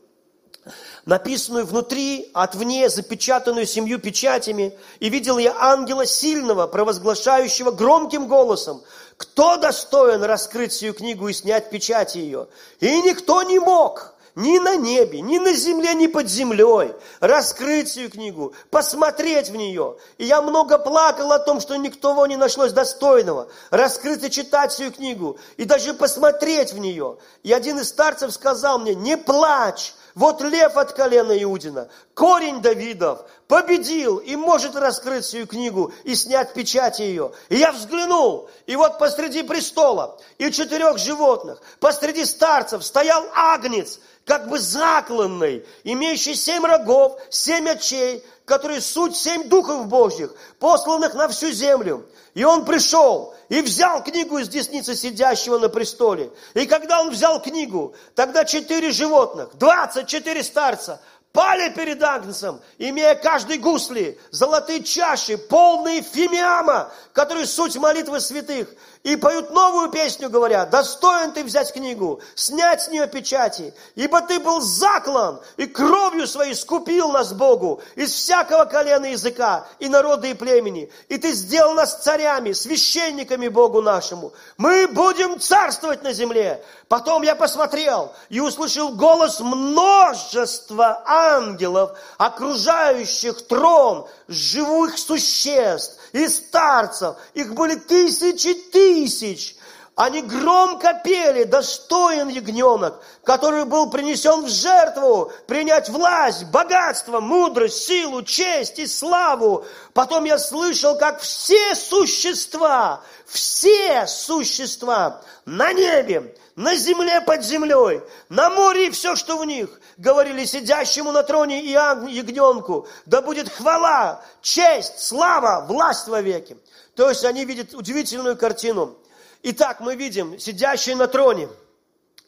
написанную 1.06 1.68
внутри, 1.68 2.32
от 2.34 2.56
вне, 2.56 2.90
запечатанную 2.90 3.68
семью 3.68 4.00
печатями, 4.00 4.74
и 5.00 5.10
видел 5.10 5.38
я 5.38 5.56
ангела 5.60 6.08
сильного, 6.08 6.66
провозглашающего 6.66 7.70
громким 7.70 8.28
голосом, 8.28 8.82
кто 9.22 9.58
достоин 9.58 10.24
раскрыть 10.24 10.74
сию 10.74 10.96
книгу 10.96 11.28
и 11.28 11.34
снять 11.34 11.70
печати 11.70 12.18
ее? 12.18 12.48
И 12.80 13.02
никто 13.02 13.44
не 13.44 13.60
мог, 13.60 14.16
ни 14.34 14.58
на 14.58 14.76
небе, 14.76 15.22
ни 15.22 15.38
на 15.38 15.54
земле, 15.54 15.94
ни 15.94 16.08
под 16.08 16.28
землей, 16.28 16.96
раскрыть 17.20 17.90
сию 17.90 18.10
книгу, 18.10 18.56
посмотреть 18.72 19.50
в 19.50 19.56
нее. 19.56 19.98
И 20.18 20.26
я 20.26 20.42
много 20.42 20.80
плакал 20.80 21.32
о 21.34 21.38
том, 21.38 21.62
что 21.62 21.76
никого 21.76 22.26
не 22.26 22.36
нашлось 22.36 22.74
достойного 22.74 23.48
раскрыть 23.70 24.24
и 24.24 24.32
читать 24.32 24.74
сию 24.74 24.92
книгу, 24.92 25.38
и 25.56 25.66
даже 25.66 25.94
посмотреть 25.94 26.74
в 26.74 26.80
нее. 26.80 27.18
И 27.44 27.54
один 27.54 27.78
из 27.78 27.90
старцев 27.90 28.34
сказал 28.34 28.80
мне, 28.80 28.96
не 28.96 29.18
плачь, 29.18 29.94
вот 30.16 30.42
лев 30.42 30.78
от 30.78 30.94
колена 30.94 31.42
Иудина, 31.44 31.90
корень 32.14 32.62
Давидов, 32.62 33.22
победил 33.48 34.18
и 34.18 34.36
может 34.36 34.76
раскрыть 34.76 35.26
свою 35.26 35.48
книгу 35.48 35.94
и 36.04 36.16
снять 36.16 36.54
печати 36.54 37.02
ее. 37.02 37.32
И 37.50 37.58
я 37.58 37.72
взглянул, 37.72 38.50
и 38.66 38.76
вот 38.76 39.00
посреди 39.00 39.44
престола 39.44 40.20
и 40.38 40.52
четырех 40.52 40.98
животных, 40.98 41.62
посреди 41.80 42.26
старцев 42.26 42.84
стоял 42.84 43.26
агнец, 43.34 44.00
как 44.26 44.50
бы 44.50 44.60
закланный, 44.60 45.66
имеющий 45.84 46.36
семь 46.36 46.66
рогов, 46.66 47.20
семь 47.30 47.68
очей, 47.70 48.24
которые 48.46 48.82
суть 48.82 49.16
семь 49.16 49.48
духов 49.50 49.88
Божьих, 49.88 50.34
посланных 50.60 51.14
на 51.14 51.28
всю 51.28 51.52
землю. 51.52 52.06
И 52.34 52.44
он 52.44 52.66
пришел 52.66 53.34
и 53.50 53.62
взял 53.62 54.04
книгу 54.04 54.38
из 54.38 54.48
десницы 54.48 54.96
сидящего 54.96 55.58
на 55.58 55.70
престоле. 55.70 56.32
И 56.54 56.66
когда 56.66 57.02
он 57.02 57.10
взял 57.10 57.42
книгу, 57.42 57.94
тогда 58.16 58.46
четыре 58.46 58.92
животных, 58.92 59.50
двадцать 59.56 60.08
четыре 60.08 60.44
старца 60.44 61.02
пали 61.34 61.70
перед 61.74 62.02
Агнцем, 62.04 62.62
имея 62.78 63.16
каждый 63.16 63.58
гусли, 63.58 64.20
золотые 64.32 64.84
чаши, 64.84 65.38
полные 65.38 66.02
фимиама, 66.02 66.92
которые 67.14 67.46
суть 67.46 67.78
молитвы 67.78 68.20
святых, 68.20 68.70
и 69.04 69.16
поют 69.16 69.50
новую 69.52 69.90
песню, 69.90 70.30
говоря, 70.30 70.66
достоин 70.66 71.32
ты 71.32 71.44
взять 71.44 71.74
книгу, 71.74 72.22
снять 72.36 72.84
с 72.84 72.90
нее 72.90 73.08
печати, 73.08 73.74
ибо 73.96 74.22
ты 74.22 74.40
был 74.40 74.62
заклан, 74.62 75.42
и 75.58 75.66
кровью 75.66 76.28
своей 76.28 76.54
скупил 76.54 77.12
нас 77.12 77.34
Богу 77.34 77.82
из 77.96 78.12
всякого 78.14 78.66
колена 78.66 79.08
языка, 79.08 79.66
и 79.80 79.90
народа, 79.90 80.28
и 80.28 80.34
племени, 80.36 80.92
и 81.08 81.18
ты 81.18 81.32
сделал 81.32 81.74
нас 81.74 82.04
царями, 82.04 82.52
священниками 82.54 83.48
Богу 83.48 83.82
нашему. 83.82 84.34
Мы 84.58 84.88
будем 84.88 85.40
царствовать 85.40 86.04
на 86.04 86.14
земле. 86.14 86.64
Потом 86.88 87.24
я 87.24 87.36
посмотрел 87.36 88.14
и 88.30 88.40
услышал 88.40 88.90
голос 88.90 89.40
множества 89.40 91.02
ангелов, 91.06 91.98
окружающих 92.18 93.48
трон 93.48 94.08
живых 94.28 94.98
существ, 94.98 95.98
и 96.14 96.28
старцев. 96.28 97.16
Их 97.34 97.54
были 97.54 97.76
тысячи 97.76 98.54
тысяч. 98.54 99.56
Они 99.96 100.22
громко 100.22 101.00
пели, 101.04 101.44
достоин 101.44 102.30
ягненок, 102.30 103.04
который 103.24 103.66
был 103.66 103.90
принесен 103.90 104.46
в 104.46 104.50
жертву, 104.50 105.32
принять 105.48 105.90
власть, 105.90 106.46
богатство, 106.46 107.20
мудрость, 107.20 107.84
силу, 107.84 108.24
честь 108.24 108.80
и 108.80 108.88
славу. 108.88 109.66
Потом 109.94 110.24
я 110.24 110.40
слышал, 110.40 110.98
как 110.98 111.20
все 111.20 111.76
существа, 111.76 113.02
все 113.28 114.08
существа 114.08 115.22
на 115.46 115.74
небе, 115.74 116.36
на 116.56 116.76
земле 116.76 117.20
под 117.22 117.44
землей, 117.44 118.02
на 118.30 118.50
море 118.50 118.88
и 118.88 118.92
все, 118.92 119.16
что 119.16 119.38
в 119.38 119.46
них, 119.46 119.80
говорили 120.02 120.46
сидящему 120.46 121.12
на 121.12 121.22
троне 121.22 121.64
и 121.64 121.70
ягненку, 121.70 122.88
да 123.06 123.22
будет 123.22 123.50
хвала, 123.50 124.24
честь, 124.42 125.00
слава, 125.00 125.66
власть 125.68 126.08
во 126.08 126.22
веки. 126.22 126.58
То 126.96 127.10
есть 127.10 127.24
они 127.24 127.46
видят 127.46 127.74
удивительную 127.76 128.36
картину. 128.36 128.98
Итак, 129.44 129.80
мы 129.80 129.96
видим 129.96 130.40
сидящий 130.40 130.96
на 130.96 131.08
троне, 131.08 131.50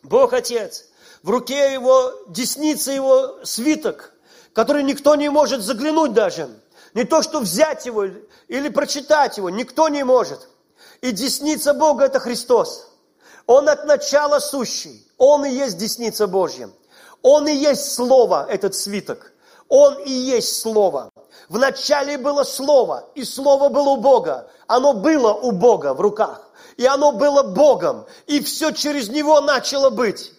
Бог 0.04 0.34
Отец, 0.34 0.86
в 1.24 1.30
руке 1.30 1.74
его, 1.74 2.14
десница 2.28 2.92
его 2.92 3.40
свиток, 3.44 4.14
который 4.54 4.84
никто 4.84 5.16
не 5.16 5.30
может 5.30 5.62
заглянуть 5.62 6.14
даже. 6.14 6.50
Не 6.94 7.06
то, 7.06 7.24
что 7.24 7.40
взять 7.40 7.88
его 7.88 8.06
или 8.48 8.70
прочитать 8.70 9.38
его, 9.38 9.50
никто 9.50 9.90
не 9.90 10.04
может. 10.04 10.48
И 11.02 11.12
десница 11.12 11.74
Бога– 11.74 12.06
это 12.06 12.20
Христос. 12.20 12.92
Он 13.48 13.68
от 13.68 13.86
начала 13.86 14.40
сущий. 14.40 15.08
Он 15.18 15.44
и 15.44 15.52
есть 15.52 15.78
десница 15.78 16.28
Божья. 16.28 16.70
Он 17.24 17.48
и 17.48 17.54
есть 17.54 17.94
Слово, 17.94 18.46
этот 18.50 18.76
свиток. 18.76 19.32
Он 19.70 19.98
и 20.04 20.12
есть 20.12 20.62
Слово. 20.62 21.10
В 21.50 21.58
начале 21.58 22.18
было 22.18 22.44
Слово, 22.44 23.10
и 23.16 23.24
Слово 23.24 23.70
было 23.70 23.92
у 23.92 23.98
Бога. 23.98 24.50
Оно 24.68 24.94
было 24.94 25.34
у 25.34 25.52
Бога 25.52 25.94
в 25.94 26.02
руках. 26.02 26.50
И 26.78 26.86
оно 26.86 27.14
было 27.14 27.42
Богом. 27.42 28.06
И 28.28 28.42
все 28.42 28.72
через 28.72 29.10
Него 29.10 29.40
начало 29.42 29.90
быть. 29.90 30.33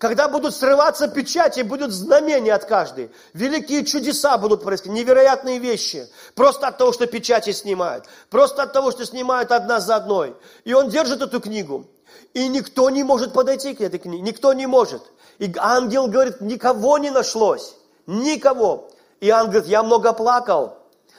Когда 0.00 0.28
будут 0.28 0.54
срываться 0.56 1.08
печати, 1.08 1.60
будут 1.60 1.92
знамения 1.92 2.54
от 2.54 2.64
каждой. 2.64 3.10
Великие 3.34 3.84
чудеса 3.84 4.38
будут 4.38 4.62
происходить, 4.62 4.94
невероятные 4.94 5.58
вещи. 5.58 6.08
Просто 6.34 6.68
от 6.68 6.78
того, 6.78 6.94
что 6.94 7.06
печати 7.06 7.52
снимают. 7.52 8.06
Просто 8.30 8.62
от 8.62 8.72
того, 8.72 8.92
что 8.92 9.04
снимают 9.04 9.52
одна 9.52 9.78
за 9.78 9.96
одной. 9.96 10.34
И 10.64 10.72
он 10.72 10.88
держит 10.88 11.20
эту 11.20 11.38
книгу. 11.38 11.86
И 12.32 12.48
никто 12.48 12.88
не 12.88 13.04
может 13.04 13.34
подойти 13.34 13.74
к 13.74 13.82
этой 13.82 13.98
книге. 13.98 14.22
Никто 14.22 14.54
не 14.54 14.66
может. 14.66 15.02
И 15.38 15.52
ангел 15.58 16.06
говорит, 16.06 16.40
никого 16.40 16.96
не 16.96 17.10
нашлось. 17.10 17.76
Никого. 18.06 18.88
И 19.20 19.28
ангел 19.28 19.50
говорит, 19.50 19.68
я 19.68 19.82
много 19.82 20.14
плакал. 20.14 20.78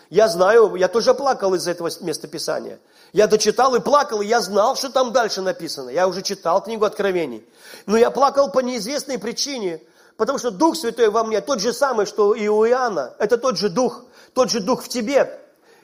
Я 0.10 0.28
знаю, 0.28 0.74
я 0.74 0.88
тоже 0.88 1.14
плакал 1.14 1.54
из-за 1.54 1.70
этого 1.70 1.92
места 2.02 2.28
Писания. 2.28 2.80
Я 3.14 3.28
дочитал 3.28 3.76
и 3.76 3.82
плакал, 3.82 4.22
и 4.22 4.28
я 4.28 4.42
знал, 4.42 4.76
что 4.76 4.90
там 4.90 5.12
дальше 5.12 5.42
написано. 5.42 5.90
Я 5.90 6.08
уже 6.08 6.22
читал 6.22 6.64
книгу 6.64 6.86
Откровений. 6.86 7.46
Но 7.86 7.98
я 7.98 8.10
плакал 8.10 8.52
по 8.52 8.60
неизвестной 8.60 9.20
причине, 9.20 9.82
потому 10.16 10.40
что 10.40 10.50
Дух 10.50 10.78
Святой 10.78 11.10
во 11.10 11.24
мне 11.24 11.42
тот 11.42 11.60
же 11.60 11.74
самый, 11.74 12.06
что 12.06 12.34
и 12.34 12.48
у 12.48 12.66
Иоанна. 12.66 13.14
Это 13.20 13.38
тот 13.38 13.58
же 13.58 13.70
Дух, 13.70 14.06
тот 14.34 14.50
же 14.50 14.62
Дух 14.62 14.84
в 14.84 14.88
тебе. 14.88 15.40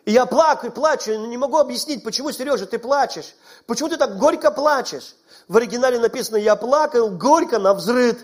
И 0.05 0.13
я 0.13 0.25
плакаю, 0.25 0.71
плачу, 0.71 1.19
но 1.19 1.25
не 1.25 1.37
могу 1.37 1.57
объяснить, 1.57 2.01
почему, 2.01 2.31
Сережа, 2.31 2.65
ты 2.65 2.79
плачешь. 2.79 3.35
Почему 3.65 3.89
ты 3.89 3.97
так 3.97 4.17
горько 4.17 4.51
плачешь? 4.51 5.15
В 5.49 5.57
оригинале 5.57 5.99
написано, 5.99 6.37
я 6.37 6.55
плакал 6.55 7.09
горько 7.09 7.59
на 7.59 7.73
взрыд. 7.73 8.17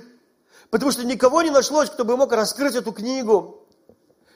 Потому 0.69 0.93
что 0.93 1.05
никого 1.05 1.41
не 1.41 1.49
нашлось, 1.49 1.89
кто 1.89 2.05
бы 2.05 2.15
мог 2.15 2.31
раскрыть 2.31 2.75
эту 2.75 2.93
книгу. 2.93 3.62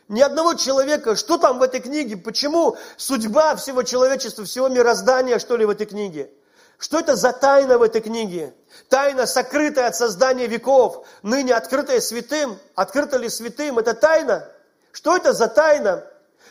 Ни 0.08 0.22
одного 0.22 0.54
человека, 0.54 1.16
что 1.16 1.38
там 1.38 1.60
в 1.60 1.64
этой 1.64 1.82
книге, 1.82 2.16
почему 2.16 2.78
судьба 2.96 3.56
всего 3.58 3.84
человечества, 3.84 4.46
всего 4.46 4.70
мироздания, 4.70 5.38
что 5.38 5.58
ли, 5.58 5.66
в 5.66 5.70
этой 5.70 5.86
книге. 5.86 6.32
Что 6.78 7.00
это 7.00 7.16
за 7.16 7.34
тайна 7.34 7.78
в 7.78 7.82
этой 7.82 8.02
книге? 8.02 8.54
Тайна, 8.88 9.26
сокрытая 9.26 9.88
от 9.88 9.96
создания 9.96 10.48
веков, 10.48 11.06
ныне 11.24 11.54
открытая 11.54 12.00
святым. 12.00 12.58
Открыта 12.76 13.18
ли 13.18 13.30
святым? 13.30 13.80
Это 13.80 13.94
тайна? 13.94 14.48
Что 14.92 15.18
это 15.18 15.34
за 15.34 15.48
тайна? 15.48 16.06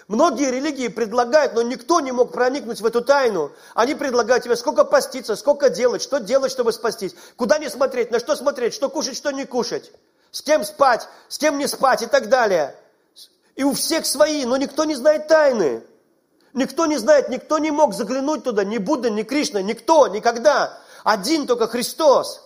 Многие 0.09 0.51
религии 0.51 0.89
предлагают, 0.89 1.55
но 1.55 1.63
никто 1.63 2.01
не 2.01 2.13
мог 2.13 2.33
проникнуть 2.33 2.81
в 2.81 2.87
эту 2.87 3.03
тайну. 3.03 3.53
Они 3.75 3.95
предлагают 3.95 4.45
тебе, 4.45 4.57
сколько 4.57 4.85
поститься, 4.85 5.35
сколько 5.35 5.71
делать, 5.71 6.03
что 6.03 6.19
делать, 6.19 6.53
чтобы 6.53 6.73
спастись. 6.73 7.15
Куда 7.37 7.59
не 7.59 7.71
смотреть, 7.71 8.11
на 8.11 8.19
что 8.19 8.37
смотреть, 8.37 8.75
что 8.75 8.89
кушать, 8.89 9.17
что 9.17 9.31
не 9.31 9.47
кушать. 9.47 9.91
С 10.31 10.43
кем 10.43 10.65
спать, 10.65 11.09
с 11.29 11.39
кем 11.39 11.57
не 11.57 11.67
спать 11.67 12.03
и 12.03 12.07
так 12.07 12.29
далее. 12.29 12.75
И 13.57 13.65
у 13.65 13.73
всех 13.73 14.07
свои, 14.07 14.45
но 14.45 14.57
никто 14.57 14.85
не 14.85 14.95
знает 14.95 15.29
тайны. 15.29 15.83
Никто 16.53 16.87
не 16.87 16.99
знает, 16.99 17.29
никто 17.29 17.59
не 17.59 17.71
мог 17.71 17.95
заглянуть 17.95 18.45
туда, 18.45 18.65
ни 18.65 18.79
Будда, 18.79 19.11
ни 19.11 19.23
Кришна, 19.23 19.61
никто, 19.63 20.09
никогда. 20.09 20.79
Один 21.05 21.47
только 21.47 21.67
Христос. 21.67 22.43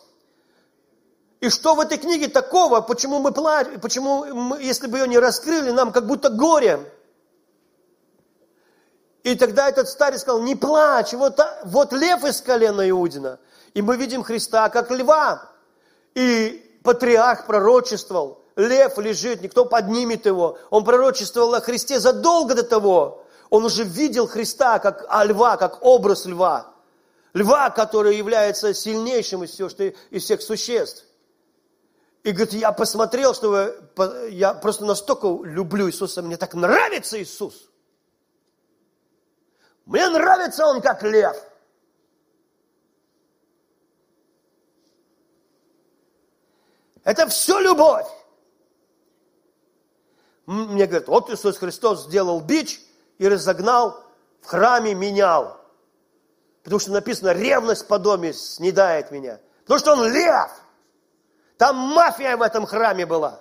И 1.40 1.48
что 1.48 1.74
в 1.74 1.80
этой 1.80 1.96
книге 1.96 2.28
такого, 2.28 2.80
почему 2.80 3.18
мы 3.18 3.32
плачем, 3.32 3.80
почему, 3.80 4.24
мы, 4.26 4.62
если 4.62 4.86
бы 4.86 4.98
ее 4.98 5.08
не 5.08 5.18
раскрыли, 5.18 5.70
нам 5.70 5.92
как 5.92 6.06
будто 6.06 6.28
горе. 6.28 6.80
И 9.22 9.34
тогда 9.34 9.68
этот 9.68 9.88
старец 9.88 10.22
сказал, 10.22 10.42
не 10.42 10.54
плачь, 10.54 11.12
вот, 11.12 11.40
вот 11.64 11.92
лев 11.92 12.24
из 12.24 12.40
колена 12.40 12.88
Иудина. 12.88 13.38
И 13.74 13.82
мы 13.82 13.96
видим 13.96 14.22
Христа 14.22 14.68
как 14.68 14.90
льва. 14.90 15.50
И 16.14 16.80
патриарх 16.82 17.46
пророчествовал, 17.46 18.39
лев 18.68 18.98
лежит, 18.98 19.42
никто 19.42 19.64
поднимет 19.64 20.26
его. 20.26 20.58
Он 20.70 20.84
пророчествовал 20.84 21.54
о 21.54 21.60
Христе 21.60 22.00
задолго 22.00 22.54
до 22.54 22.62
того. 22.62 23.24
Он 23.48 23.64
уже 23.64 23.84
видел 23.84 24.26
Христа 24.28 24.78
как 24.78 25.04
а, 25.08 25.24
льва, 25.24 25.56
как 25.56 25.84
образ 25.84 26.26
льва. 26.26 26.72
Льва, 27.32 27.70
который 27.70 28.16
является 28.16 28.74
сильнейшим 28.74 29.44
из, 29.44 29.50
всего, 29.50 29.68
что, 29.68 29.84
из 29.84 30.24
всех 30.24 30.42
существ. 30.42 31.04
И 32.22 32.32
говорит, 32.32 32.52
я 32.52 32.72
посмотрел, 32.72 33.34
что 33.34 33.48
вы, 33.50 34.28
я 34.30 34.52
просто 34.52 34.84
настолько 34.84 35.26
люблю 35.42 35.88
Иисуса, 35.88 36.22
мне 36.22 36.36
так 36.36 36.54
нравится 36.54 37.20
Иисус. 37.20 37.70
Мне 39.86 40.08
нравится 40.08 40.66
Он 40.66 40.80
как 40.80 41.02
лев. 41.02 41.36
Это 47.04 47.26
все 47.28 47.58
любовь. 47.58 48.06
Мне 50.50 50.86
говорят, 50.86 51.06
вот 51.06 51.30
Иисус 51.30 51.58
Христос 51.58 52.06
сделал 52.06 52.40
бич 52.40 52.80
и 53.18 53.28
разогнал, 53.28 54.02
в 54.40 54.46
храме 54.46 54.94
менял. 54.94 55.60
Потому 56.64 56.80
что 56.80 56.90
написано, 56.90 57.28
ревность 57.28 57.86
по 57.86 58.00
доме 58.00 58.32
снедает 58.32 59.12
меня. 59.12 59.38
Потому 59.62 59.78
что 59.78 59.92
он 59.92 60.12
лев. 60.12 60.50
Там 61.56 61.76
мафия 61.76 62.36
в 62.36 62.42
этом 62.42 62.66
храме 62.66 63.06
была. 63.06 63.38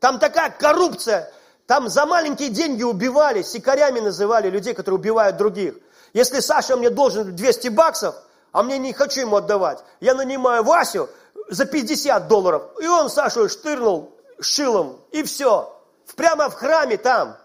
Там 0.00 0.18
такая 0.18 0.50
коррупция. 0.50 1.32
Там 1.66 1.88
за 1.88 2.04
маленькие 2.04 2.50
деньги 2.50 2.82
убивали, 2.82 3.40
сикарями 3.40 4.00
называли 4.00 4.50
людей, 4.50 4.74
которые 4.74 4.98
убивают 4.98 5.38
других. 5.38 5.76
Если 6.12 6.40
Саша 6.40 6.76
мне 6.76 6.90
должен 6.90 7.34
200 7.34 7.68
баксов, 7.68 8.16
а 8.52 8.62
мне 8.62 8.76
не 8.76 8.92
хочу 8.92 9.22
ему 9.22 9.36
отдавать, 9.36 9.82
я 10.00 10.12
нанимаю 10.12 10.62
Васю 10.62 11.08
за 11.48 11.64
50 11.64 12.28
долларов, 12.28 12.64
и 12.82 12.86
он 12.86 13.08
Сашу 13.08 13.48
штырнул 13.48 14.14
шилом, 14.40 15.00
и 15.10 15.22
все 15.22 15.73
прямо 16.12 16.48
в 16.50 16.54
храме 16.54 16.96
там. 16.96 17.36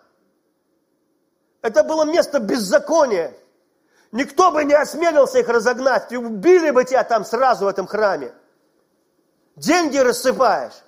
Это 1.61 1.83
было 1.83 2.03
место 2.03 2.39
беззакония. 2.39 3.33
Никто 4.11 4.51
бы 4.51 4.63
не 4.63 4.73
осмелился 4.73 5.39
их 5.39 5.47
разогнать. 5.47 6.11
И 6.11 6.17
убили 6.17 6.71
бы 6.71 6.83
тебя 6.83 7.03
там 7.03 7.25
сразу 7.25 7.65
в 7.65 7.67
этом 7.67 7.87
храме. 7.87 8.33
Деньги 9.55 9.97
рассыпаешь. 9.97 10.83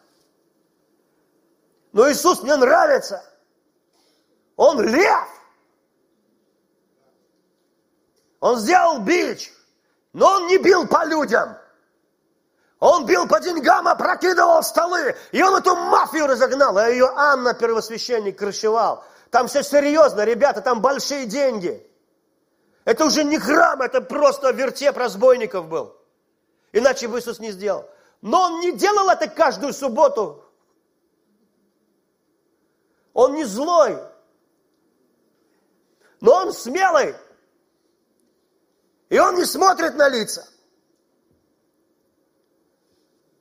Но 1.91 2.09
Иисус 2.09 2.41
мне 2.41 2.55
нравится. 2.55 3.23
Он 4.55 4.81
лев. 4.81 5.27
Он 8.39 8.57
сделал 8.57 8.99
бич, 8.99 9.53
но 10.13 10.25
он 10.25 10.47
не 10.47 10.57
бил 10.57 10.87
по 10.87 11.05
людям. 11.05 11.55
Он 12.81 13.05
бил 13.05 13.27
по 13.27 13.39
деньгам, 13.39 13.87
опрокидывал 13.87 14.63
столы. 14.63 15.15
И 15.31 15.41
он 15.41 15.55
эту 15.55 15.75
мафию 15.75 16.25
разогнал. 16.25 16.75
А 16.79 16.89
ее 16.89 17.11
Анна, 17.15 17.53
первосвященник, 17.53 18.39
крышевал. 18.39 19.05
Там 19.29 19.47
все 19.47 19.61
серьезно, 19.61 20.25
ребята, 20.25 20.61
там 20.61 20.81
большие 20.81 21.27
деньги. 21.27 21.87
Это 22.83 23.05
уже 23.05 23.23
не 23.23 23.37
храм, 23.37 23.83
это 23.83 24.01
просто 24.01 24.49
вертеп 24.49 24.97
разбойников 24.97 25.67
был. 25.67 25.95
Иначе 26.71 27.07
бы 27.07 27.19
Иисус 27.19 27.39
не 27.39 27.51
сделал. 27.51 27.87
Но 28.21 28.41
он 28.41 28.61
не 28.61 28.71
делал 28.71 29.09
это 29.09 29.27
каждую 29.27 29.73
субботу. 29.73 30.43
Он 33.13 33.35
не 33.35 33.43
злой. 33.43 33.99
Но 36.19 36.33
он 36.33 36.51
смелый. 36.51 37.13
И 39.09 39.19
он 39.19 39.35
не 39.35 39.45
смотрит 39.45 39.93
на 39.95 40.09
лица. 40.09 40.47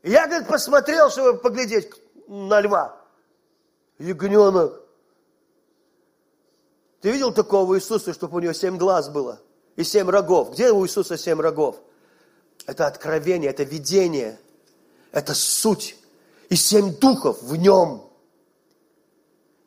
Я, 0.02 0.26
говорит, 0.26 0.48
посмотрел, 0.48 1.10
чтобы 1.10 1.38
поглядеть 1.38 1.90
на 2.26 2.60
льва. 2.60 2.96
Ягненок. 3.98 4.80
Ты 7.00 7.10
видел 7.12 7.32
такого 7.32 7.76
Иисуса, 7.76 8.12
чтобы 8.12 8.38
у 8.38 8.40
него 8.40 8.52
семь 8.52 8.76
глаз 8.76 9.08
было? 9.08 9.40
И 9.76 9.84
семь 9.84 10.08
рогов. 10.08 10.52
Где 10.52 10.70
у 10.70 10.84
Иисуса 10.84 11.16
семь 11.16 11.40
рогов? 11.40 11.76
Это 12.66 12.86
откровение, 12.86 13.50
это 13.50 13.62
видение, 13.62 14.38
это 15.12 15.34
суть. 15.34 15.96
И 16.48 16.56
семь 16.56 16.96
духов 16.96 17.42
в 17.42 17.56
нем. 17.56 18.06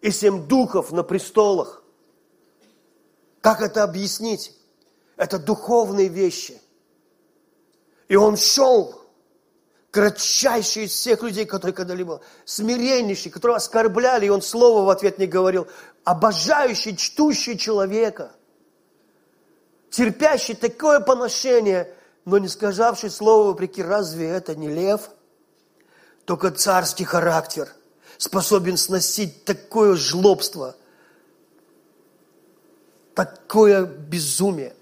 И 0.02 0.12
семь 0.12 0.48
духов 0.48 0.92
на 0.92 1.04
престолах. 1.04 1.84
Как 3.42 3.62
это 3.62 3.84
объяснить? 3.84 4.56
Это 5.16 5.40
духовные 5.40 6.08
вещи. 6.08 6.60
И 8.08 8.16
он 8.16 8.38
шел 8.38 9.03
кратчайший 9.94 10.86
из 10.86 10.92
всех 10.92 11.22
людей, 11.22 11.46
которые 11.46 11.76
когда-либо, 11.76 12.20
смиреннейший, 12.46 13.32
которого 13.32 13.58
оскорбляли, 13.58 14.26
и 14.26 14.30
он 14.30 14.42
слова 14.42 14.82
в 14.82 14.90
ответ 14.90 15.20
не 15.20 15.28
говорил, 15.28 15.68
обожающий, 16.04 16.98
чтущий 16.98 17.60
человека, 17.60 18.32
терпящий 19.92 20.56
такое 20.56 21.00
поношение, 21.00 21.94
но 22.26 22.40
не 22.40 22.48
сказавший 22.48 23.12
слова 23.12 23.50
вопреки, 23.50 23.84
разве 23.84 24.30
это 24.30 24.56
не 24.56 24.68
лев? 24.68 25.12
Только 26.26 26.50
царский 26.50 27.04
характер 27.04 27.70
способен 28.18 28.78
сносить 28.78 29.46
такое 29.46 29.96
жлобство, 29.96 30.76
такое 33.14 33.86
безумие 33.86 34.74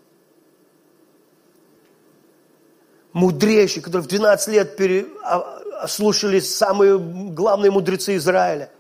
мудрейший, 3.14 3.82
который 3.82 4.01
в 4.01 4.07
12 4.07 4.47
лет 4.49 4.76
пере... 4.76 5.07
А, 5.24 5.62
слушали 5.88 6.39
самые 6.39 6.97
главные 6.99 7.72
мудрецы 7.72 8.16
Израиля. 8.18 8.72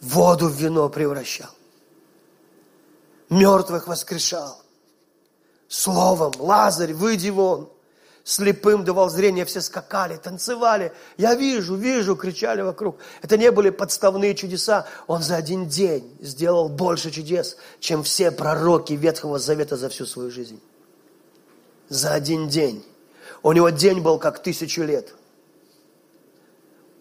Воду 0.00 0.48
в 0.48 0.54
вино 0.54 0.88
превращал. 0.88 1.50
Мертвых 3.28 3.86
воскрешал. 3.86 4.60
Словом, 5.68 6.32
Лазарь, 6.38 6.94
выйди 6.94 7.28
вон. 7.28 7.68
Слепым 8.24 8.84
давал 8.84 9.08
зрение, 9.08 9.44
все 9.44 9.60
скакали, 9.60 10.16
танцевали. 10.16 10.92
Я 11.16 11.34
вижу, 11.34 11.74
вижу, 11.74 12.16
кричали 12.16 12.60
вокруг. 12.60 12.98
Это 13.22 13.36
не 13.36 13.50
были 13.50 13.70
подставные 13.70 14.34
чудеса. 14.34 14.86
Он 15.06 15.22
за 15.22 15.36
один 15.36 15.68
день 15.68 16.16
сделал 16.20 16.68
больше 16.68 17.10
чудес, 17.10 17.56
чем 17.78 18.02
все 18.02 18.30
пророки 18.30 18.92
Ветхого 18.92 19.38
Завета 19.38 19.76
за 19.76 19.88
всю 19.88 20.06
свою 20.06 20.30
жизнь 20.30 20.60
за 21.90 22.14
один 22.14 22.48
день. 22.48 22.82
У 23.42 23.52
него 23.52 23.68
день 23.68 24.00
был 24.00 24.18
как 24.18 24.42
тысячу 24.42 24.82
лет. 24.82 25.14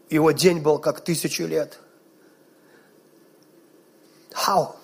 Его 0.09 0.31
день 0.31 0.59
был 0.59 0.79
как 0.79 1.01
тысячу 1.01 1.45
лет. 1.45 1.79
How? 4.31 4.75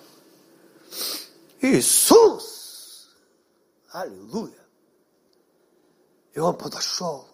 Иисус! 1.60 3.10
Аллилуйя! 3.90 4.52
И 6.34 6.38
он 6.38 6.56
подошел. 6.56 7.26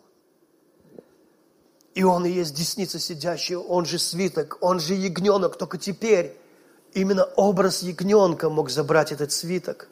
И 1.95 2.03
он 2.05 2.25
и 2.25 2.31
есть 2.31 2.55
десница 2.55 2.99
сидящая, 2.99 3.59
он 3.59 3.85
же 3.85 3.99
свиток, 3.99 4.57
он 4.63 4.81
же 4.81 4.95
ягненок, 4.95 5.59
только 5.59 5.77
теперь 5.77 6.35
именно 6.95 7.25
образ 7.37 7.83
ягненка 7.83 8.49
мог 8.49 8.71
забрать 8.71 9.13
этот 9.13 9.31
свиток. 9.31 9.89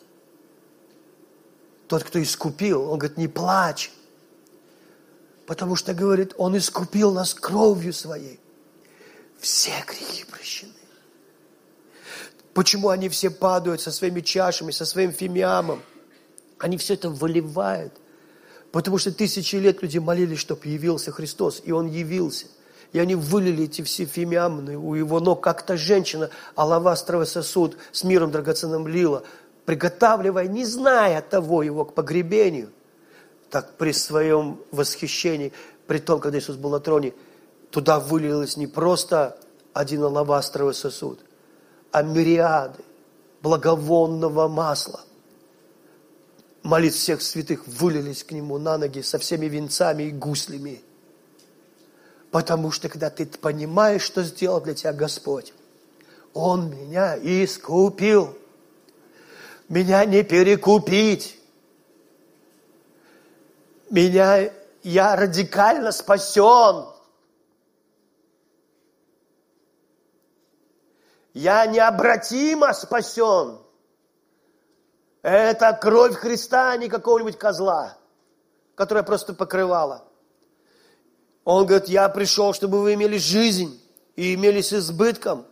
Тот, 1.91 2.05
кто 2.05 2.22
искупил, 2.22 2.88
он 2.88 3.01
говорит, 3.01 3.18
не 3.18 3.26
плачь. 3.26 3.91
Потому 5.45 5.74
что, 5.74 5.93
говорит, 5.93 6.34
он 6.38 6.57
искупил 6.57 7.12
нас 7.12 7.34
кровью 7.34 7.93
своей. 7.93 8.38
Все 9.41 9.72
грехи 9.84 10.24
прощены. 10.24 10.72
Почему 12.55 12.91
они 12.91 13.09
все 13.09 13.28
падают 13.28 13.80
со 13.80 13.91
своими 13.91 14.20
чашами, 14.20 14.70
со 14.70 14.84
своим 14.84 15.12
фимиамом? 15.12 15.82
Они 16.59 16.76
все 16.76 16.95
это 16.95 17.11
выливают. 17.11 17.93
Потому 18.70 18.99
что 18.99 19.11
тысячи 19.11 19.57
лет 19.57 19.82
люди 19.82 19.99
молились, 19.99 20.38
чтобы 20.38 20.68
явился 20.68 21.11
Христос, 21.11 21.61
и 21.64 21.72
Он 21.72 21.88
явился. 21.88 22.47
И 22.93 23.01
они 23.01 23.16
вылили 23.16 23.64
эти 23.64 23.82
все 23.82 24.05
фимиамны 24.05 24.78
у 24.78 24.95
его 24.95 25.18
ног, 25.18 25.43
как 25.43 25.66
та 25.66 25.76
женщина 25.76 26.30
алавастровый 26.55 27.26
сосуд 27.26 27.76
с 27.91 28.05
миром 28.05 28.30
драгоценным 28.30 28.86
лила, 28.86 29.24
приготавливая, 29.65 30.47
не 30.47 30.65
зная 30.65 31.23
того 31.23 31.63
его 31.63 31.85
к 31.85 31.95
погребению. 31.95 32.71
Так 33.51 33.77
при 33.77 33.93
своем 33.93 34.61
восхищении, 34.71 35.53
при 35.87 35.99
том, 35.99 36.21
когда 36.21 36.39
Иисус 36.39 36.57
был 36.57 36.71
на 36.71 36.81
троне, 36.81 37.15
туда 37.71 37.99
вылилось 37.99 38.57
не 38.57 38.67
просто 38.67 39.39
один 39.73 40.03
алавастровый 40.03 40.75
сосуд, 40.75 41.21
а 41.93 42.03
мириады 42.03 42.83
благовонного 43.43 44.49
масла. 44.49 45.01
Молитв 46.63 46.99
всех 46.99 47.23
святых 47.23 47.67
вылились 47.67 48.23
к 48.23 48.33
нему 48.33 48.59
на 48.59 48.77
ноги 48.77 49.01
со 49.01 49.19
всеми 49.19 49.47
венцами 49.47 50.05
и 50.05 50.11
гуслями. 50.11 50.83
Потому 52.31 52.71
что 52.71 52.89
когда 52.89 53.11
ты 53.11 53.27
понимаешь, 53.27 54.03
что 54.03 54.23
сделал 54.23 54.61
для 54.61 54.75
тебя 54.75 54.93
Господь, 54.93 55.53
Он 56.35 56.71
меня 56.71 57.17
искупил. 57.17 58.37
Меня 59.71 60.05
не 60.05 60.25
перекупить. 60.25 61.39
Меня, 63.89 64.51
я 64.83 65.14
радикально 65.14 65.93
спасен. 65.93 66.87
Я 71.35 71.66
необратимо 71.66 72.73
спасен. 72.73 73.61
Это 75.23 75.79
кровь 75.81 76.16
Христа, 76.16 76.73
а 76.73 76.77
не 76.77 76.89
какого-нибудь 76.89 77.39
козла, 77.39 77.97
которая 78.75 79.05
просто 79.05 79.35
покрывала. 79.35 80.05
Он 81.45 81.64
говорит, 81.64 81.89
я 81.89 82.09
пришел, 82.09 82.53
чтобы 82.55 82.81
вы 82.81 82.95
имели 82.95 83.18
жизнь 83.18 83.81
и 84.16 84.35
имели 84.35 84.62
с 84.62 84.73
избытком. 84.73 85.47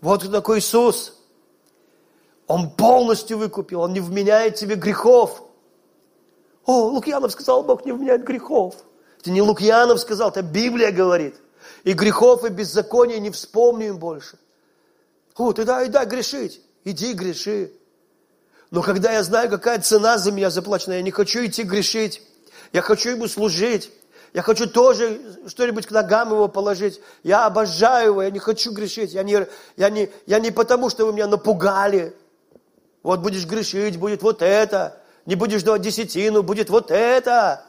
Вот 0.00 0.22
кто 0.22 0.30
такой 0.30 0.60
Иисус. 0.60 1.23
Он 2.46 2.70
полностью 2.70 3.38
выкупил, 3.38 3.80
Он 3.80 3.92
не 3.92 4.00
вменяет 4.00 4.56
тебе 4.56 4.74
грехов. 4.74 5.42
О, 6.66 6.88
Лукьянов 6.88 7.32
сказал, 7.32 7.62
Бог 7.62 7.84
не 7.84 7.92
вменяет 7.92 8.24
грехов. 8.24 8.74
Это 9.20 9.30
не 9.30 9.42
Лукьянов 9.42 10.00
сказал, 10.00 10.30
это 10.30 10.42
Библия 10.42 10.92
говорит. 10.92 11.36
И 11.84 11.92
грехов, 11.92 12.44
и 12.44 12.48
беззакония 12.48 13.18
не 13.18 13.30
вспомним 13.30 13.98
больше. 13.98 14.38
О, 15.36 15.52
ты 15.52 15.64
дай, 15.64 15.88
дай 15.88 16.06
грешить. 16.06 16.60
Иди 16.84 17.14
греши. 17.14 17.72
Но 18.70 18.82
когда 18.82 19.12
я 19.12 19.22
знаю, 19.22 19.48
какая 19.50 19.80
цена 19.80 20.18
за 20.18 20.32
меня 20.32 20.50
заплачена, 20.50 20.94
я 20.94 21.02
не 21.02 21.10
хочу 21.10 21.44
идти 21.44 21.62
грешить. 21.62 22.22
Я 22.72 22.82
хочу 22.82 23.10
ему 23.10 23.28
служить. 23.28 23.90
Я 24.32 24.42
хочу 24.42 24.68
тоже 24.68 25.20
что-нибудь 25.46 25.86
к 25.86 25.90
ногам 25.92 26.32
его 26.32 26.48
положить. 26.48 27.00
Я 27.22 27.46
обожаю 27.46 28.06
его, 28.06 28.22
я 28.22 28.30
не 28.30 28.40
хочу 28.40 28.72
грешить. 28.72 29.12
Я 29.12 29.22
не, 29.22 29.46
я, 29.76 29.90
не, 29.90 30.10
я 30.26 30.40
не 30.40 30.50
потому, 30.50 30.90
что 30.90 31.06
вы 31.06 31.12
меня 31.12 31.28
напугали. 31.28 32.14
Вот 33.04 33.20
будешь 33.20 33.44
грешить, 33.44 33.98
будет 33.98 34.22
вот 34.22 34.42
это. 34.42 34.96
Не 35.26 35.36
будешь 35.36 35.62
давать 35.62 35.82
десятину, 35.82 36.42
будет 36.42 36.70
вот 36.70 36.90
это. 36.90 37.64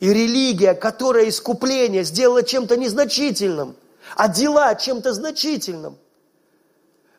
И 0.00 0.08
религия, 0.08 0.74
которая 0.74 1.28
искупление 1.28 2.04
сделала 2.04 2.42
чем-то 2.42 2.76
незначительным, 2.76 3.76
а 4.16 4.28
дела 4.28 4.74
чем-то 4.74 5.12
значительным. 5.12 5.98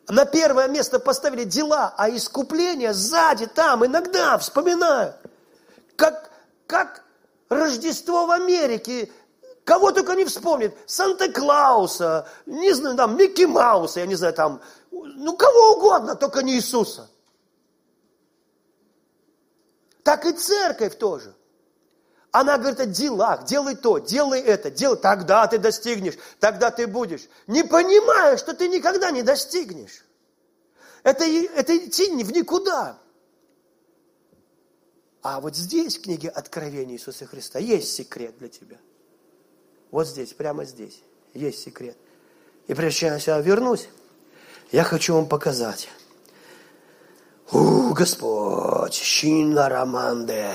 На 0.08 0.24
первое 0.24 0.68
место 0.68 0.98
поставили 0.98 1.44
дела, 1.44 1.94
а 1.96 2.10
искупление 2.10 2.92
сзади, 2.92 3.46
там, 3.46 3.86
иногда 3.86 4.36
вспоминаю. 4.38 5.14
Как, 5.94 6.30
как 6.66 7.04
Рождество 7.48 8.26
в 8.26 8.30
Америке, 8.32 9.10
кого 9.64 9.92
только 9.92 10.14
не 10.14 10.24
вспомнит, 10.24 10.76
Санта-Клауса, 10.86 12.28
не 12.46 12.72
знаю, 12.72 12.96
там, 12.96 13.16
Микки 13.16 13.44
Мауса, 13.44 14.00
я 14.00 14.06
не 14.06 14.16
знаю, 14.16 14.34
там, 14.34 14.60
ну, 15.04 15.36
кого 15.36 15.76
угодно, 15.76 16.16
только 16.16 16.42
не 16.42 16.54
Иисуса. 16.54 17.10
Так 20.02 20.24
и 20.24 20.32
церковь 20.32 20.96
тоже. 20.96 21.34
Она 22.30 22.58
говорит 22.58 22.80
о 22.80 22.86
делах, 22.86 23.44
делай 23.44 23.74
то, 23.74 23.98
делай 23.98 24.40
это, 24.40 24.70
делай, 24.70 24.98
тогда 24.98 25.46
ты 25.46 25.58
достигнешь, 25.58 26.14
тогда 26.38 26.70
ты 26.70 26.86
будешь. 26.86 27.28
Не 27.46 27.64
понимая, 27.64 28.36
что 28.36 28.54
ты 28.54 28.68
никогда 28.68 29.10
не 29.10 29.22
достигнешь. 29.22 30.04
Это, 31.02 31.24
это 31.24 31.76
идти 31.76 32.10
в 32.22 32.32
никуда. 32.32 32.98
А 35.22 35.40
вот 35.40 35.56
здесь, 35.56 35.96
в 35.96 36.02
книге 36.02 36.28
Откровения 36.28 36.94
Иисуса 36.94 37.26
Христа, 37.26 37.58
есть 37.58 37.92
секрет 37.94 38.38
для 38.38 38.48
тебя. 38.48 38.76
Вот 39.90 40.06
здесь, 40.06 40.34
прямо 40.34 40.64
здесь, 40.64 41.02
есть 41.32 41.62
секрет. 41.62 41.96
И 42.66 42.74
прежде 42.74 43.00
чем 43.00 43.16
я 43.16 43.40
вернусь, 43.40 43.88
я 44.72 44.84
хочу 44.84 45.14
вам 45.14 45.28
показать. 45.28 45.88
У, 47.52 47.92
Господь, 47.92 48.94
Шина 48.94 49.68
Романде. 49.68 50.52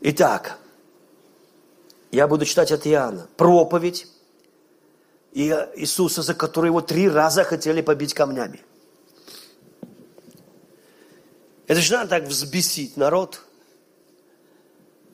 Итак, 0.00 0.58
я 2.10 2.28
буду 2.28 2.44
читать 2.44 2.70
от 2.70 2.86
Иоанна. 2.86 3.26
Проповедь 3.36 4.06
Иисуса, 5.32 6.22
за 6.22 6.34
которую 6.34 6.70
его 6.70 6.80
три 6.80 7.08
раза 7.08 7.42
хотели 7.42 7.80
побить 7.80 8.14
камнями. 8.14 8.62
Это 11.66 11.80
же 11.80 11.94
надо 11.94 12.10
так 12.10 12.24
взбесить 12.24 12.96
народ. 12.96 13.40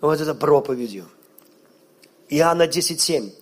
Вот 0.01 0.21
это 0.21 0.35
проповедью. 0.35 1.09
Иоанна 2.29 2.67
10.7. 2.67 3.33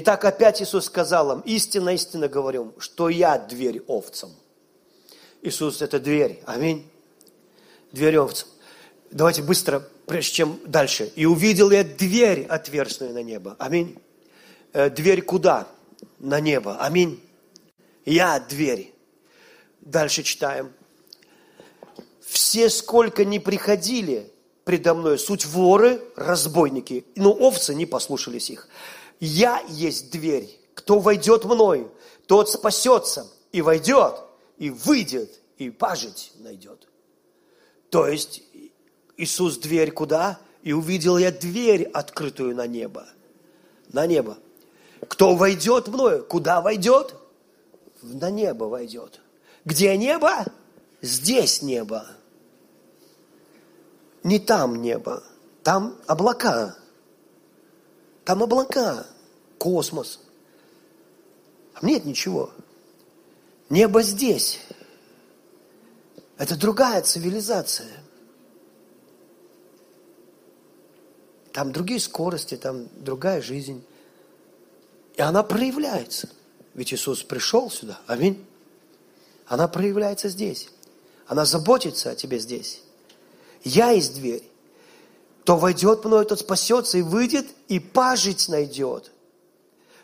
Итак, 0.00 0.24
опять 0.24 0.62
Иисус 0.62 0.84
сказал 0.84 1.32
им, 1.32 1.40
истинно, 1.40 1.90
истинно 1.90 2.28
говорю, 2.28 2.72
что 2.78 3.08
я 3.08 3.36
дверь 3.36 3.82
овцам. 3.88 4.30
Иисус– 5.42 5.82
это 5.82 5.98
дверь. 5.98 6.40
Аминь. 6.46 6.88
Дверь 7.90 8.18
овцам. 8.18 8.48
Давайте 9.10 9.42
быстро, 9.42 9.82
прежде 10.06 10.34
чем 10.34 10.60
дальше. 10.64 11.10
И 11.16 11.26
увидел 11.26 11.72
я 11.72 11.82
дверь, 11.82 12.44
отверстную 12.44 13.12
на 13.12 13.24
небо. 13.24 13.56
Аминь. 13.58 13.98
Э, 14.72 14.88
дверь 14.88 15.22
куда? 15.22 15.66
На 16.20 16.38
небо. 16.38 16.76
Аминь. 16.78 17.20
Я 18.04 18.38
дверь. 18.38 18.94
Дальше 19.80 20.22
читаем 20.22 20.72
все 22.20 22.70
сколько 22.70 23.24
не 23.24 23.40
приходили 23.40 24.30
предо 24.64 24.94
мной, 24.94 25.18
суть 25.18 25.44
воры, 25.44 26.00
разбойники, 26.14 27.04
но 27.16 27.32
овцы 27.32 27.74
не 27.74 27.86
послушались 27.86 28.50
их. 28.50 28.68
Я 29.20 29.60
есть 29.68 30.10
дверь, 30.10 30.48
кто 30.74 30.98
войдет 30.98 31.44
мною, 31.44 31.92
тот 32.26 32.48
спасется 32.48 33.26
и 33.52 33.62
войдет, 33.62 34.14
и 34.58 34.70
выйдет, 34.70 35.40
и 35.56 35.70
пажить 35.70 36.32
найдет. 36.38 36.88
То 37.90 38.06
есть 38.06 38.42
Иисус 39.16 39.58
дверь 39.58 39.90
куда? 39.90 40.38
И 40.62 40.72
увидел 40.72 41.18
я 41.18 41.32
дверь, 41.32 41.84
открытую 41.84 42.54
на 42.54 42.66
небо. 42.66 43.06
На 43.92 44.06
небо. 44.06 44.38
Кто 45.08 45.34
войдет 45.34 45.88
мною? 45.88 46.24
Куда 46.24 46.60
войдет? 46.60 47.14
На 48.02 48.30
небо 48.30 48.64
войдет. 48.64 49.20
Где 49.64 49.96
небо? 49.96 50.44
Здесь 51.00 51.62
небо. 51.62 52.06
Не 54.22 54.38
там 54.38 54.82
небо, 54.82 55.22
там 55.62 55.96
облака. 56.06 56.76
Там 58.28 58.42
облака, 58.42 59.06
космос. 59.56 60.20
Там 61.72 61.88
нет 61.88 62.04
ничего. 62.04 62.52
Небо 63.70 64.02
здесь. 64.02 64.60
Это 66.36 66.54
другая 66.58 67.00
цивилизация. 67.00 67.88
Там 71.54 71.72
другие 71.72 72.00
скорости, 72.00 72.58
там 72.58 72.88
другая 73.02 73.40
жизнь. 73.40 73.82
И 75.16 75.22
она 75.22 75.42
проявляется. 75.42 76.28
Ведь 76.74 76.92
Иисус 76.92 77.22
пришел 77.22 77.70
сюда. 77.70 77.98
Аминь. 78.06 78.44
Она 79.46 79.68
проявляется 79.68 80.28
здесь. 80.28 80.68
Она 81.28 81.46
заботится 81.46 82.10
о 82.10 82.14
тебе 82.14 82.38
здесь. 82.38 82.82
Я 83.64 83.92
есть 83.92 84.16
дверь. 84.16 84.46
Кто 85.48 85.56
войдет 85.56 86.04
мною, 86.04 86.26
тот 86.26 86.40
спасется 86.40 86.98
и 86.98 87.00
выйдет, 87.00 87.46
и 87.68 87.78
пажить 87.78 88.50
найдет. 88.50 89.10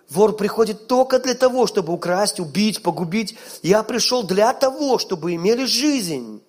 Вор 0.08 0.34
приходит 0.36 0.86
только 0.86 1.18
для 1.18 1.34
того, 1.34 1.66
чтобы 1.66 1.92
украсть, 1.92 2.40
убить, 2.40 2.82
погубить. 2.82 3.36
Я 3.62 3.82
пришел 3.82 4.22
для 4.22 4.54
того, 4.54 4.96
чтобы 4.98 5.34
имели 5.34 5.66
жизнь. 5.66 6.42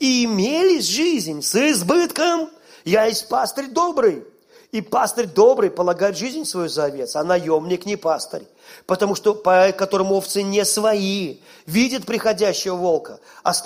И 0.00 0.24
имели 0.24 0.80
жизнь 0.80 1.42
с 1.42 1.54
избытком. 1.54 2.50
Я 2.84 3.04
есть 3.04 3.28
пастырь 3.28 3.68
добрый. 3.68 4.24
И 4.72 4.82
пастырь 4.82 5.26
добрый 5.26 5.68
полагает 5.68 6.16
жизнь 6.16 6.44
свою 6.44 6.68
за 6.68 6.84
овец, 6.84 7.16
а 7.16 7.24
наемник 7.24 7.86
не 7.86 7.96
пастырь. 7.96 8.46
Потому 8.86 9.16
что, 9.16 9.34
по 9.34 9.72
которому 9.72 10.14
овцы 10.14 10.42
не 10.42 10.64
свои, 10.64 11.38
видит 11.66 12.06
приходящего 12.06 12.76
волка 12.76 13.18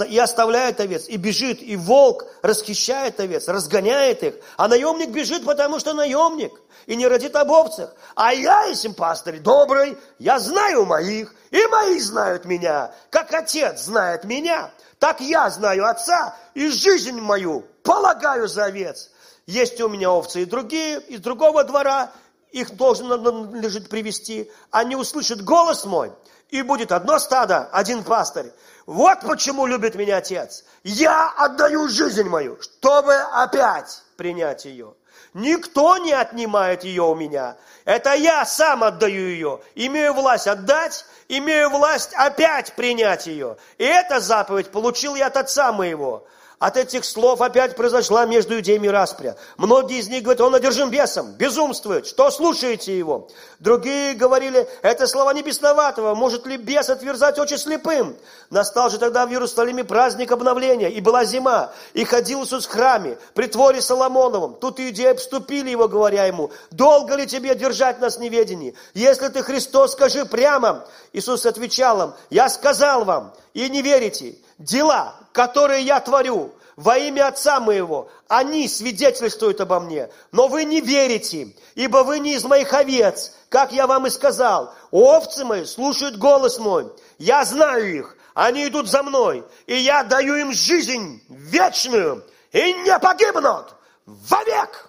и 0.09 0.19
оставляет 0.19 0.81
овец, 0.81 1.07
и 1.07 1.19
бежит, 1.19 1.63
и 1.63 1.77
волк 1.77 2.25
расхищает 2.41 3.21
овец, 3.21 3.49
разгоняет 3.49 4.23
их, 4.23 4.35
а 4.57 4.67
наемник 4.67 5.11
бежит, 5.11 5.45
потому 5.45 5.79
что 5.79 5.93
наемник, 5.93 6.53
и 6.87 6.97
не 6.97 7.07
родит 7.07 7.37
об 7.37 7.53
овцах. 7.53 7.95
А 8.15 8.33
я, 8.33 8.65
если 8.65 8.89
пастырь 8.89 9.41
добрый, 9.41 9.99
я 10.19 10.39
знаю 10.39 10.87
моих, 10.87 11.35
и 11.51 11.67
мои 11.67 11.99
знают 12.01 12.47
меня, 12.47 12.95
как 13.11 13.31
отец 13.35 13.83
знает 13.83 14.25
меня, 14.25 14.71
так 14.99 15.21
я 15.21 15.51
знаю 15.51 15.87
отца, 15.87 16.35
и 16.55 16.69
жизнь 16.69 17.21
мою 17.21 17.63
полагаю 17.83 18.49
за 18.49 18.65
овец. 18.65 19.11
Есть 19.47 19.81
у 19.81 19.89
меня 19.89 20.11
овцы 20.11 20.43
и 20.43 20.47
другие, 20.47 21.01
из 21.01 21.21
другого 21.21 21.65
двора, 21.65 22.13
их 22.51 22.77
должен 22.77 23.55
лежит 23.61 23.89
привести. 23.89 24.51
Они 24.71 24.97
услышат 24.97 25.43
голос 25.43 25.85
мой, 25.85 26.13
и 26.51 26.63
будет 26.63 26.93
одно 26.93 27.19
стадо, 27.19 27.69
один 27.73 28.05
пастырь. 28.05 28.53
Вот 28.87 29.21
почему 29.21 29.67
любит 29.67 29.97
меня 29.97 30.19
Отец. 30.19 30.65
Я 30.83 31.33
отдаю 31.37 31.89
жизнь 31.89 32.29
мою, 32.29 32.61
чтобы 32.61 33.15
опять 33.15 34.03
принять 34.17 34.65
ее. 34.65 34.95
Никто 35.33 35.97
не 35.99 36.13
отнимает 36.13 36.85
ее 36.85 37.03
у 37.03 37.15
меня. 37.17 37.57
Это 37.85 38.15
я 38.15 38.45
сам 38.45 38.85
отдаю 38.85 39.29
ее. 39.29 39.61
Имею 39.75 40.15
власть 40.15 40.47
отдать, 40.47 41.05
имею 41.29 41.71
власть 41.71 42.13
опять 42.15 42.75
принять 42.75 43.27
ее. 43.27 43.57
И 43.79 43.85
эта 43.85 44.21
заповедь 44.21 44.71
получил 44.71 45.17
я 45.17 45.27
от 45.27 45.37
Отца 45.37 45.73
моего. 45.73 46.27
От 46.65 46.79
этих 46.79 47.05
слов 47.05 47.43
опять 47.43 47.77
произошла 47.77 48.25
между 48.25 48.55
иудеями 48.55 48.89
распря. 48.89 49.37
Многие 49.59 49.99
из 49.99 50.09
них 50.09 50.23
говорят, 50.23 50.41
он 50.41 50.55
одержим 50.55 50.89
бесом, 50.89 51.33
безумствует, 51.33 52.07
что 52.07 52.31
слушаете 52.31 52.97
его? 52.97 53.29
Другие 53.59 54.15
говорили, 54.15 54.67
это 54.81 55.07
слова 55.07 55.35
не 55.35 55.43
бесноватого, 55.43 56.15
может 56.15 56.47
ли 56.47 56.57
бес 56.57 56.89
отверзать 56.89 57.39
очи 57.39 57.57
слепым? 57.57 58.17
Настал 58.49 58.89
же 58.89 58.97
тогда 58.97 59.27
в 59.27 59.31
Иерусалиме 59.31 59.85
праздник 59.85 60.33
обновления, 60.33 60.89
и 60.89 61.03
была 61.03 61.27
зима, 61.27 61.71
и 61.93 62.03
ходил 62.07 62.45
Иисус 62.45 62.65
в 62.65 62.71
храме, 62.71 63.19
при 63.35 63.47
творе 63.47 63.83
Соломоновом. 63.83 64.55
Тут 64.55 64.81
иудеи 64.81 65.11
обступили 65.11 65.69
его, 65.69 65.87
говоря 65.87 66.25
ему, 66.25 66.51
долго 66.71 67.15
ли 67.15 67.27
тебе 67.27 67.55
держать 67.55 68.01
нас 68.01 68.19
неведении? 68.19 68.75
Если 68.95 69.29
ты 69.29 69.43
Христос, 69.43 69.93
скажи 69.93 70.25
прямо. 70.25 70.87
Иисус 71.13 71.45
отвечал 71.45 72.03
им, 72.03 72.15
я 72.31 72.49
сказал 72.49 73.05
вам, 73.05 73.35
и 73.53 73.69
не 73.69 73.83
верите 73.83 74.37
дела, 74.57 75.15
которые 75.35 75.83
я 75.83 75.99
творю 76.01 76.55
во 76.77 76.97
имя 76.97 77.27
Отца 77.27 77.59
моего, 77.59 78.09
они 78.29 78.69
свидетельствуют 78.69 79.61
обо 79.61 79.81
мне. 79.81 80.09
Но 80.31 80.47
вы 80.47 80.65
не 80.65 80.81
верите, 80.81 81.55
ибо 81.75 81.99
вы 82.05 82.21
не 82.21 82.35
из 82.35 82.45
моих 82.45 82.73
овец, 82.73 83.33
как 83.49 83.73
я 83.73 83.89
вам 83.89 84.07
и 84.07 84.11
сказал. 84.11 84.73
Овцы 84.93 85.45
мои 85.45 85.65
слушают 85.65 86.19
голос 86.19 86.59
мой. 86.59 86.91
Я 87.19 87.45
знаю 87.45 87.97
их, 87.97 88.17
они 88.33 88.69
идут 88.69 88.89
за 88.89 89.03
мной, 89.03 89.45
и 89.67 89.75
я 89.75 90.05
даю 90.05 90.37
им 90.37 90.53
жизнь 90.53 91.21
вечную, 91.29 92.25
и 92.53 92.73
не 92.73 92.97
погибнут 93.01 93.75
вовек. 94.07 94.89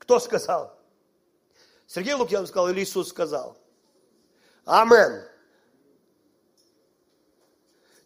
Кто 0.00 0.18
сказал? 0.18 0.76
Сергей 1.86 2.14
Лукьянов 2.14 2.48
сказал 2.48 2.68
или 2.70 2.80
Иисус 2.80 3.10
сказал? 3.10 3.56
Амен. 4.64 5.31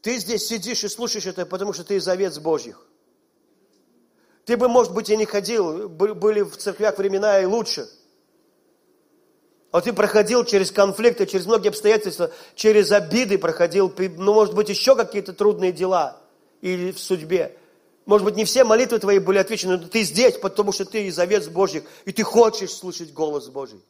Ты 0.06 0.18
здесь 0.18 0.46
сидишь 0.46 0.84
и 0.84 0.88
слушаешь 0.88 1.26
это, 1.26 1.44
потому 1.44 1.72
что 1.72 1.82
ты 1.82 1.96
из 1.96 2.06
овец 2.06 2.38
Божьих. 2.38 2.86
Ты 4.44 4.56
бы, 4.56 4.68
может 4.68 4.94
быть, 4.94 5.10
и 5.10 5.16
не 5.16 5.24
ходил, 5.24 5.88
были 5.88 6.42
в 6.42 6.56
церквях 6.56 6.96
времена 6.98 7.40
и 7.40 7.44
лучше. 7.44 7.88
А 9.72 9.80
ты 9.80 9.92
проходил 9.92 10.44
через 10.44 10.70
конфликты, 10.70 11.26
через 11.26 11.46
многие 11.46 11.70
обстоятельства, 11.70 12.30
через 12.54 12.92
обиды 12.92 13.36
проходил, 13.36 13.92
ну, 13.98 14.32
может 14.32 14.54
быть, 14.54 14.68
еще 14.68 14.94
какие-то 14.94 15.32
трудные 15.32 15.72
дела 15.72 16.22
или 16.60 16.92
в 16.92 17.00
судьбе. 17.00 17.58
Может 18.04 18.26
быть, 18.26 18.36
не 18.36 18.44
все 18.44 18.62
молитвы 18.62 19.00
твои 19.00 19.18
были 19.18 19.38
отвечены, 19.38 19.76
но 19.76 19.88
ты 19.88 20.04
здесь, 20.04 20.36
потому 20.36 20.70
что 20.70 20.84
ты 20.84 21.08
из 21.08 21.18
овец 21.18 21.48
Божьих, 21.48 21.82
и 22.04 22.12
ты 22.12 22.22
хочешь 22.22 22.70
слушать 22.70 23.12
голос 23.12 23.48
Божий. 23.48 23.84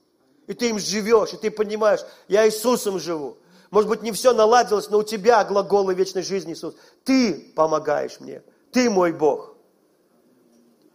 И 0.46 0.54
ты 0.54 0.70
им 0.70 0.78
живешь, 0.78 1.34
и 1.34 1.36
ты 1.36 1.50
понимаешь, 1.50 2.00
я 2.26 2.48
Иисусом 2.48 2.98
живу. 2.98 3.36
Может 3.70 3.88
быть, 3.88 4.02
не 4.02 4.12
все 4.12 4.32
наладилось, 4.32 4.90
но 4.90 4.98
у 4.98 5.02
тебя 5.02 5.44
глаголы 5.44 5.94
вечной 5.94 6.22
жизни, 6.22 6.52
Иисус. 6.52 6.74
Ты 7.04 7.52
помогаешь 7.54 8.20
мне. 8.20 8.42
Ты 8.72 8.90
мой 8.90 9.12
Бог. 9.12 9.54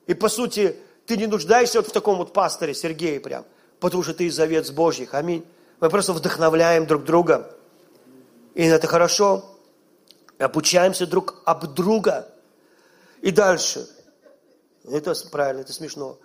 И 0.08 0.14
по 0.14 0.30
сути, 0.30 0.78
ты 1.06 1.18
не 1.18 1.28
нуждаешься 1.28 1.80
вот 1.80 1.90
в 1.90 1.92
таком 1.92 2.18
вот 2.18 2.34
пасторе 2.34 2.74
Сергее 2.74 3.20
прям, 3.20 3.46
потому 3.80 4.04
что 4.04 4.14
ты 4.14 4.26
из 4.26 4.40
овец 4.40 4.72
Божьих. 4.72 5.14
Аминь. 5.14 5.46
Мы 5.80 5.90
просто 5.90 6.14
вдохновляем 6.14 6.86
друг 6.86 7.04
друга. 7.04 7.56
И 8.54 8.64
это 8.64 8.88
хорошо. 8.88 9.46
Обучаемся 10.38 11.06
друг 11.06 11.42
об 11.46 11.68
друга. 11.74 12.34
И 13.22 13.32
дальше. 13.32 13.88
Это 14.90 15.14
правильно, 15.32 15.62
это 15.62 15.74
смешно. 15.74 16.18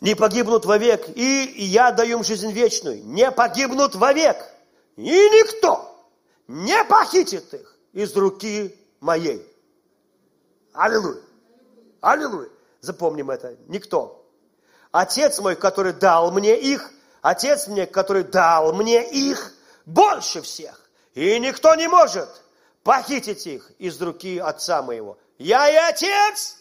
Не 0.00 0.14
погибнут 0.14 0.64
вовек, 0.64 1.08
и 1.14 1.54
я 1.56 1.90
даю 1.90 2.18
им 2.18 2.24
жизнь 2.24 2.52
вечную. 2.52 3.04
Не 3.04 3.30
погибнут 3.30 3.94
вовек 3.94 4.36
и 4.98 5.30
никто 5.30 5.96
не 6.48 6.82
похитит 6.84 7.54
их 7.54 7.78
из 7.92 8.16
руки 8.16 8.76
моей. 8.98 9.46
Аллилуйя. 10.72 11.22
Аллилуйя. 12.00 12.50
Запомним 12.80 13.30
это. 13.30 13.56
Никто. 13.68 14.26
Отец 14.90 15.38
мой, 15.38 15.54
который 15.54 15.92
дал 15.92 16.32
мне 16.32 16.60
их, 16.60 16.90
Отец 17.22 17.68
мне, 17.68 17.86
который 17.86 18.24
дал 18.24 18.72
мне 18.72 19.08
их, 19.08 19.54
больше 19.86 20.42
всех. 20.42 20.90
И 21.14 21.38
никто 21.38 21.76
не 21.76 21.86
может 21.86 22.28
похитить 22.82 23.46
их 23.46 23.70
из 23.78 24.02
руки 24.02 24.38
Отца 24.38 24.82
моего. 24.82 25.16
Я 25.38 25.70
и 25.70 25.76
Отец 25.76 26.58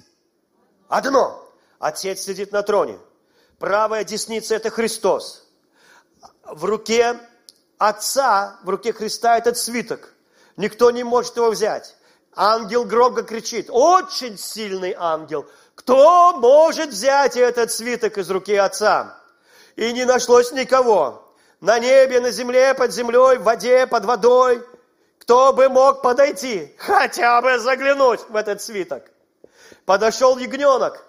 одно. 0.88 1.44
Отец 1.80 2.22
сидит 2.22 2.52
на 2.52 2.62
троне. 2.62 3.00
Правая 3.58 4.04
десница– 4.04 4.54
это 4.58 4.70
Христос. 4.70 5.48
В 6.44 6.66
руке 6.66 7.20
Отца 7.78 8.58
в 8.64 8.70
руке 8.70 8.92
Христа 8.92 9.38
этот 9.38 9.58
свиток. 9.58 10.14
Никто 10.56 10.90
не 10.90 11.04
может 11.04 11.38
его 11.38 11.52
взять. 11.52 11.96
Ангел 12.36 12.86
громко 12.86 13.24
кричит, 13.24 13.68
очень 13.70 14.38
сильный 14.38 14.96
ангел. 14.98 15.48
Кто 15.76 16.34
может 16.38 16.90
взять 16.90 17.36
этот 17.38 17.72
свиток 17.72 18.18
из 18.18 18.30
руки 18.30 18.56
Отца? 18.56 19.20
И 19.76 19.92
не 19.94 20.06
нашлось 20.06 20.52
никого. 20.52 21.36
На 21.62 21.80
небе, 21.80 22.20
на 22.20 22.32
земле, 22.32 22.74
под 22.74 22.92
землей, 22.92 23.38
в 23.38 23.44
воде, 23.44 23.86
под 23.88 24.06
водой. 24.06 24.64
Кто 25.20 25.54
бы 25.54 25.70
мог 25.70 26.02
подойти, 26.02 26.76
хотя 26.78 27.42
бы 27.42 27.60
заглянуть 27.60 28.22
в 28.30 28.36
этот 28.36 28.62
свиток? 28.62 29.04
Подошел 29.86 30.38
ягненок 30.38 31.04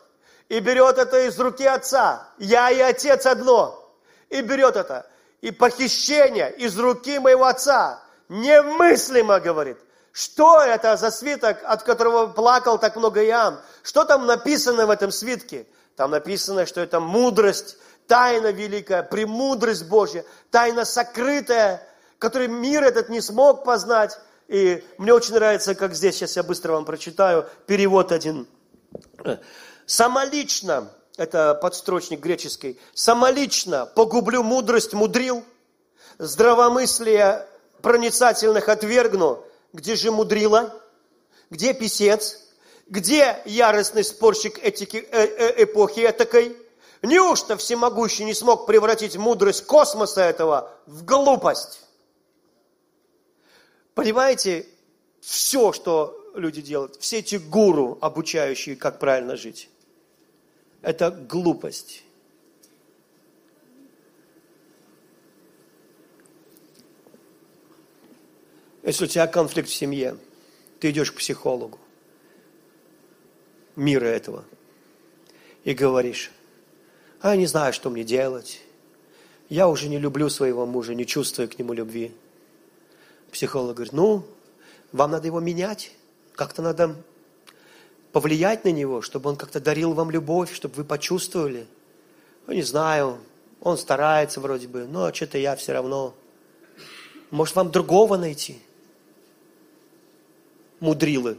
и 0.49 0.61
берет 0.61 0.99
это 0.99 1.27
из 1.27 1.39
руки 1.39 1.65
отца. 1.65 2.29
Я 2.39 2.71
и 2.71 2.81
отец 2.81 3.27
одно. 3.27 3.91
И 4.29 4.43
берет 4.43 4.77
это 4.77 5.07
и 5.41 5.51
похищение 5.51 6.53
из 6.53 6.79
руки 6.79 7.19
моего 7.19 7.47
отца. 7.47 8.03
Немыслимо, 8.29 9.41
говорит. 9.41 9.79
Что 10.13 10.61
это 10.61 10.97
за 10.97 11.11
свиток, 11.11 11.59
от 11.65 11.83
которого 11.85 12.27
плакал 12.27 12.79
так 12.79 12.97
много 12.97 13.25
Иоанн? 13.25 13.61
Что 13.83 14.05
там 14.05 14.27
написано 14.27 14.87
в 14.87 14.91
этом 14.91 15.13
свитке? 15.13 15.67
Там 15.97 16.11
написано, 16.11 16.67
что 16.67 16.81
это 16.81 16.99
мудрость, 16.99 17.77
тайна 18.07 18.51
великая, 18.51 19.03
премудрость 19.03 19.87
Божья, 19.87 20.25
тайна 20.51 20.85
сокрытая, 20.85 21.87
которую 22.19 22.51
мир 22.51 22.83
этот 22.83 23.09
не 23.09 23.21
смог 23.21 23.65
познать. 23.65 24.19
И 24.49 24.85
мне 24.97 25.13
очень 25.13 25.35
нравится, 25.35 25.75
как 25.75 25.95
здесь, 25.95 26.17
сейчас 26.17 26.37
я 26.37 26.43
быстро 26.43 26.73
вам 26.73 26.85
прочитаю, 26.85 27.49
перевод 27.67 28.13
один. 28.13 28.49
Самолично 29.87 30.91
это 31.19 31.55
подстрочник 31.55 32.21
греческий, 32.21 32.79
самолично 32.95 33.87
погублю 33.87 34.43
мудрость 34.43 34.95
мудрил, 34.95 35.45
здравомыслие 36.19 37.47
проницательных 37.83 38.69
отвергну, 38.69 39.45
где 39.73 39.97
же 39.97 40.11
мудрила, 40.11 40.75
где 41.51 41.75
писец, 41.75 42.41
где 42.89 43.43
яростный 43.45 44.05
спорщик 44.05 44.59
этики, 44.59 45.07
э, 45.11 45.25
э, 45.25 45.65
эпохи 45.65 46.01
этакой, 46.01 46.57
Неужто 47.03 47.57
всемогущий 47.57 48.25
не 48.25 48.35
смог 48.35 48.67
превратить 48.67 49.17
мудрость 49.17 49.65
космоса 49.67 50.23
этого 50.23 50.73
в 50.87 51.05
глупость? 51.05 51.81
Понимаете, 53.95 54.67
все, 55.21 55.73
что 55.73 56.33
люди 56.35 56.61
делают, 56.61 56.97
все 56.97 57.19
эти 57.19 57.37
гуру, 57.37 57.99
обучающие, 58.01 58.75
как 58.75 58.99
правильно 58.99 59.37
жить, 59.37 59.69
это 60.83 61.11
глупость. 61.11 62.05
Если 68.83 69.05
у 69.05 69.09
тебя 69.09 69.27
конфликт 69.27 69.69
в 69.69 69.75
семье, 69.75 70.17
ты 70.81 70.91
идешь 70.91 71.13
к 71.13 71.17
психологу 71.17 71.79
мира 73.77 74.07
этого 74.07 74.45
и 75.65 75.75
говоришь, 75.75 76.31
а 77.21 77.31
я 77.31 77.37
не 77.37 77.47
знаю, 77.47 77.73
что 77.73 77.91
мне 77.91 78.05
делать. 78.05 78.61
Я 79.49 79.69
уже 79.69 79.89
не 79.89 79.99
люблю 79.99 80.29
своего 80.29 80.67
мужа, 80.67 80.95
не 80.95 81.07
чувствую 81.07 81.49
к 81.49 81.59
нему 81.59 81.73
любви. 81.73 82.13
Психолог 83.31 83.77
говорит, 83.77 83.93
ну, 83.93 84.25
вам 84.93 85.11
надо 85.11 85.27
его 85.27 85.41
менять, 85.41 85.93
как-то 86.35 86.63
надо 86.63 86.97
повлиять 88.19 88.65
на 88.65 88.73
него, 88.73 89.01
чтобы 89.01 89.31
он 89.31 89.37
как-то 89.37 89.61
дарил 89.61 89.93
вам 89.93 90.11
любовь, 90.11 90.53
чтобы 90.53 90.75
вы 90.75 90.83
почувствовали. 90.83 91.69
Ну, 92.49 92.53
не 92.53 92.63
знаю, 92.63 93.19
он 93.61 93.79
старается 93.79 94.41
вроде 94.41 94.67
бы, 94.67 94.89
но 94.89 95.13
что-то 95.15 95.39
я 95.39 95.55
все 95.55 95.73
равно. 95.73 96.17
Может, 97.31 97.55
вам 97.55 97.71
другого 97.71 98.17
найти? 98.17 98.61
Мудрилы. 100.81 101.39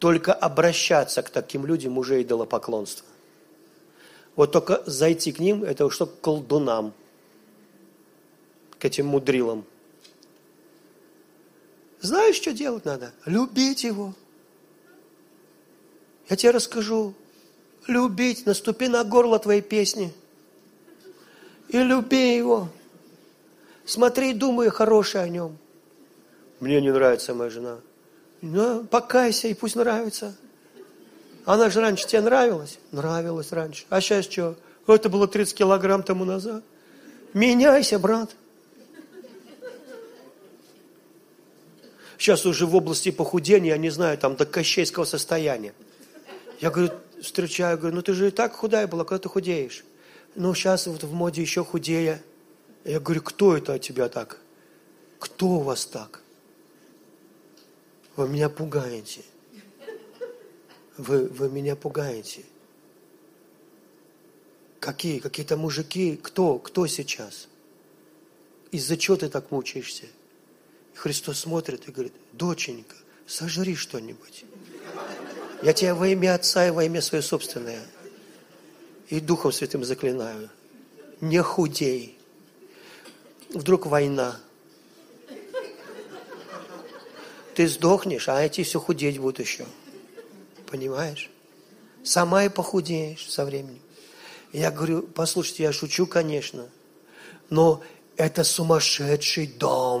Только 0.00 0.34
обращаться 0.34 1.22
к 1.22 1.30
таким 1.30 1.64
людям 1.64 1.96
уже 1.96 2.20
идолопоклонство. 2.20 3.06
Вот 4.36 4.52
только 4.52 4.82
зайти 4.84 5.32
к 5.32 5.38
ним, 5.38 5.64
это 5.64 5.88
что 5.88 6.04
к 6.04 6.20
колдунам, 6.20 6.92
этим 8.84 9.06
мудрилам. 9.06 9.64
Знаешь, 12.00 12.36
что 12.36 12.52
делать 12.52 12.84
надо? 12.84 13.12
Любить 13.24 13.84
его. 13.84 14.14
Я 16.28 16.36
тебе 16.36 16.50
расскажу. 16.50 17.14
Любить, 17.86 18.46
наступи 18.46 18.88
на 18.88 19.04
горло 19.04 19.38
твоей 19.38 19.62
песни. 19.62 20.12
И 21.68 21.78
люби 21.78 22.36
его. 22.36 22.68
Смотри, 23.86 24.32
думай 24.32 24.68
хорошее 24.68 25.24
о 25.24 25.28
нем. 25.28 25.58
Мне 26.60 26.80
не 26.80 26.92
нравится 26.92 27.34
моя 27.34 27.50
жена. 27.50 27.78
Ну, 28.40 28.84
покайся, 28.84 29.48
и 29.48 29.54
пусть 29.54 29.76
нравится. 29.76 30.34
Она 31.46 31.68
же 31.70 31.80
раньше 31.80 32.06
тебе 32.06 32.22
нравилась? 32.22 32.78
Нравилась 32.90 33.52
раньше. 33.52 33.84
А 33.88 34.00
сейчас 34.00 34.26
что? 34.26 34.56
Это 34.86 35.08
было 35.08 35.26
30 35.26 35.54
килограмм 35.54 36.02
тому 36.02 36.24
назад. 36.24 36.62
Меняйся, 37.32 37.98
брат. 37.98 38.34
Сейчас 42.18 42.46
уже 42.46 42.66
в 42.66 42.74
области 42.74 43.10
похудения, 43.10 43.70
я 43.70 43.76
не 43.76 43.90
знаю, 43.90 44.16
там 44.18 44.36
до 44.36 44.46
кощейского 44.46 45.04
состояния. 45.04 45.74
Я 46.60 46.70
говорю, 46.70 46.92
встречаю, 47.20 47.78
говорю, 47.78 47.96
ну 47.96 48.02
ты 48.02 48.12
же 48.12 48.28
и 48.28 48.30
так 48.30 48.54
худая 48.54 48.86
была, 48.86 49.04
когда 49.04 49.22
ты 49.22 49.28
худеешь? 49.28 49.84
Ну, 50.34 50.54
сейчас 50.54 50.86
вот 50.86 51.02
в 51.02 51.12
моде 51.12 51.42
еще 51.42 51.64
худее. 51.64 52.22
Я 52.84 53.00
говорю, 53.00 53.22
кто 53.22 53.56
это 53.56 53.74
от 53.74 53.82
тебя 53.82 54.08
так? 54.08 54.40
Кто 55.18 55.46
у 55.46 55.60
вас 55.60 55.86
так? 55.86 56.22
Вы 58.16 58.28
меня 58.28 58.48
пугаете. 58.48 59.22
Вы, 60.96 61.26
вы 61.26 61.48
меня 61.48 61.76
пугаете. 61.76 62.42
Какие? 64.80 65.18
Какие-то 65.18 65.56
мужики? 65.56 66.18
Кто? 66.22 66.58
Кто 66.58 66.86
сейчас? 66.86 67.48
Из-за 68.70 68.96
чего 68.96 69.16
ты 69.16 69.28
так 69.28 69.50
мучаешься? 69.50 70.06
И 70.94 70.96
Христос 70.96 71.40
смотрит 71.40 71.88
и 71.88 71.92
говорит, 71.92 72.14
доченька, 72.32 72.96
сожри 73.26 73.74
что-нибудь. 73.74 74.44
Я 75.62 75.72
тебя 75.72 75.94
во 75.94 76.08
имя 76.08 76.34
Отца 76.34 76.66
и 76.66 76.70
во 76.70 76.84
имя 76.84 77.00
свое 77.00 77.22
собственное 77.22 77.82
и 79.08 79.20
Духом 79.20 79.52
Святым 79.52 79.84
заклинаю. 79.84 80.50
Не 81.20 81.42
худей. 81.42 82.18
Вдруг 83.50 83.86
война. 83.86 84.40
Ты 87.54 87.68
сдохнешь, 87.68 88.28
а 88.28 88.42
эти 88.42 88.64
все 88.64 88.80
худеть 88.80 89.18
будут 89.18 89.38
еще. 89.38 89.66
Понимаешь? 90.66 91.30
Сама 92.02 92.44
и 92.44 92.48
похудеешь 92.48 93.30
со 93.30 93.44
временем. 93.44 93.80
Я 94.52 94.70
говорю, 94.70 95.02
послушайте, 95.02 95.62
я 95.62 95.72
шучу, 95.72 96.06
конечно, 96.06 96.68
но 97.50 97.82
это 98.16 98.44
сумасшедший 98.44 99.46
дом. 99.46 99.93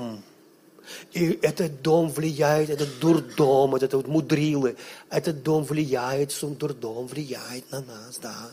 И 1.12 1.38
этот 1.42 1.82
дом 1.82 2.08
влияет, 2.08 2.70
этот 2.70 2.98
дурдом, 2.98 3.74
этот 3.74 3.94
вот 3.94 4.08
мудрилы, 4.08 4.76
этот 5.10 5.42
дом 5.42 5.64
влияет, 5.64 6.32
сум 6.32 6.54
дурдом 6.54 7.06
влияет 7.06 7.70
на 7.70 7.80
нас, 7.80 8.18
да. 8.18 8.50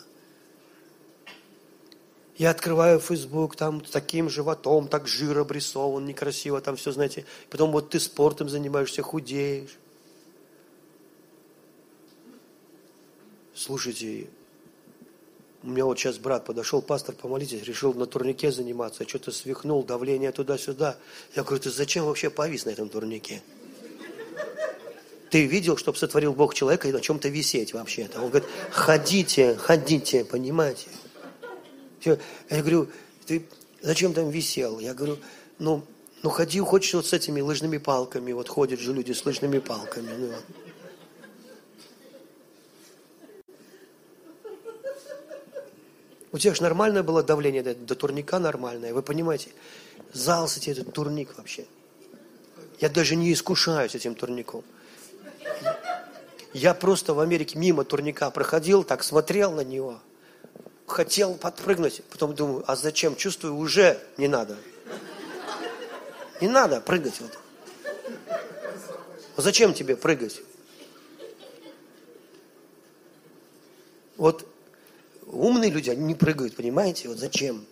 Я 2.37 2.49
открываю 2.49 2.99
Facebook, 2.99 3.55
там 3.55 3.81
таким 3.81 4.29
животом, 4.29 4.87
так 4.87 5.07
жир 5.07 5.37
обрисован, 5.37 6.05
некрасиво, 6.05 6.59
там 6.61 6.75
все, 6.75 6.91
знаете. 6.91 7.25
Потом 7.49 7.71
вот 7.71 7.91
ты 7.91 7.99
спортом 7.99 8.49
занимаешься, 8.49 9.03
худеешь. 9.03 9.77
Слушайте, 13.53 14.27
у 15.63 15.67
меня 15.67 15.85
вот 15.85 15.99
сейчас 15.99 16.17
брат 16.17 16.45
подошел, 16.45 16.81
пастор, 16.81 17.13
помолитесь, 17.15 17.63
решил 17.63 17.93
на 17.93 18.07
турнике 18.07 18.51
заниматься, 18.51 19.07
что-то 19.07 19.31
свихнул, 19.31 19.83
давление 19.83 20.31
туда-сюда. 20.31 20.97
Я 21.35 21.43
говорю, 21.43 21.61
ты 21.61 21.69
зачем 21.69 22.05
вообще 22.05 22.29
повис 22.29 22.65
на 22.65 22.71
этом 22.71 22.89
турнике? 22.89 23.43
Ты 25.29 25.45
видел, 25.45 25.77
чтобы 25.77 25.97
сотворил 25.97 26.33
Бог 26.33 26.53
человека 26.55 26.87
и 26.89 26.91
на 26.91 26.99
чем-то 26.99 27.29
висеть 27.29 27.73
вообще-то? 27.73 28.21
Он 28.21 28.29
говорит, 28.29 28.49
ходите, 28.71 29.55
ходите, 29.55 30.25
понимаете? 30.25 30.87
Я 32.03 32.17
говорю, 32.49 32.89
ты 33.25 33.45
зачем 33.81 34.13
там 34.13 34.29
висел? 34.29 34.79
Я 34.79 34.93
говорю, 34.93 35.19
ну, 35.59 35.83
ну 36.23 36.29
ходи, 36.29 36.59
хочешь 36.59 36.95
вот 36.95 37.05
с 37.05 37.13
этими 37.13 37.39
лыжными 37.39 37.77
палками, 37.77 38.31
вот 38.31 38.49
ходят 38.49 38.79
же 38.79 38.93
люди 38.93 39.11
с 39.11 39.23
лыжными 39.25 39.59
палками. 39.59 40.09
Ну. 40.17 40.33
У 46.31 46.37
тебя 46.37 46.53
же 46.53 46.61
нормальное 46.61 47.03
было 47.03 47.23
давление 47.23 47.63
до, 47.63 47.75
до 47.75 47.95
турника 47.95 48.39
нормальное, 48.39 48.93
вы 48.93 49.01
понимаете? 49.01 49.49
Зал, 50.13 50.47
кстати, 50.47 50.69
этот 50.69 50.93
турник 50.93 51.37
вообще. 51.37 51.65
Я 52.79 52.89
даже 52.89 53.15
не 53.15 53.31
искушаюсь 53.31 53.95
этим 53.95 54.15
турником. 54.15 54.63
Я 56.53 56.73
просто 56.73 57.13
в 57.13 57.19
Америке 57.19 57.57
мимо 57.57 57.83
турника 57.83 58.29
проходил, 58.31 58.83
так 58.83 59.03
смотрел 59.03 59.51
на 59.51 59.61
него– 59.61 59.99
хотел 60.91 61.35
подпрыгнуть, 61.35 62.01
потом 62.09 62.35
думаю, 62.35 62.63
а 62.67 62.75
зачем? 62.75 63.15
Чувствую, 63.15 63.55
уже 63.55 63.99
не 64.17 64.27
надо. 64.27 64.57
Не 66.39 66.47
надо 66.47 66.81
прыгать. 66.81 67.19
Вот. 67.21 67.39
А 69.37 69.41
зачем 69.41 69.73
тебе 69.73 69.95
прыгать? 69.95 70.41
Вот 74.17 74.45
умные 75.31 75.71
люди, 75.71 75.89
они 75.89 76.03
не 76.03 76.15
прыгают, 76.15 76.55
понимаете? 76.55 77.07
Вот 77.07 77.17
зачем? 77.17 77.65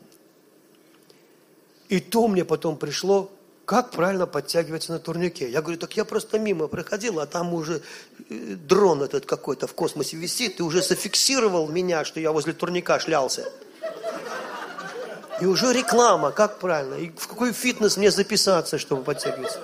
И 1.90 2.00
то 2.00 2.28
мне 2.28 2.46
потом 2.46 2.78
пришло, 2.78 3.32
как 3.66 3.92
правильно 3.92 4.28
подтягиваться 4.28 4.92
на 4.92 5.00
турнике. 5.00 5.50
Я 5.50 5.62
говорю, 5.62 5.80
так 5.80 5.96
я 5.98 6.06
просто 6.06 6.40
мимо 6.40 6.68
проходил, 6.68 7.20
а 7.20 7.26
там 7.26 7.54
уже 7.54 7.82
э, 8.30 8.56
дрон 8.56 9.04
этот 9.04 9.26
какой-то 9.26 9.68
в 9.68 9.74
космосе 9.74 10.18
висит, 10.18 10.60
и 10.60 10.64
уже 10.64 10.82
зафиксировал 10.82 11.68
меня, 11.68 12.06
что 12.06 12.20
я 12.20 12.32
возле 12.32 12.54
турника 12.54 13.00
шлялся. 13.00 13.52
И 15.42 15.46
уже 15.46 15.72
реклама, 15.74 16.32
как 16.32 16.60
правильно, 16.60 16.96
и 16.96 17.10
в 17.10 17.28
какой 17.28 17.54
фитнес 17.54 17.98
мне 17.98 18.12
записаться, 18.12 18.78
чтобы 18.78 19.04
подтягиваться. 19.04 19.60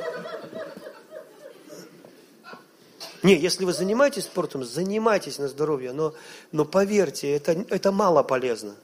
Не, 3.26 3.36
если 3.36 3.66
вы 3.66 3.74
занимаетесь 3.74 4.26
спортом, 4.26 4.64
занимайтесь 4.64 5.40
на 5.40 5.48
здоровье, 5.48 5.94
но, 5.94 6.14
но 6.52 6.64
поверьте, 6.64 7.32
это, 7.36 7.54
это 7.72 7.92
мало 7.92 8.22
полезно. 8.22 8.76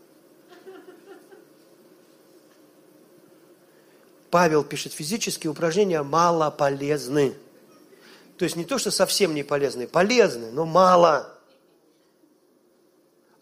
Павел 4.32 4.64
пишет, 4.64 4.94
физические 4.94 5.52
упражнения 5.52 6.02
мало 6.02 6.50
полезны. 6.50 7.36
То 8.38 8.46
есть 8.46 8.56
не 8.56 8.66
то, 8.66 8.80
что 8.80 8.90
совсем 8.90 9.36
не 9.36 9.44
полезны, 9.44 9.86
полезны, 9.86 10.50
но 10.50 10.66
мало. 10.66 11.38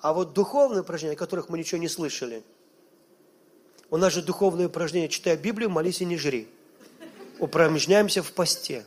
А 0.02 0.12
вот 0.12 0.34
духовные 0.34 0.82
упражнения, 0.82 1.16
о 1.16 1.18
которых 1.18 1.48
мы 1.48 1.58
ничего 1.58 1.80
не 1.80 1.88
слышали, 1.88 2.44
у 3.90 3.96
нас 3.96 4.12
же 4.12 4.22
духовные 4.22 4.68
упражнения, 4.68 5.08
читая 5.08 5.38
Библию, 5.38 5.70
молись 5.70 6.02
и 6.02 6.06
не 6.06 6.18
жри. 6.18 6.50
Упражняемся 7.40 8.22
в 8.22 8.34
посте. 8.34 8.86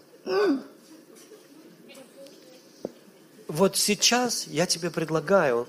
Вот 3.53 3.77
сейчас 3.77 4.47
я 4.47 4.67
тебе 4.67 4.91
предлагаю, 4.91 5.69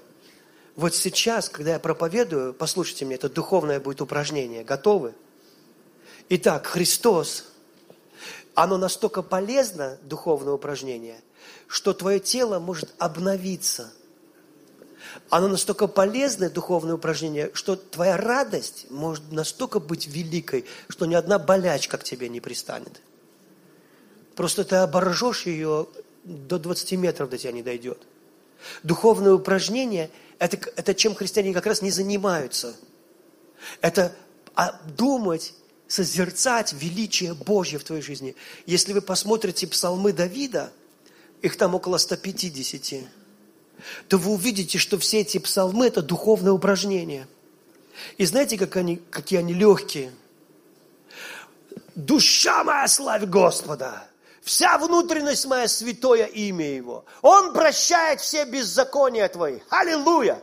вот 0.75 0.95
сейчас, 0.95 1.49
когда 1.49 1.73
я 1.73 1.79
проповедую, 1.79 2.53
послушайте 2.53 3.05
меня, 3.05 3.15
это 3.15 3.29
духовное 3.29 3.79
будет 3.79 4.01
упражнение. 4.01 4.63
Готовы? 4.63 5.13
Итак, 6.29 6.65
Христос, 6.65 7.45
оно 8.55 8.77
настолько 8.77 9.21
полезно, 9.21 9.97
духовное 10.03 10.53
упражнение, 10.53 11.19
что 11.67 11.93
твое 11.93 12.19
тело 12.19 12.59
может 12.59 12.93
обновиться. 12.97 13.91
Оно 15.29 15.49
настолько 15.49 15.87
полезное, 15.87 16.49
духовное 16.49 16.95
упражнение, 16.95 17.51
что 17.53 17.75
твоя 17.75 18.15
радость 18.15 18.87
может 18.89 19.31
настолько 19.31 19.79
быть 19.79 20.07
великой, 20.07 20.65
что 20.87 21.05
ни 21.05 21.13
одна 21.13 21.37
болячка 21.37 21.97
к 21.97 22.03
тебе 22.03 22.29
не 22.29 22.39
пристанет. 22.39 23.01
Просто 24.35 24.63
ты 24.63 24.77
оборжешь 24.77 25.45
ее, 25.45 25.87
до 26.23 26.57
20 26.59 26.93
метров 26.93 27.29
до 27.29 27.37
тебя 27.37 27.51
не 27.51 27.63
дойдет. 27.63 28.01
Духовное 28.83 29.33
упражнение– 29.33 30.09
это, 30.39 30.57
это 30.75 30.93
чем 30.93 31.15
христиане 31.15 31.53
как 31.53 31.65
раз 31.65 31.81
не 31.81 31.91
занимаются. 31.91 32.75
Это 33.81 34.15
думать, 34.97 35.53
созерцать 35.87 36.73
величие 36.73 37.33
Божье 37.33 37.77
в 37.77 37.83
твоей 37.83 38.01
жизни. 38.01 38.35
Если 38.65 38.93
вы 38.93 39.01
посмотрите 39.01 39.67
псалмы 39.67 40.13
Давида, 40.13 40.71
их 41.41 41.57
там 41.57 41.75
около 41.75 41.97
150, 41.97 43.03
то 44.07 44.17
вы 44.17 44.31
увидите, 44.31 44.77
что 44.77 44.97
все 44.97 45.21
эти 45.21 45.39
псалмы– 45.39 45.85
это 45.87 46.01
духовное 46.01 46.53
упражнение. 46.53 47.27
И 48.17 48.25
знаете, 48.25 48.57
как 48.57 48.75
они, 48.77 48.97
какие 49.09 49.39
они 49.39 49.53
легкие? 49.53 50.11
«Душа 51.95 52.63
моя, 52.63 52.87
славь 52.87 53.25
Господа!» 53.25 54.07
Вся 54.43 54.77
внутренность 54.77 55.45
моя 55.45 55.67
святое 55.67 56.25
имя 56.25 56.75
Его. 56.75 57.05
Он 57.21 57.53
прощает 57.53 58.19
все 58.19 58.45
беззакония 58.45 59.27
твои. 59.29 59.59
Аллилуйя! 59.69 60.41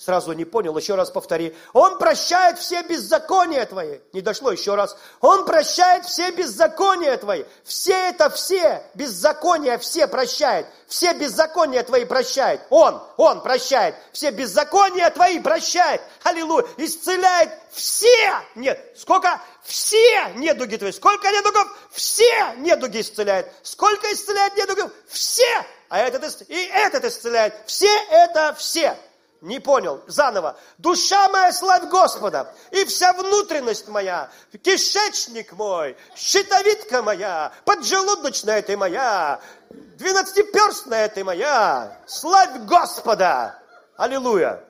Сразу 0.00 0.32
не 0.32 0.46
понял, 0.46 0.74
еще 0.78 0.94
раз 0.94 1.10
повтори. 1.10 1.54
Он 1.74 1.98
прощает 1.98 2.58
все 2.58 2.80
беззакония 2.82 3.66
твои. 3.66 3.98
Не 4.14 4.22
дошло, 4.22 4.50
еще 4.50 4.74
раз. 4.74 4.96
Он 5.20 5.44
прощает 5.44 6.06
все 6.06 6.30
беззакония 6.30 7.18
твои. 7.18 7.44
Все 7.64 8.08
это 8.08 8.30
все, 8.30 8.82
беззакония 8.94 9.76
все 9.76 10.08
прощает. 10.08 10.66
Все 10.86 11.12
беззакония 11.12 11.82
твои 11.82 12.06
прощает. 12.06 12.62
Он, 12.70 13.02
он 13.18 13.42
прощает. 13.42 13.94
Все 14.12 14.30
беззакония 14.30 15.10
твои 15.10 15.38
прощает. 15.38 16.00
Аллилуйя. 16.22 16.64
Исцеляет 16.78 17.50
все. 17.70 18.40
Нет, 18.54 18.94
сколько? 18.96 19.38
Все 19.62 20.32
недуги 20.34 20.76
твои. 20.76 20.92
Сколько 20.92 21.30
недугов? 21.30 21.68
Все 21.90 22.54
недуги 22.56 23.00
исцеляет. 23.00 23.52
Сколько 23.62 24.12
исцеляет 24.12 24.56
недугов? 24.56 24.92
Все. 25.08 25.66
А 25.88 25.98
этот, 25.98 26.42
и 26.48 26.66
этот 26.66 27.04
исцеляет. 27.04 27.54
Все 27.66 27.90
это 28.10 28.54
все. 28.58 28.96
Не 29.40 29.58
понял. 29.58 30.02
Заново. 30.06 30.58
Душа 30.78 31.28
моя, 31.30 31.52
славь 31.52 31.84
Господа, 31.84 32.54
и 32.70 32.84
вся 32.84 33.14
внутренность 33.14 33.88
моя, 33.88 34.30
кишечник 34.62 35.52
мой, 35.52 35.96
щитовидка 36.14 37.02
моя, 37.02 37.52
поджелудочная 37.64 38.60
ты 38.60 38.76
моя, 38.76 39.40
двенадцатиперстная 39.70 41.08
ты 41.08 41.24
моя. 41.24 41.98
Славь 42.06 42.64
Господа! 42.66 43.58
Аллилуйя! 43.96 44.62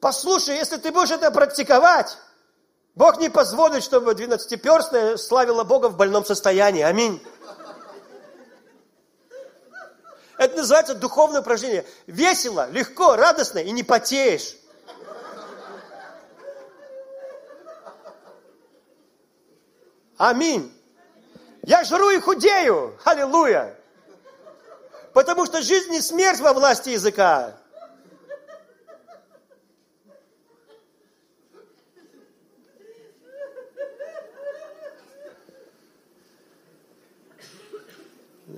Послушай, 0.00 0.56
если 0.56 0.76
ты 0.76 0.92
будешь 0.92 1.10
это 1.10 1.30
практиковать, 1.30 2.16
Бог 2.94 3.18
не 3.18 3.30
позволит, 3.30 3.82
чтобы 3.82 4.14
двенадцатиперстная 4.14 5.16
славила 5.16 5.64
Бога 5.64 5.88
в 5.88 5.96
больном 5.96 6.24
состоянии. 6.24 6.82
Аминь. 6.82 7.22
Это 10.36 10.56
называется 10.56 10.94
духовное 10.94 11.40
упражнение. 11.40 11.86
Весело, 12.06 12.68
легко, 12.70 13.16
радостно 13.16 13.60
и 13.60 13.70
не 13.70 13.82
потеешь. 13.82 14.56
Аминь. 20.18 20.72
Я 21.62 21.84
жру 21.84 22.10
и 22.10 22.20
худею. 22.20 22.98
Аллилуйя. 23.04 23.78
Потому 25.12 25.46
что 25.46 25.62
жизнь 25.62 25.94
и 25.94 26.00
смерть 26.00 26.40
во 26.40 26.52
власти 26.52 26.90
языка. 26.90 27.56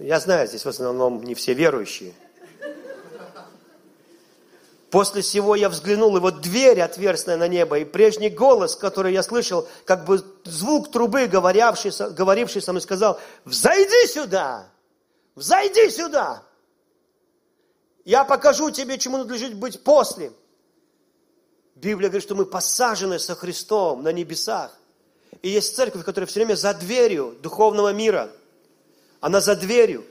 Я 0.00 0.18
знаю, 0.18 0.48
здесь 0.48 0.64
в 0.64 0.68
основном 0.68 1.22
не 1.22 1.34
все 1.34 1.54
верующие. 1.54 2.14
После 4.90 5.22
всего 5.22 5.56
я 5.56 5.68
взглянул, 5.68 6.16
и 6.16 6.20
вот 6.20 6.40
дверь 6.40 6.80
отверстная 6.80 7.36
на 7.36 7.48
небо, 7.48 7.78
и 7.78 7.84
прежний 7.84 8.30
голос, 8.30 8.76
который 8.76 9.12
я 9.12 9.24
слышал, 9.24 9.68
как 9.84 10.04
бы 10.04 10.22
звук 10.44 10.92
трубы, 10.92 11.26
говоривший, 11.26 11.90
говоривший 12.12 12.62
со 12.62 12.72
мной, 12.72 12.80
сказал, 12.80 13.18
«Взойди 13.44 14.06
сюда! 14.06 14.68
Взойди 15.34 15.90
сюда! 15.90 16.44
Я 18.04 18.24
покажу 18.24 18.70
тебе, 18.70 18.98
чему 18.98 19.18
надлежит 19.18 19.54
быть 19.54 19.82
после». 19.82 20.32
Библия 21.74 22.08
говорит, 22.08 22.22
что 22.22 22.36
мы 22.36 22.46
посажены 22.46 23.18
со 23.18 23.34
Христом 23.34 24.04
на 24.04 24.12
небесах. 24.12 24.70
И 25.42 25.48
есть 25.48 25.74
церковь, 25.74 26.04
которая 26.04 26.28
все 26.28 26.38
время 26.40 26.54
за 26.54 26.72
дверью 26.72 27.36
духовного 27.42 27.92
мира– 27.92 28.30
она 29.24 29.40
за 29.40 29.56
дверью. 29.56 30.04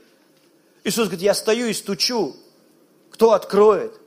Иисус 0.82 1.04
говорит, 1.04 1.22
я 1.22 1.34
стою 1.34 1.68
и 1.68 1.72
стучу. 1.72 2.34
Кто 3.10 3.32
откроет? 3.32 4.00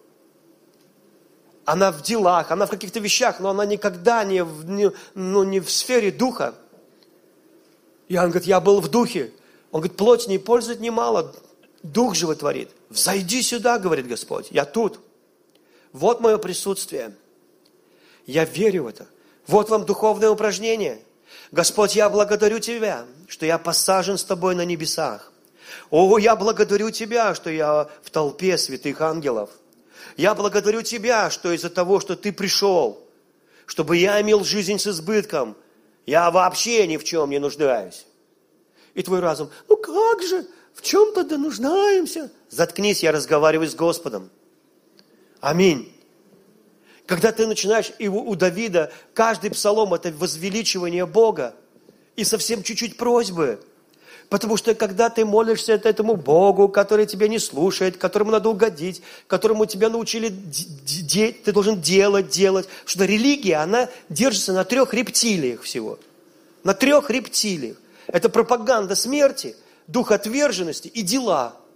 Она 1.64 1.93
в 1.93 2.01
делах, 2.01 2.51
она 2.51 2.66
в 2.66 2.70
каких-то 2.70 2.99
вещах, 2.99 3.39
но 3.39 3.51
она 3.51 3.66
никогда 3.66 4.26
не 4.26 4.43
в, 4.43 4.70
не, 4.70 4.91
ну, 5.14 5.43
не 5.45 5.62
в 5.62 5.72
сфере 5.72 6.12
духа. 6.12 6.55
Иоанн 8.10 8.32
говорит, 8.32 8.49
я 8.49 8.60
был 8.60 8.82
в 8.82 8.89
духе. 8.89 9.32
Он 9.72 9.80
говорит, 9.80 9.95
плоть 9.95 10.28
не 10.28 10.39
пользует 10.39 10.82
немало, 10.82 11.34
дух 11.84 12.14
животворит. 12.14 12.72
Взойди 12.89 13.41
сюда, 13.41 13.80
говорит 13.80 14.08
Господь, 14.08 14.49
я 14.51 14.66
тут. 14.66 14.99
Вот 15.93 16.20
мое 16.20 16.38
присутствие. 16.38 17.16
Я 18.26 18.43
верю 18.43 18.84
в 18.84 18.88
это. 18.88 19.08
Вот 19.47 19.70
вам 19.70 19.86
духовное 19.86 20.30
упражнение. 20.30 20.99
Господь, 21.51 21.95
я 21.95 22.09
благодарю 22.09 22.59
Тебя, 22.59 23.05
что 23.27 23.45
я 23.45 23.57
посажен 23.57 24.17
с 24.17 24.23
Тобой 24.23 24.55
на 24.55 24.65
небесах. 24.65 25.31
О, 25.89 26.17
я 26.17 26.35
благодарю 26.35 26.91
Тебя, 26.91 27.35
что 27.35 27.49
я 27.49 27.89
в 28.03 28.09
толпе 28.09 28.57
святых 28.57 29.01
ангелов. 29.01 29.49
Я 30.17 30.35
благодарю 30.35 30.81
Тебя, 30.81 31.29
что 31.29 31.51
из-за 31.51 31.69
того, 31.69 31.99
что 31.99 32.15
Ты 32.15 32.33
пришел, 32.33 33.01
чтобы 33.65 33.97
я 33.97 34.21
имел 34.21 34.43
жизнь 34.43 34.79
с 34.79 34.87
избытком, 34.87 35.55
я 36.05 36.31
вообще 36.31 36.87
ни 36.87 36.97
в 36.97 37.03
чем 37.03 37.29
не 37.29 37.39
нуждаюсь. 37.39 38.05
И 38.93 39.03
твой 39.03 39.19
разум, 39.19 39.49
ну 39.69 39.78
как 39.78 40.24
же, 40.24 40.47
в 40.74 40.82
чем 40.82 41.13
тогда 41.13 41.37
нуждаемся? 41.37 42.32
Заткнись, 42.49 43.03
я 43.03 43.11
разговариваю 43.11 43.69
с 43.69 43.75
Господом. 43.75 44.29
Аминь. 45.39 45.93
Когда 47.08 47.32
ты 47.32 47.47
начинаешь, 47.47 47.93
и 48.00 48.09
у 48.09 48.36
Давида 48.36 48.92
каждый 49.13 49.50
псалом– 49.50 49.93
это 49.96 50.12
возвеличивание 50.12 51.05
Бога. 51.05 51.55
И 52.17 52.25
совсем 52.25 52.63
чуть-чуть 52.63 52.97
просьбы. 52.97 53.62
Потому 54.28 54.58
что 54.58 54.75
когда 54.75 55.09
ты 55.09 55.24
молишься 55.24 55.74
этому 55.74 56.17
Богу, 56.17 56.67
который 56.67 57.05
тебя 57.05 57.29
не 57.29 57.39
слушает, 57.39 57.96
которому 57.96 58.32
надо 58.32 58.50
угодить, 58.50 59.01
которому 59.28 59.66
тебя 59.66 59.89
научили, 59.89 60.36
ты 61.46 61.54
должен 61.54 61.79
делать, 61.79 62.28
делать. 62.28 62.67
Что 62.86 63.05
религия, 63.05 63.58
она 63.58 63.88
держится 64.09 64.51
на 64.51 64.66
трех 64.66 64.93
рептилиях 64.93 65.62
всего. 65.62 66.00
На 66.66 66.74
трех 66.74 67.09
рептилиях. 67.09 67.78
Это 68.08 68.28
пропаганда 68.28 68.96
смерти, 68.96 69.55
дух 69.88 70.12
отверженности 70.12 70.89
и 70.89 71.04
дела– 71.04 71.55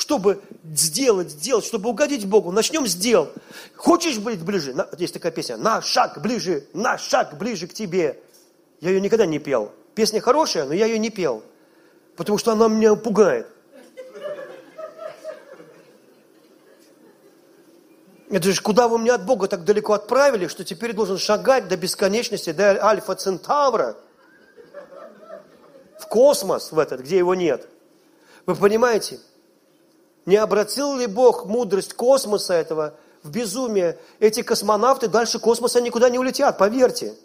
чтобы 0.00 0.40
сделать, 0.64 1.30
сделать, 1.30 1.64
чтобы 1.64 1.90
угодить 1.90 2.26
Богу, 2.26 2.50
начнем 2.52 2.86
с 2.86 2.94
дел. 2.94 3.30
Хочешь 3.76 4.18
быть 4.18 4.42
ближе? 4.42 4.74
Есть 4.96 5.12
такая 5.12 5.30
песня. 5.30 5.58
На 5.58 5.82
шаг 5.82 6.22
ближе, 6.22 6.66
на 6.72 6.96
шаг 6.96 7.36
ближе 7.36 7.66
к 7.66 7.74
тебе. 7.74 8.18
Я 8.80 8.90
ее 8.90 9.00
никогда 9.02 9.26
не 9.26 9.38
пел. 9.38 9.72
Песня 9.94 10.22
хорошая, 10.22 10.64
но 10.64 10.72
я 10.72 10.86
ее 10.86 10.98
не 10.98 11.10
пел. 11.10 11.42
Потому 12.16 12.38
что 12.38 12.52
она 12.52 12.68
меня 12.68 12.94
пугает. 12.94 13.46
Это 18.30 18.52
же 18.52 18.62
куда 18.62 18.88
вы 18.88 18.98
меня 18.98 19.16
от 19.16 19.26
Бога 19.26 19.48
так 19.48 19.64
далеко 19.64 19.92
отправили, 19.92 20.46
что 20.46 20.64
теперь 20.64 20.94
должен 20.94 21.18
шагать 21.18 21.68
до 21.68 21.76
бесконечности, 21.76 22.52
до 22.52 22.82
Альфа 22.82 23.16
Центавра, 23.16 23.96
в 25.98 26.06
космос 26.06 26.72
в 26.72 26.78
этот, 26.78 27.00
где 27.00 27.18
его 27.18 27.34
нет. 27.34 27.68
Вы 28.46 28.54
понимаете? 28.54 29.18
Не 30.30 30.36
обратил 30.36 30.94
ли 30.94 31.08
Бог 31.08 31.46
мудрость 31.46 31.94
космоса 31.94 32.54
этого 32.54 32.94
в 33.24 33.32
безумие? 33.32 33.98
Эти 34.20 34.42
космонавты 34.42 35.08
дальше 35.08 35.40
космоса 35.40 35.80
никуда 35.80 36.08
не 36.08 36.20
улетят, 36.20 36.56
поверьте. 36.56 37.16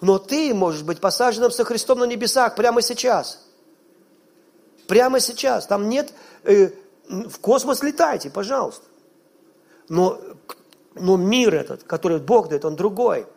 Но 0.00 0.18
ты 0.18 0.52
можешь 0.52 0.82
быть 0.82 0.98
посаженным 0.98 1.52
со 1.52 1.62
Христом 1.62 2.00
на 2.00 2.06
небесах 2.06 2.56
прямо 2.56 2.82
сейчас. 2.82 3.46
Прямо 4.88 5.20
сейчас. 5.20 5.68
Там 5.68 5.88
нет... 5.88 6.12
Э, 6.42 6.70
в 7.08 7.38
космос 7.38 7.84
летайте, 7.84 8.28
пожалуйста. 8.28 8.84
Но, 9.88 10.20
но 10.96 11.16
мир 11.16 11.54
этот, 11.54 11.84
который 11.84 12.18
Бог 12.18 12.48
дает, 12.48 12.64
он 12.64 12.74
другой. 12.74 13.28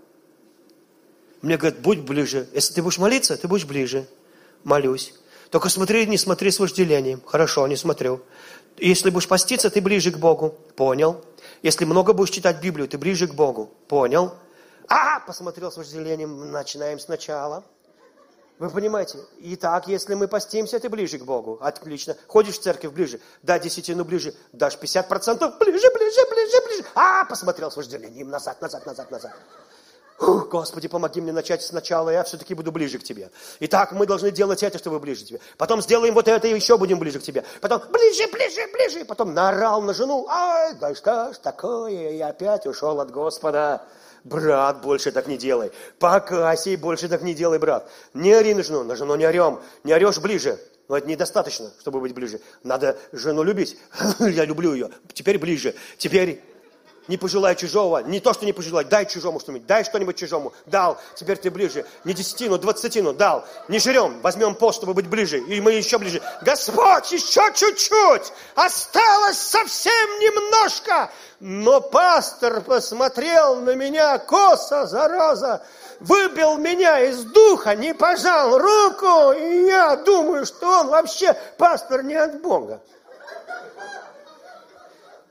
Мне 1.44 1.58
говорят, 1.58 1.78
будь 1.82 2.00
ближе. 2.00 2.48
Если 2.52 2.74
ты 2.74 2.82
будешь 2.82 2.98
молиться, 2.98 3.38
ты 3.38 3.48
будешь 3.48 3.66
ближе. 3.68 4.08
Молюсь. 4.64 5.14
Только 5.56 5.70
смотри, 5.70 6.06
не 6.06 6.18
смотри 6.18 6.52
с 6.52 6.60
вожделением. 6.60 7.22
Хорошо, 7.26 7.66
не 7.68 7.78
смотрю. 7.78 8.20
Если 8.76 9.10
будешь 9.10 9.30
поститься, 9.30 9.70
ты 9.70 9.80
ближе 9.80 10.12
к 10.12 10.18
Богу. 10.18 10.50
Понял. 10.76 11.24
Если 11.64 11.86
много 11.86 12.12
будешь 12.12 12.32
читать 12.32 12.62
Библию, 12.62 12.90
ты 12.90 12.98
ближе 12.98 13.26
к 13.26 13.34
Богу. 13.34 13.72
Понял. 13.88 14.34
А, 14.90 15.22
посмотрел 15.22 15.72
с 15.72 15.78
вожделением. 15.78 16.52
Начинаем 16.52 17.00
сначала. 17.00 17.64
Вы 18.60 18.70
понимаете? 18.70 19.20
Итак, 19.40 19.88
если 19.88 20.16
мы 20.16 20.28
постимся, 20.28 20.78
ты 20.78 20.90
ближе 20.90 21.20
к 21.20 21.24
Богу. 21.24 21.58
Отлично. 21.62 22.18
Ходишь 22.28 22.56
в 22.56 22.62
церковь 22.62 22.92
ближе. 22.92 23.22
Да, 23.42 23.58
десятину 23.58 24.04
ближе. 24.04 24.34
Дашь 24.52 24.76
50%. 24.76 25.58
Ближе, 25.58 25.90
ближе, 25.94 26.22
ближе, 26.32 26.66
ближе. 26.68 26.86
А, 26.96 27.24
посмотрел 27.24 27.72
с 27.72 27.78
вожделением. 27.78 28.30
Назад, 28.30 28.62
назад, 28.62 28.86
назад, 28.86 29.10
назад. 29.10 29.32
Господи, 30.18 30.88
помоги 30.88 31.20
мне 31.20 31.34
начать 31.34 31.62
сначала, 31.62 32.10
я 32.10 32.24
все-таки 32.24 32.54
буду 32.54 32.72
ближе 32.72 33.00
к 33.00 33.04
Тебе. 33.04 33.32
Итак, 33.60 33.92
мы 33.92 34.06
должны 34.06 34.32
делать 34.32 34.64
это, 34.64 34.78
чтобы 34.78 35.00
ближе 35.00 35.26
к 35.26 35.28
Тебе. 35.28 35.40
Потом 35.58 35.82
сделаем 35.82 36.14
вот 36.14 36.30
это, 36.30 36.48
и 36.48 36.56
еще 36.56 36.78
будем 36.78 37.00
ближе 37.00 37.20
к 37.20 37.24
Тебе. 37.24 37.44
Потом 37.60 37.82
ближе, 37.92 38.28
ближе, 38.32 38.62
ближе. 38.72 39.06
Потом 39.06 39.34
наорал 39.34 39.82
на 39.82 39.94
жену. 39.94 40.26
Ай, 40.30 40.74
да 40.76 40.96
что 40.96 41.34
ж 41.34 41.38
такое? 41.38 42.12
И 42.12 42.20
опять 42.22 42.66
ушел 42.66 43.02
от 43.02 43.12
Господа. 43.12 43.86
Брат, 44.24 44.82
больше 44.82 45.12
так 45.12 45.28
не 45.28 45.38
делай. 45.38 45.72
Покайся 46.00 46.70
и 46.70 46.78
больше 46.78 47.10
так 47.10 47.22
не 47.22 47.34
делай, 47.34 47.60
брат. 47.60 47.90
Не 48.14 48.32
ори 48.34 48.54
на 48.54 48.64
жену, 48.64 48.84
на 48.84 48.96
жену 48.96 49.16
не 49.16 49.28
орем. 49.28 49.60
Не 49.84 49.94
орешь 49.94 50.20
ближе. 50.20 50.58
Но 50.88 50.98
это 50.98 51.08
недостаточно, 51.08 51.72
чтобы 51.82 52.00
быть 52.00 52.14
ближе. 52.14 52.40
Надо 52.64 52.98
жену 53.12 53.44
любить. 53.44 53.78
Я 54.20 54.46
люблю 54.46 54.74
ее. 54.74 54.90
Теперь 55.14 55.38
ближе. 55.38 55.76
Теперь 55.98 56.42
не 57.08 57.18
пожелай 57.18 57.56
чужого, 57.56 58.00
не 58.00 58.20
то, 58.20 58.34
что 58.34 58.46
не 58.46 58.54
пожелай, 58.54 58.86
дай 58.86 59.06
чужому 59.06 59.40
что-нибудь, 59.40 59.68
дай 59.68 59.84
что-нибудь 59.84 60.18
чужому, 60.18 60.54
дал, 60.66 60.98
теперь 61.16 61.38
ты 61.38 61.52
ближе, 61.52 61.86
не 62.04 62.14
десятину, 62.14 62.58
двадцатину, 62.58 63.14
дал, 63.14 63.46
не 63.68 63.80
жрем, 63.80 64.20
возьмем 64.22 64.56
пост, 64.56 64.78
чтобы 64.78 64.94
быть 64.94 65.08
ближе, 65.08 65.40
и 65.40 65.62
мы 65.62 65.74
еще 65.74 65.98
ближе. 65.98 66.22
Господь, 66.42 67.12
еще 67.12 67.42
чуть-чуть, 67.54 68.34
осталось 68.56 69.38
совсем 69.38 70.20
немножко, 70.20 71.12
но 71.40 71.82
пастор 71.82 72.62
посмотрел 72.62 73.58
на 73.58 73.76
меня 73.76 74.18
косо, 74.18 74.88
зараза, 74.88 75.64
выбил 76.00 76.58
меня 76.58 77.00
из 77.02 77.24
духа, 77.24 77.76
не 77.76 77.94
пожал 77.94 78.58
руку, 78.58 79.32
и 79.34 79.66
я 79.68 79.96
думаю, 79.98 80.46
что 80.46 80.82
он 80.82 80.88
вообще 80.88 81.36
пастор 81.58 82.04
не 82.04 82.16
от 82.16 82.42
Бога. 82.42 82.82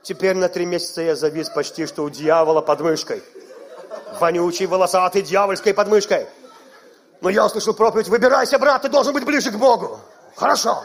Теперь 0.05 0.35
на 0.35 0.49
три 0.49 0.67
месяца 0.67 1.01
я 1.01 1.15
завис 1.15 1.49
почти 1.49 1.87
что 1.87 2.03
у 2.03 2.11
дьявола 2.11 2.61
под 2.61 2.79
мышкой. 2.81 3.23
Вонючий, 4.19 4.67
волосатый, 4.67 5.23
дьявольской 5.23 5.73
подмышкой. 5.73 6.27
Но 7.21 7.29
я 7.29 7.47
услышал 7.47 7.73
проповедь, 7.73 8.07
выбирайся, 8.07 8.59
брат, 8.59 8.83
ты 8.83 8.89
должен 8.89 9.15
быть 9.15 9.25
ближе 9.25 9.49
к 9.49 9.55
Богу. 9.55 9.99
Хорошо. 10.35 10.83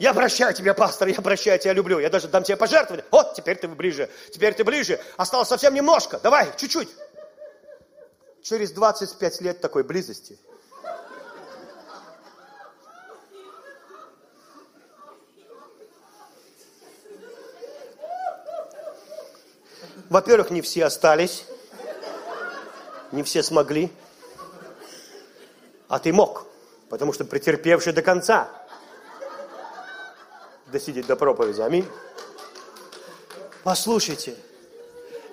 Я 0.00 0.12
прощаю 0.12 0.52
тебя, 0.52 0.74
пастор, 0.74 1.06
я 1.06 1.22
прощаю 1.22 1.60
тебя, 1.60 1.74
люблю. 1.74 2.00
Я 2.00 2.10
даже 2.10 2.26
дам 2.26 2.42
тебе 2.42 2.56
пожертвование. 2.56 3.04
Вот, 3.12 3.34
теперь 3.34 3.56
ты 3.56 3.68
ближе. 3.68 4.10
Теперь 4.32 4.52
ты 4.52 4.64
ближе. 4.64 4.98
Осталось 5.16 5.46
совсем 5.46 5.72
немножко. 5.72 6.18
Давай, 6.20 6.48
чуть-чуть. 6.56 6.88
Через 8.42 8.72
25 8.72 9.40
лет 9.42 9.60
такой 9.60 9.84
близости 9.84 10.40
Во-первых, 20.10 20.50
не 20.50 20.60
все 20.60 20.84
остались, 20.84 21.44
не 23.12 23.22
все 23.22 23.42
смогли, 23.42 23.90
а 25.88 25.98
ты 25.98 26.12
мог, 26.12 26.46
потому 26.88 27.12
что 27.12 27.24
претерпевший 27.24 27.92
до 27.92 28.02
конца 28.02 28.48
досидеть 30.70 31.06
до 31.06 31.16
проповеди. 31.16 31.60
Аминь. 31.60 31.86
Послушайте, 33.62 34.34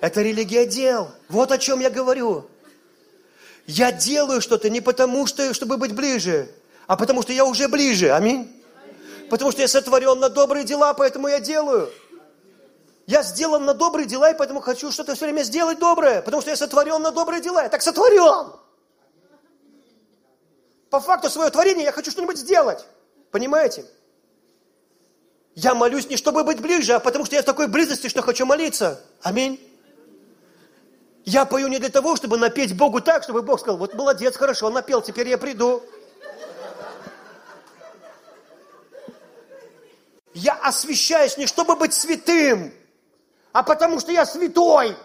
это 0.00 0.22
религия 0.22 0.66
дел. 0.66 1.10
Вот 1.28 1.52
о 1.52 1.58
чем 1.58 1.80
я 1.80 1.90
говорю. 1.90 2.48
Я 3.66 3.92
делаю 3.92 4.40
что-то 4.40 4.70
не 4.70 4.80
потому, 4.80 5.26
что, 5.26 5.52
чтобы 5.52 5.76
быть 5.76 5.94
ближе, 5.94 6.48
а 6.86 6.96
потому 6.96 7.22
что 7.22 7.32
я 7.32 7.44
уже 7.44 7.68
ближе. 7.68 8.10
Аминь. 8.10 8.50
Потому 9.28 9.52
что 9.52 9.62
я 9.62 9.68
сотворен 9.68 10.18
на 10.18 10.28
добрые 10.28 10.64
дела, 10.64 10.94
поэтому 10.94 11.28
я 11.28 11.40
делаю. 11.40 11.90
Я 13.06 13.22
сделан 13.22 13.64
на 13.64 13.74
добрые 13.74 14.06
дела, 14.06 14.30
и 14.30 14.36
поэтому 14.36 14.60
хочу 14.60 14.92
что-то 14.92 15.14
все 15.14 15.24
время 15.24 15.42
сделать 15.42 15.78
доброе, 15.78 16.22
потому 16.22 16.40
что 16.40 16.50
я 16.50 16.56
сотворен 16.56 17.02
на 17.02 17.10
добрые 17.10 17.42
дела. 17.42 17.62
Я 17.62 17.68
так 17.68 17.82
сотворен. 17.82 18.52
По 20.90 21.00
факту 21.00 21.30
своего 21.30 21.50
творения 21.50 21.84
я 21.84 21.92
хочу 21.92 22.10
что-нибудь 22.10 22.38
сделать. 22.38 22.86
Понимаете? 23.30 23.86
Я 25.54 25.74
молюсь 25.74 26.08
не 26.08 26.16
чтобы 26.16 26.44
быть 26.44 26.60
ближе, 26.60 26.94
а 26.94 27.00
потому 27.00 27.24
что 27.24 27.34
я 27.34 27.42
в 27.42 27.44
такой 27.44 27.66
близости, 27.66 28.08
что 28.08 28.22
хочу 28.22 28.46
молиться. 28.46 29.00
Аминь. 29.22 29.60
Я 31.24 31.44
пою 31.44 31.68
не 31.68 31.78
для 31.78 31.88
того, 31.88 32.16
чтобы 32.16 32.36
напеть 32.36 32.76
Богу 32.76 33.00
так, 33.00 33.22
чтобы 33.22 33.42
Бог 33.42 33.60
сказал, 33.60 33.78
вот 33.78 33.94
молодец, 33.94 34.36
хорошо, 34.36 34.70
напел, 34.70 35.02
теперь 35.02 35.28
я 35.28 35.38
приду. 35.38 35.82
Я 40.34 40.54
освящаюсь 40.54 41.36
не 41.36 41.46
чтобы 41.46 41.76
быть 41.76 41.92
святым, 41.92 42.72
а 43.52 43.62
потому 43.62 44.00
что 44.00 44.12
я 44.12 44.26
святой. 44.26 44.96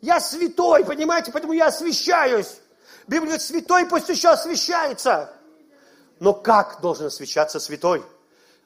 Я 0.00 0.20
святой, 0.20 0.84
понимаете, 0.84 1.32
поэтому 1.32 1.52
я 1.52 1.66
освящаюсь. 1.66 2.58
Библия 3.06 3.30
говорит, 3.30 3.42
святой 3.42 3.86
пусть 3.86 4.08
еще 4.08 4.28
освящается. 4.28 5.32
Но 6.20 6.34
как 6.34 6.80
должен 6.80 7.06
освящаться 7.06 7.58
святой? 7.58 8.04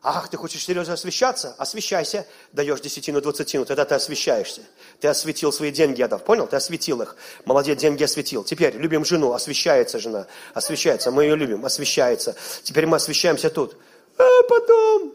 Ах, 0.04 0.28
ты 0.28 0.36
хочешь 0.36 0.64
серьезно 0.64 0.94
освящаться? 0.94 1.54
Освящайся, 1.58 2.26
даешь 2.50 2.80
десятину, 2.80 3.20
двадцатину, 3.20 3.64
тогда 3.64 3.84
ты 3.84 3.94
освящаешься. 3.94 4.62
Ты 5.00 5.06
осветил 5.06 5.52
свои 5.52 5.70
деньги, 5.70 6.02
отдав, 6.02 6.24
понял? 6.24 6.48
Ты 6.48 6.56
осветил 6.56 7.00
их. 7.02 7.14
Молодец, 7.44 7.78
деньги 7.78 8.02
осветил. 8.02 8.42
Теперь 8.42 8.76
любим 8.76 9.04
жену, 9.04 9.32
освящается 9.32 10.00
жена, 10.00 10.26
освящается, 10.54 11.12
мы 11.12 11.22
ее 11.22 11.36
любим, 11.36 11.64
освящается. 11.64 12.34
Теперь 12.64 12.86
мы 12.86 12.96
освящаемся 12.96 13.48
тут. 13.48 13.76
А 14.18 14.42
потом 14.48 15.14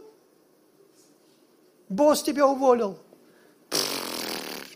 Босс 1.90 2.24
тебя 2.24 2.46
уволил. 2.48 2.98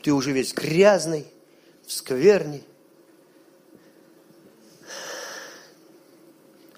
Ты 0.01 0.13
уже 0.13 0.31
весь 0.31 0.53
грязный, 0.53 1.27
в 1.85 1.91
скверне. 1.91 2.63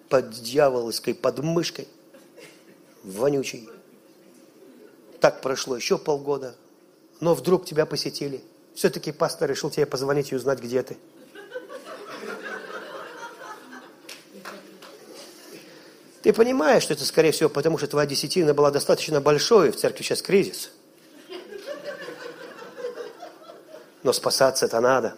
Под 0.10 0.32
дьяволовской 0.32 1.16
подмышкой, 1.16 1.88
вонючий. 3.04 3.70
Так 5.20 5.42
прошло 5.42 5.76
еще 5.76 5.98
полгода, 5.98 6.56
но 7.20 7.34
вдруг 7.34 7.66
тебя 7.66 7.86
посетили. 7.86 8.44
Все-таки 8.76 9.12
пастор 9.12 9.50
решил 9.50 9.70
тебе 9.70 9.86
позвонить 9.86 10.32
и 10.32 10.36
узнать, 10.36 10.60
где 10.60 10.84
ты. 10.84 10.98
Ты 16.24 16.32
понимаешь, 16.32 16.84
что 16.84 16.94
это, 16.94 17.04
скорее 17.04 17.34
всего, 17.34 17.50
потому 17.50 17.78
что 17.78 17.86
твоя 17.88 18.08
десятина 18.08 18.54
была 18.54 18.72
достаточно 18.72 19.20
большой, 19.20 19.68
и 19.68 19.72
в 19.72 19.76
церкви 19.76 20.04
сейчас 20.04 20.22
кризис. 20.22 20.72
Но 24.04 24.14
спасаться 24.14 24.66
это 24.66 24.80
надо. 24.80 25.18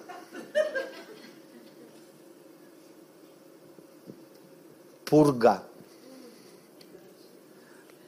Пурга. 5.06 5.64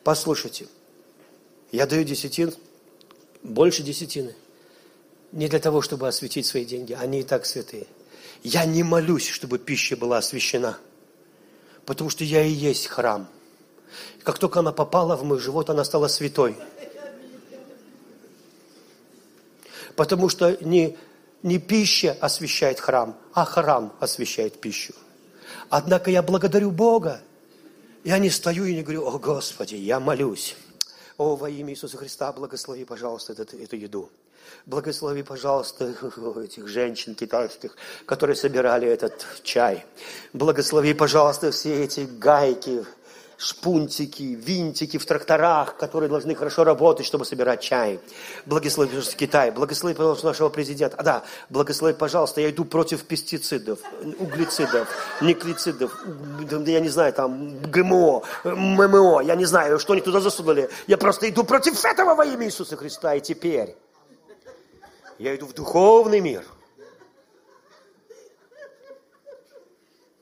Послушайте, 0.04 0.68
я 1.72 1.86
даю 1.86 2.04
десятин, 2.04 2.52
больше 3.44 3.84
десятины. 3.84 4.36
Не 5.32 5.48
для 5.48 5.60
того, 5.60 5.84
чтобы 5.84 6.08
осветить 6.08 6.48
свои 6.48 6.66
деньги, 6.66 6.94
они 6.94 7.20
и 7.20 7.24
так 7.24 7.46
святые. 7.46 7.86
Я 8.42 8.66
не 8.66 8.82
молюсь, 8.82 9.28
чтобы 9.28 9.60
пища 9.60 9.96
была 9.96 10.18
освящена– 10.18 10.80
потому 11.88 12.10
что 12.10 12.26
я 12.26 12.44
и 12.44 12.52
есть 12.52 12.88
храм. 12.88 13.28
Как 14.24 14.38
только 14.38 14.60
она 14.60 14.74
попала 14.74 15.16
в 15.16 15.24
мой 15.24 15.40
живот, 15.40 15.70
она 15.70 15.86
стала 15.86 16.10
святой. 16.10 16.58
Потому 19.96 20.28
что 20.28 20.58
не, 20.64 20.98
не 21.44 21.58
пища 21.60 22.16
освещает 22.20 22.82
храм, 22.82 23.18
а 23.34 23.46
храм 23.46 23.94
освещает 24.02 24.60
пищу. 24.60 24.94
Однако 25.70 26.12
я 26.12 26.22
благодарю 26.22 26.72
Бога. 26.72 27.22
Я 28.04 28.20
не 28.20 28.30
стою 28.30 28.66
и 28.66 28.76
не 28.76 28.84
говорю, 28.84 29.08
о 29.08 29.18
Господи, 29.18 29.76
я 29.76 30.02
молюсь. 30.02 30.58
О, 31.18 31.38
во 31.38 31.50
имя 31.50 31.72
Иисуса 31.72 31.98
Христа, 31.98 32.32
благослови, 32.34 32.84
пожалуйста, 32.84 33.32
эту, 33.32 33.58
эту 33.58 33.78
еду. 33.78 34.10
Благослови, 34.66 35.24
пожалуйста, 35.24 35.94
этих 36.44 36.68
женщин 36.68 37.16
китайских, 37.16 37.76
которые 38.06 38.36
собирали 38.36 38.88
этот 38.88 39.26
чай. 39.44 39.86
Благослови, 40.34 40.94
пожалуйста, 40.94 41.52
все 41.52 41.84
эти 41.84 42.02
гайки, 42.02 42.86
шпунтики, 43.38 44.24
винтики 44.24 44.98
в 44.98 45.06
тракторах, 45.06 45.78
которые 45.78 46.10
должны 46.10 46.36
хорошо 46.36 46.64
работать, 46.64 47.06
чтобы 47.06 47.24
собирать 47.24 47.62
чай. 47.62 48.00
Благослови, 48.46 48.90
пожалуйста, 48.90 49.16
Китай. 49.16 49.52
Благослови, 49.52 49.96
пожалуйста, 49.96 50.26
нашего 50.28 50.50
президента. 50.50 50.98
А, 50.98 51.04
да, 51.04 51.24
благослови, 51.50 51.94
пожалуйста, 51.94 52.42
я 52.42 52.50
иду 52.50 52.66
против 52.66 53.04
пестицидов, 53.04 53.80
углецидов, 54.20 54.88
никлицидов, 55.22 56.04
я 56.66 56.80
не 56.80 56.90
знаю, 56.90 57.14
там, 57.14 57.60
ГМО, 57.62 58.24
ММО, 58.44 59.22
я 59.22 59.36
не 59.36 59.46
знаю, 59.46 59.80
что 59.80 59.94
они 59.94 60.02
туда 60.02 60.20
засунули. 60.20 60.70
Я 60.88 60.98
просто 60.98 61.30
иду 61.30 61.44
против 61.44 61.84
этого 61.86 62.16
во 62.16 62.26
имя 62.26 62.48
Иисуса 62.48 62.76
Христа. 62.76 63.14
И 63.16 63.22
теперь 63.22 63.76
я 65.20 65.36
иду 65.36 65.46
в 65.46 65.54
духовный 65.54 66.20
мир. 66.20 66.46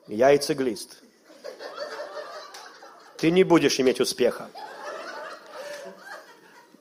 Я 0.08 0.32
и 0.34 0.38
цеглист 0.38 1.02
ты 3.18 3.32
не 3.32 3.44
будешь 3.44 3.80
иметь 3.80 4.00
успеха. 4.00 4.50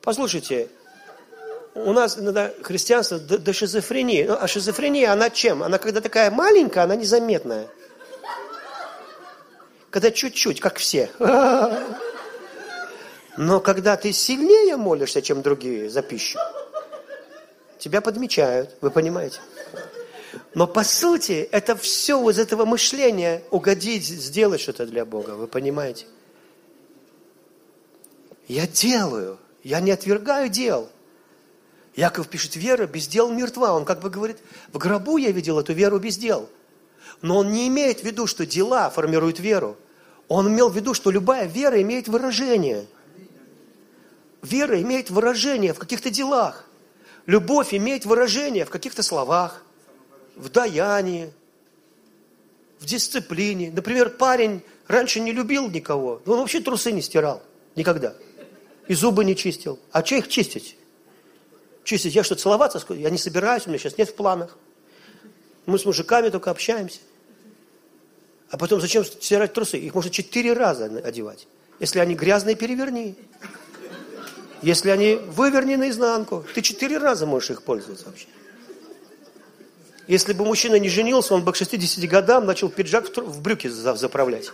Послушайте, 0.03 0.69
у 1.75 1.93
нас 1.93 2.19
иногда 2.19 2.53
христианство 2.63 3.19
до, 3.19 3.39
до 3.39 3.53
шизофрении. 3.55 4.25
Ну, 4.25 4.37
а 4.39 4.47
шизофрения, 4.47 5.11
она 5.11 5.31
чем? 5.31 5.63
Она 5.63 5.79
когда 5.79 6.01
такая 6.03 6.31
маленькая, 6.31 6.85
она 6.85 6.97
незаметная. 6.97 7.69
Когда 9.91 10.11
чуть-чуть, 10.11 10.61
как 10.61 10.77
все. 10.77 11.11
Но 13.37 13.61
когда 13.61 13.97
ты 13.97 14.13
сильнее 14.13 14.77
молишься, 14.77 15.23
чем 15.23 15.41
другие 15.43 15.89
за 15.89 16.03
пищу, 16.03 16.39
тебя 17.85 18.01
подмечают, 18.01 18.79
вы 18.81 18.91
понимаете? 18.91 19.41
Но 20.55 20.67
по 20.67 20.83
сути, 20.85 21.47
это 21.53 21.77
все 21.77 22.31
из 22.31 22.39
этого 22.39 22.65
мышления 22.65 23.43
угодить, 23.51 24.07
сделать 24.07 24.63
что-то 24.63 24.87
для 24.87 25.05
Бога, 25.05 25.33
вы 25.33 25.47
понимаете? 25.47 26.07
Я 28.49 28.67
делаю, 28.67 29.39
я 29.63 29.81
не 29.81 29.91
отвергаю 29.91 30.49
дел. 30.49 30.89
Яков 31.95 32.29
пишет, 32.29 32.57
вера 32.57 32.87
без 32.87 33.07
дел 33.07 33.31
мертва. 33.31 33.75
Он 33.75 33.85
как 33.85 34.01
бы 34.01 34.09
говорит, 34.09 34.39
в 34.73 34.79
гробу 34.79 35.19
я 35.19 35.31
видел 35.31 35.61
эту 35.61 35.75
веру 35.75 35.99
без 35.99 36.17
дел. 36.17 36.49
Но 37.21 37.37
он 37.37 37.53
не 37.53 37.69
имеет 37.69 38.01
в 38.01 38.05
виду, 38.05 38.27
что 38.27 38.47
дела 38.47 38.89
формируют 38.89 39.41
веру. 39.41 39.77
Он 40.29 40.49
имел 40.49 40.71
в 40.71 40.77
виду, 40.77 40.95
что 40.95 41.11
любая 41.11 41.47
вера 41.47 41.81
имеет 41.83 42.09
выражение. 42.09 42.87
Вера 44.41 44.81
имеет 44.81 45.11
выражение 45.11 45.75
в 45.75 45.79
каких-то 45.79 46.09
делах. 46.09 46.64
Любовь 47.27 47.73
имеет 47.75 48.05
выражение 48.05 48.65
в 48.65 48.71
каких-то 48.71 49.03
словах, 49.03 49.63
в 50.37 50.49
даянии, 50.51 51.33
в 52.81 52.87
дисциплине. 52.87 53.71
Например, 53.71 54.11
парень 54.11 54.63
раньше 54.87 55.21
не 55.21 55.33
любил 55.33 55.71
никого, 55.71 56.21
он 56.27 56.39
вообще 56.39 56.61
трусы 56.61 56.93
не 56.93 57.03
стирал. 57.03 57.43
Никогда 57.77 58.15
и 58.89 58.95
зубы 58.95 59.25
не 59.25 59.37
чистил. 59.37 59.79
А 59.93 60.05
что 60.05 60.17
их 60.17 60.29
чистить? 60.29 60.77
Чистить, 61.85 62.15
я 62.15 62.25
что, 62.25 62.35
целоваться? 62.35 62.83
Я 62.91 63.11
не 63.11 63.19
собираюсь, 63.19 63.67
у 63.67 63.71
меня 63.71 63.79
сейчас 63.79 63.99
нет 63.99 64.11
в 64.11 64.15
планах. 64.15 64.57
Мы 65.67 65.79
с 65.79 65.85
мужиками 65.85 66.29
только 66.29 66.51
общаемся. 66.51 67.01
А 68.51 68.57
потом 68.57 68.81
зачем 68.81 69.05
стирать 69.05 69.53
трусы? 69.53 69.79
Их 69.79 69.95
можно 69.95 70.11
четыре 70.11 70.53
раза 70.53 70.85
одевать. 70.85 71.47
Если 71.81 71.99
они 71.99 72.15
грязные, 72.15 72.57
переверни. 72.57 73.17
Если 74.65 74.89
они 74.89 75.17
выверни 75.17 75.77
наизнанку, 75.77 76.43
ты 76.55 76.63
четыре 76.63 76.97
раза 76.97 77.27
можешь 77.27 77.51
их 77.51 77.63
пользоваться 77.63 78.07
вообще. 78.07 78.27
Если 80.07 80.33
бы 80.33 80.47
мужчина 80.47 80.77
не 80.77 80.89
женился, 80.89 81.35
он 81.35 81.45
бы 81.45 81.53
к 81.53 81.57
60 81.57 82.09
годам 82.09 82.47
начал 82.47 82.71
пиджак 82.71 83.15
в 83.15 83.43
брюки 83.43 83.69
заправлять. 83.69 84.53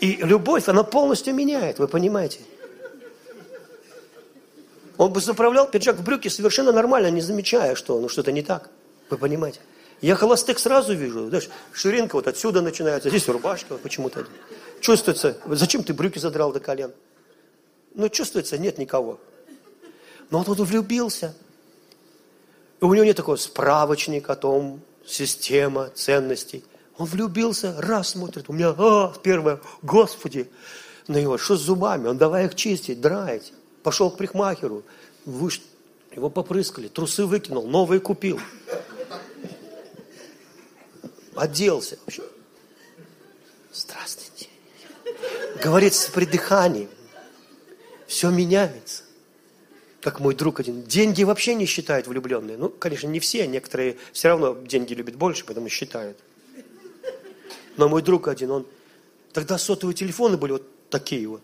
И 0.00 0.16
любовь, 0.16 0.68
она 0.68 0.82
полностью 0.82 1.32
меняет, 1.32 1.78
вы 1.78 1.86
понимаете? 1.86 2.40
Он 4.96 5.12
бы 5.12 5.20
заправлял 5.20 5.70
пиджак 5.70 5.94
в 5.94 6.02
брюки 6.02 6.26
совершенно 6.26 6.72
нормально, 6.72 7.08
не 7.12 7.20
замечая, 7.20 7.76
что 7.76 8.00
ну, 8.00 8.08
что-то 8.08 8.32
не 8.32 8.42
так. 8.42 8.68
Вы 9.10 9.16
понимаете? 9.16 9.60
Я 10.00 10.16
холостых 10.16 10.58
сразу 10.58 10.92
вижу. 10.92 11.28
Знаешь, 11.28 11.48
ширинка 11.72 12.16
вот 12.16 12.26
отсюда 12.26 12.62
начинается, 12.62 13.10
здесь 13.10 13.28
рубашка 13.28 13.76
почему-то. 13.76 14.26
Чувствуется, 14.80 15.36
зачем 15.46 15.84
ты 15.84 15.94
брюки 15.94 16.18
задрал 16.18 16.52
до 16.52 16.58
колен? 16.58 16.90
Ну, 17.98 18.08
чувствуется, 18.08 18.56
нет 18.58 18.78
никого. 18.78 19.18
Но 20.30 20.38
он 20.38 20.44
влюбился. 20.44 21.34
И 22.80 22.84
у 22.84 22.94
него 22.94 23.04
нет 23.04 23.16
такого 23.16 23.34
справочника 23.34 24.34
о 24.34 24.36
том, 24.36 24.80
система 25.04 25.90
ценностей. 25.90 26.64
Он 26.96 27.06
влюбился, 27.06 27.74
раз 27.76 28.10
смотрит, 28.10 28.48
у 28.48 28.52
меня, 28.52 28.72
а, 28.78 29.12
первое, 29.20 29.60
Господи, 29.82 30.48
на 31.08 31.20
него, 31.20 31.38
что 31.38 31.56
с 31.56 31.60
зубами? 31.60 32.06
Он 32.06 32.16
давай 32.16 32.46
их 32.46 32.54
чистить, 32.54 33.00
драить. 33.00 33.52
Пошел 33.82 34.12
к 34.12 34.16
прихмахеру, 34.16 34.84
выш... 35.24 35.60
его 36.14 36.30
попрыскали, 36.30 36.86
трусы 36.86 37.26
выкинул, 37.26 37.66
новые 37.66 37.98
купил. 37.98 38.38
Оделся. 41.34 41.98
Здравствуйте. 43.72 44.46
Говорит 45.60 45.94
с 45.94 46.06
придыханием. 46.06 46.90
Все 48.08 48.30
меняется. 48.30 49.02
Как 50.00 50.18
мой 50.18 50.34
друг 50.34 50.60
один. 50.60 50.82
Деньги 50.82 51.24
вообще 51.24 51.54
не 51.54 51.66
считают 51.66 52.06
влюбленные. 52.06 52.56
Ну, 52.56 52.70
конечно, 52.70 53.06
не 53.06 53.20
все. 53.20 53.46
Некоторые 53.46 53.98
все 54.12 54.28
равно 54.28 54.54
деньги 54.54 54.94
любят 54.94 55.16
больше, 55.16 55.44
поэтому 55.44 55.68
считают. 55.68 56.16
Но 57.76 57.88
мой 57.88 58.02
друг 58.02 58.26
один, 58.26 58.50
он... 58.50 58.66
Тогда 59.34 59.58
сотовые 59.58 59.94
телефоны 59.94 60.38
были 60.38 60.52
вот 60.52 60.88
такие 60.88 61.28
вот. 61.28 61.42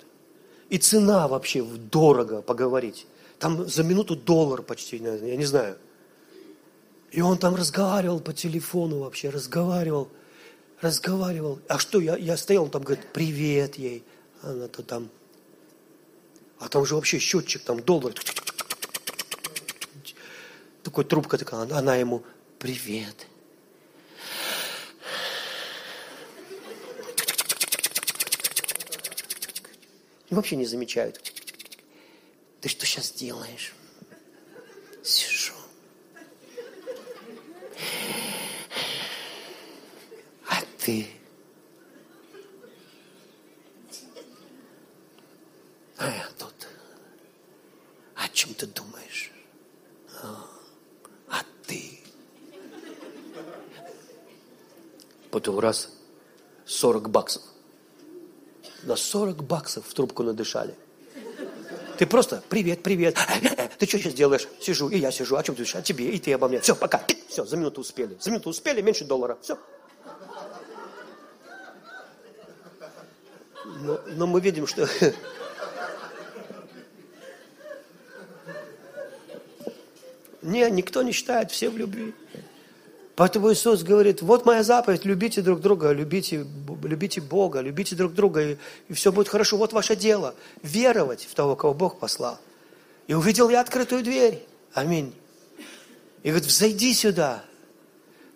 И 0.70 0.78
цена 0.78 1.28
вообще 1.28 1.62
дорого 1.62 2.40
поговорить. 2.40 3.06
Там 3.38 3.68
за 3.68 3.84
минуту 3.84 4.16
доллар 4.16 4.62
почти, 4.62 4.96
я 4.96 5.36
не 5.36 5.44
знаю. 5.44 5.76
И 7.10 7.20
он 7.20 7.36
там 7.36 7.54
разговаривал 7.54 8.20
по 8.20 8.32
телефону 8.32 9.00
вообще, 9.00 9.28
разговаривал, 9.28 10.08
разговаривал. 10.80 11.60
А 11.68 11.78
что, 11.78 12.00
я, 12.00 12.16
я 12.16 12.38
стоял, 12.38 12.64
он 12.64 12.70
там 12.70 12.82
говорит, 12.82 13.04
привет 13.12 13.76
ей. 13.76 14.02
Она-то 14.42 14.82
там. 14.82 15.10
А 16.58 16.68
там 16.68 16.86
же 16.86 16.94
вообще 16.94 17.18
счетчик, 17.18 17.62
там 17.62 17.80
доллар. 17.80 18.14
Такой 20.82 21.04
трубка 21.04 21.38
такая, 21.38 21.62
она 21.62 21.96
ему, 21.96 22.24
привет. 22.58 23.26
вообще 30.34 30.56
не 30.56 30.66
замечают. 30.66 31.20
Ты 32.60 32.68
что 32.68 32.86
сейчас 32.86 33.12
делаешь? 33.12 33.72
Сижу. 35.02 35.54
А 40.46 40.60
ты? 40.78 41.06
А 45.96 46.08
я 46.08 46.28
чем 48.44 48.54
ты 48.54 48.66
думаешь? 48.66 49.32
А, 50.22 50.46
а 51.28 51.42
ты? 51.66 51.98
Потом 55.30 55.58
раз 55.58 55.90
40 56.66 57.08
баксов 57.08 57.42
на 58.82 58.96
40 58.96 59.42
баксов 59.44 59.86
в 59.86 59.94
трубку 59.94 60.22
надышали. 60.22 60.74
Ты 61.96 62.06
просто, 62.06 62.42
привет, 62.48 62.82
привет, 62.82 63.16
ты 63.78 63.86
что 63.86 63.98
сейчас 63.98 64.14
делаешь? 64.14 64.46
Сижу, 64.60 64.88
и 64.88 64.98
я 64.98 65.10
сижу, 65.10 65.36
о 65.36 65.42
чем 65.42 65.54
ты 65.54 65.62
думаешь? 65.62 65.76
О 65.76 65.82
тебе, 65.82 66.10
и 66.10 66.18
ты 66.18 66.32
обо 66.32 66.48
мне. 66.48 66.60
Все, 66.60 66.74
пока. 66.74 67.02
Все, 67.28 67.44
за 67.44 67.56
минуту 67.56 67.80
успели. 67.80 68.16
За 68.20 68.30
минуту 68.30 68.50
успели, 68.50 68.82
меньше 68.82 69.04
доллара. 69.04 69.38
Все. 69.40 69.58
Но, 73.64 74.00
но 74.06 74.26
мы 74.26 74.40
видим, 74.40 74.66
что... 74.66 74.88
Не, 80.44 80.70
никто 80.70 81.02
не 81.02 81.12
считает, 81.12 81.50
все 81.50 81.70
в 81.70 81.76
любви. 81.78 82.14
Поэтому 83.16 83.52
Иисус 83.52 83.82
говорит, 83.82 84.22
вот 84.22 84.44
моя 84.44 84.62
заповедь, 84.62 85.04
любите 85.04 85.40
друг 85.40 85.60
друга, 85.60 85.92
любите, 85.92 86.44
любите 86.82 87.20
Бога, 87.20 87.60
любите 87.60 87.94
друг 87.94 88.12
друга, 88.12 88.42
и, 88.42 88.56
и 88.88 88.92
все 88.92 89.10
будет 89.10 89.28
хорошо. 89.28 89.56
Вот 89.56 89.72
ваше 89.72 89.96
дело, 89.96 90.34
веровать 90.62 91.24
в 91.24 91.34
того, 91.34 91.56
кого 91.56 91.74
Бог 91.74 91.98
послал. 91.98 92.38
И 93.06 93.14
увидел 93.14 93.48
я 93.48 93.60
открытую 93.60 94.02
дверь. 94.02 94.44
Аминь. 94.72 95.14
И 96.22 96.28
говорит, 96.28 96.46
взойди 96.46 96.92
сюда. 96.92 97.44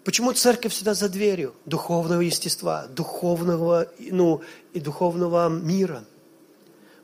Почему 0.04 0.32
церковь 0.32 0.72
всегда 0.72 0.94
за 0.94 1.08
дверью? 1.08 1.54
Духовного 1.66 2.20
естества, 2.20 2.86
духовного, 2.86 3.88
ну, 3.98 4.42
и 4.72 4.80
духовного 4.80 5.48
мира. 5.48 6.04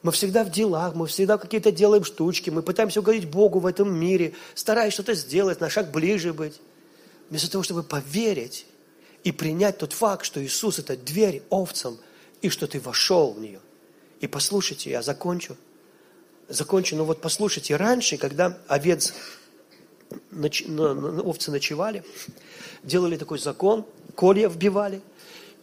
Мы 0.05 0.12
всегда 0.12 0.44
в 0.44 0.51
делах, 0.51 0.94
мы 0.94 1.06
всегда 1.06 1.39
какие-то 1.39 1.72
делаем 1.72 2.05
штучки, 2.05 2.51
мы 2.51 2.62
пытаемся 2.62 3.01
угодить 3.01 3.26
Богу 3.26 3.59
в 3.59 3.64
этом 3.64 3.90
мире, 3.98 4.35
стараясь 4.55 4.93
что-то 4.93 5.14
сделать, 5.14 5.62
на 5.62 5.70
шаг 5.70 5.90
ближе 5.90 6.35
быть. 6.35 6.60
Вместо 7.31 7.51
того, 7.51 7.64
чтобы 7.64 7.82
поверить 7.82 8.66
и 9.22 9.32
принять 9.32 9.78
тот 9.78 9.94
факт, 9.94 10.26
что 10.26 10.44
Иисус– 10.44 10.78
это 10.78 10.94
дверь 10.94 11.43
овцам, 11.48 11.97
и 12.43 12.51
что 12.51 12.66
ты 12.66 12.81
вошел 12.81 13.32
в 13.32 13.40
нее. 13.40 13.60
И 14.20 14.26
послушайте, 14.26 14.90
я 14.90 15.01
закончу. 15.01 15.56
Закончу, 16.51 16.97
но 16.97 17.06
вот 17.06 17.22
послушайте, 17.22 17.74
раньше, 17.76 18.18
когда 18.18 18.59
овец, 18.68 19.14
овцы 20.31 21.51
ночевали, 21.51 22.05
делали 22.82 23.16
такой 23.16 23.39
закон, 23.39 23.86
колья 24.14 24.51
вбивали. 24.51 25.01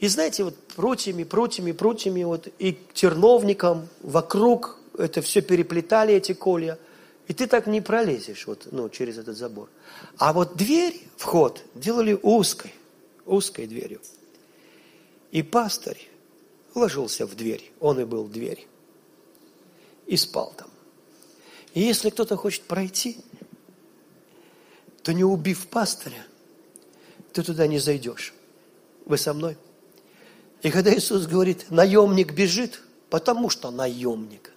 И 0.02 0.08
знаете, 0.08 0.44
вот 0.44 0.58
прутьями, 0.76 1.24
прутьями, 1.24 1.72
прутьями, 1.74 2.24
вот 2.24 2.48
и 2.58 2.76
терновником 2.94 3.88
вокруг 4.02 4.80
это 4.98 5.22
все 5.22 5.42
переплетали, 5.42 6.16
эти 6.16 6.34
колья. 6.34 6.80
И 7.28 7.34
ты 7.34 7.46
так 7.46 7.68
не 7.68 7.82
пролезешь 7.82 8.48
вот, 8.48 8.68
ну, 8.72 8.90
через 8.90 9.20
этот 9.20 9.38
забор. 9.38 9.70
А 10.18 10.34
вот 10.34 10.58
дверь, 10.58 11.00
вход, 11.18 11.64
делали 11.76 12.18
узкой, 12.20 12.74
узкой 13.28 13.68
дверью. 13.68 14.02
И 15.30 15.44
пастырь 15.44 16.10
ложился 16.74 17.28
в 17.28 17.36
дверь, 17.36 17.72
он 17.80 18.00
и 18.00 18.04
был 18.04 18.26
дверь, 18.26 18.68
и 20.08 20.18
спал 20.18 20.52
там. 20.58 20.70
И 21.76 21.82
если 21.82 22.10
кто-то 22.10 22.38
хочет 22.38 22.64
пройти, 22.64 23.18
то 25.04 25.14
не 25.14 25.24
убив 25.24 25.68
пастыря, 25.68 26.26
ты 27.34 27.44
туда 27.44 27.68
не 27.68 27.78
зайдешь. 27.78 28.34
Вы 29.06 29.20
со 29.20 29.36
мной? 29.36 29.58
И 30.62 30.70
когда 30.70 30.94
Иисус 30.94 31.26
говорит, 31.26 31.72
наемник 31.72 32.34
бежит, 32.34 32.82
потому 33.10 33.50
что 33.50 33.72
наемник, 33.72 34.52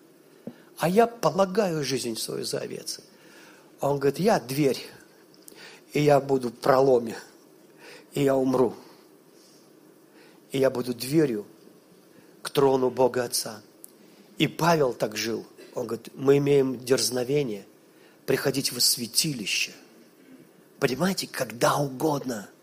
а 0.79 0.89
я 0.89 1.07
полагаю 1.07 1.83
жизнь 1.83 2.17
свою 2.17 2.45
за 2.45 2.59
овец. 2.59 3.01
Он 3.81 3.99
говорит, 3.99 4.19
я 4.19 4.39
дверь, 4.39 4.79
и 5.93 6.03
я 6.03 6.21
буду 6.21 6.49
в 6.49 6.55
проломе, 6.55 7.17
и 8.13 8.23
я 8.23 8.37
умру. 8.37 8.75
И 10.53 10.59
я 10.59 10.71
буду 10.71 10.95
дверью 10.95 11.47
к 12.43 12.51
трону 12.51 12.91
Бога 12.91 13.25
Отца. 13.25 13.61
И 14.39 14.47
Павел 14.47 14.93
так 14.93 15.17
жил. 15.17 15.45
Он 15.75 15.87
говорит, 15.87 16.09
мы 16.15 16.39
имеем 16.39 16.79
дерзновение 16.79 17.67
приходить 18.27 18.73
в 18.73 18.81
святилище. 18.81 19.73
Понимаете, 20.79 21.27
когда 21.27 21.77
угодно– 21.77 22.49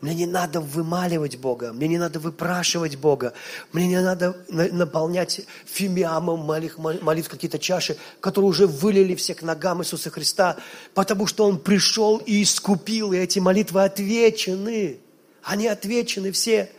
мне 0.00 0.14
не 0.14 0.26
надо 0.26 0.60
вымаливать 0.60 1.36
Бога, 1.36 1.72
мне 1.72 1.86
не 1.86 1.98
надо 1.98 2.20
выпрашивать 2.20 2.96
Бога, 2.96 3.34
мне 3.72 3.86
не 3.86 4.00
надо 4.00 4.34
наполнять 4.48 5.42
фимиамом 5.66 6.40
молитв, 6.40 7.28
какие-то 7.28 7.58
чаши, 7.58 7.98
которые 8.20 8.48
уже 8.48 8.66
вылили 8.66 9.14
все 9.14 9.34
к 9.34 9.42
ногам 9.42 9.82
Иисуса 9.82 10.10
Христа, 10.10 10.56
потому 10.94 11.26
что 11.26 11.44
Он 11.44 11.58
пришел 11.58 12.16
и 12.16 12.42
искупил, 12.42 13.12
и 13.12 13.18
эти 13.18 13.38
молитвы 13.40 13.84
отвечены. 13.84 15.00
Они 15.42 15.66
отвечены 15.66 16.32
все, 16.32 16.70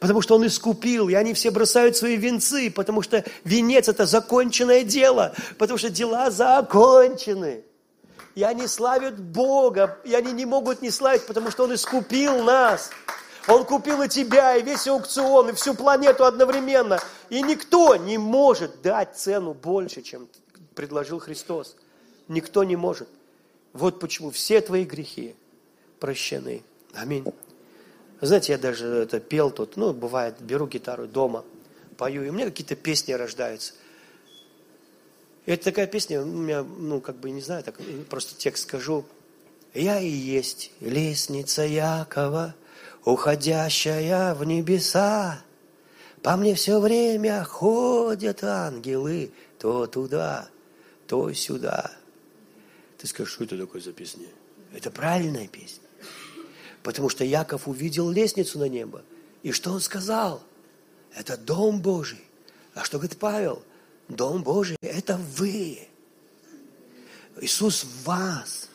потому 0.00 0.20
что 0.20 0.34
Он 0.34 0.46
искупил, 0.46 1.08
и 1.08 1.14
они 1.14 1.32
все 1.32 1.52
бросают 1.52 1.96
свои 1.96 2.16
венцы, 2.16 2.70
потому 2.70 3.02
что 3.02 3.24
венец– 3.44 3.88
это 3.90 4.04
законченное 4.04 4.82
дело, 4.82 5.32
потому 5.58 5.78
что 5.78 5.90
дела 5.90 6.30
закончены 6.32 7.62
и 8.34 8.42
они 8.42 8.66
славят 8.66 9.18
Бога, 9.18 9.98
и 10.04 10.14
они 10.14 10.32
не 10.32 10.44
могут 10.44 10.82
не 10.82 10.90
славить, 10.90 11.26
потому 11.26 11.50
что 11.50 11.64
Он 11.64 11.74
искупил 11.74 12.42
нас. 12.42 12.90
Он 13.46 13.64
купил 13.64 14.02
и 14.02 14.08
тебя, 14.08 14.56
и 14.56 14.62
весь 14.62 14.88
аукцион, 14.88 15.50
и 15.50 15.52
всю 15.52 15.74
планету 15.74 16.24
одновременно. 16.24 16.98
И 17.28 17.42
никто 17.42 17.94
не 17.96 18.16
может 18.18 18.80
дать 18.82 19.16
цену 19.16 19.52
больше, 19.52 20.02
чем 20.02 20.28
предложил 20.74 21.18
Христос. 21.18 21.76
Никто 22.26 22.64
не 22.64 22.76
может. 22.76 23.08
Вот 23.72 24.00
почему 24.00 24.30
все 24.30 24.60
твои 24.60 24.84
грехи 24.84 25.36
прощены. 26.00 26.62
Аминь. 26.94 27.24
Знаете, 28.20 28.52
я 28.52 28.58
даже 28.58 28.86
это 28.86 29.20
пел 29.20 29.50
тут, 29.50 29.76
ну, 29.76 29.92
бывает, 29.92 30.36
беру 30.40 30.66
гитару 30.66 31.06
дома, 31.06 31.44
пою, 31.98 32.24
и 32.24 32.30
у 32.30 32.32
меня 32.32 32.46
какие-то 32.46 32.76
песни 32.76 33.12
рождаются. 33.12 33.74
Это 35.46 35.64
такая 35.64 35.86
песня, 35.86 36.22
у 36.22 36.24
меня, 36.24 36.62
ну, 36.62 37.00
как 37.00 37.16
бы, 37.16 37.30
не 37.30 37.42
знаю, 37.42 37.62
так, 37.62 37.78
просто 38.08 38.34
текст 38.34 38.62
скажу. 38.62 39.04
«Я 39.74 40.00
и 40.00 40.08
есть 40.08 40.70
лестница 40.80 41.62
Якова, 41.62 42.54
уходящая 43.04 44.34
в 44.34 44.44
небеса. 44.44 45.42
По 46.22 46.36
мне 46.36 46.54
все 46.54 46.80
время 46.80 47.44
ходят 47.44 48.42
ангелы, 48.42 49.32
то 49.58 49.86
туда, 49.86 50.48
то 51.06 51.30
сюда». 51.34 51.90
Ты 52.96 53.06
скажешь, 53.06 53.34
что 53.34 53.44
это 53.44 53.58
такое 53.58 53.82
за 53.82 53.92
песня? 53.92 54.26
Это 54.72 54.90
правильная 54.90 55.48
песня. 55.48 55.82
Потому 56.82 57.10
что 57.10 57.24
Яков 57.24 57.68
увидел 57.68 58.08
лестницу 58.10 58.58
на 58.58 58.68
небо. 58.68 59.02
И 59.42 59.52
что 59.52 59.72
он 59.72 59.80
сказал? 59.80 60.42
Это 61.14 61.36
дом 61.36 61.82
Божий. 61.82 62.24
А 62.72 62.84
что 62.84 62.98
говорит 62.98 63.18
Павел?– 63.18 63.62
Дом 64.08 64.42
Божий– 64.42 64.76
это 64.80 65.16
вы. 65.36 65.88
Иисус 67.40 67.84
в 67.84 68.04
вас. 68.04 68.68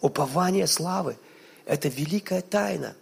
Упование 0.00 0.66
славы– 0.66 1.16
это 1.66 1.88
великая 1.88 2.42
тайна. 2.42 2.94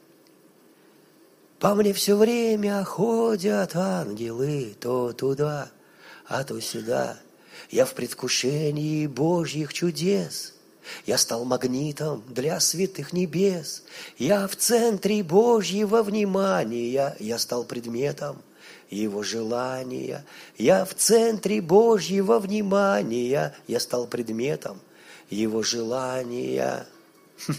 По 1.58 1.74
мне 1.74 1.92
все 1.92 2.16
время 2.16 2.84
ходят 2.84 3.74
ангелы, 3.74 4.76
то 4.78 5.12
туда, 5.12 5.70
а 6.26 6.44
то 6.44 6.60
сюда. 6.60 7.18
Я 7.70 7.84
в 7.84 7.94
предвкушении 7.94 9.06
Божьих 9.06 9.72
чудес. 9.72 10.54
Я 11.06 11.18
стал 11.18 11.44
магнитом 11.44 12.22
для 12.28 12.58
святых 12.60 13.12
небес. 13.12 13.84
Я 14.18 14.46
в 14.48 14.56
центре 14.56 15.22
Божьего 15.22 16.02
внимания. 16.02 17.16
Я 17.18 17.38
стал 17.38 17.64
предметом 17.64 18.42
его 18.90 19.22
желания. 19.22 20.24
Я 20.58 20.84
в 20.84 20.94
центре 20.94 21.60
Божьего 21.60 22.38
внимания, 22.38 23.54
я 23.66 23.80
стал 23.80 24.06
предметом 24.06 24.80
его 25.30 25.62
желания. 25.62 26.86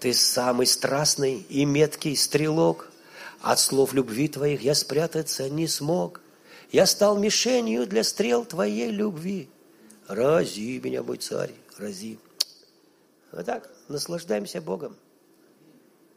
Ты 0.00 0.14
самый 0.14 0.66
страстный 0.66 1.44
и 1.48 1.64
меткий 1.64 2.16
стрелок, 2.16 2.90
от 3.40 3.58
слов 3.58 3.92
любви 3.92 4.28
твоих 4.28 4.62
я 4.62 4.74
спрятаться 4.74 5.50
не 5.50 5.66
смог. 5.66 6.20
Я 6.70 6.86
стал 6.86 7.18
мишенью 7.18 7.86
для 7.86 8.04
стрел 8.04 8.44
твоей 8.44 8.90
любви. 8.90 9.48
Рази 10.08 10.80
меня, 10.82 11.02
мой 11.02 11.18
царь, 11.18 11.52
рази. 11.78 12.18
Вот 13.32 13.46
так, 13.46 13.70
наслаждаемся 13.88 14.60
Богом. 14.60 14.96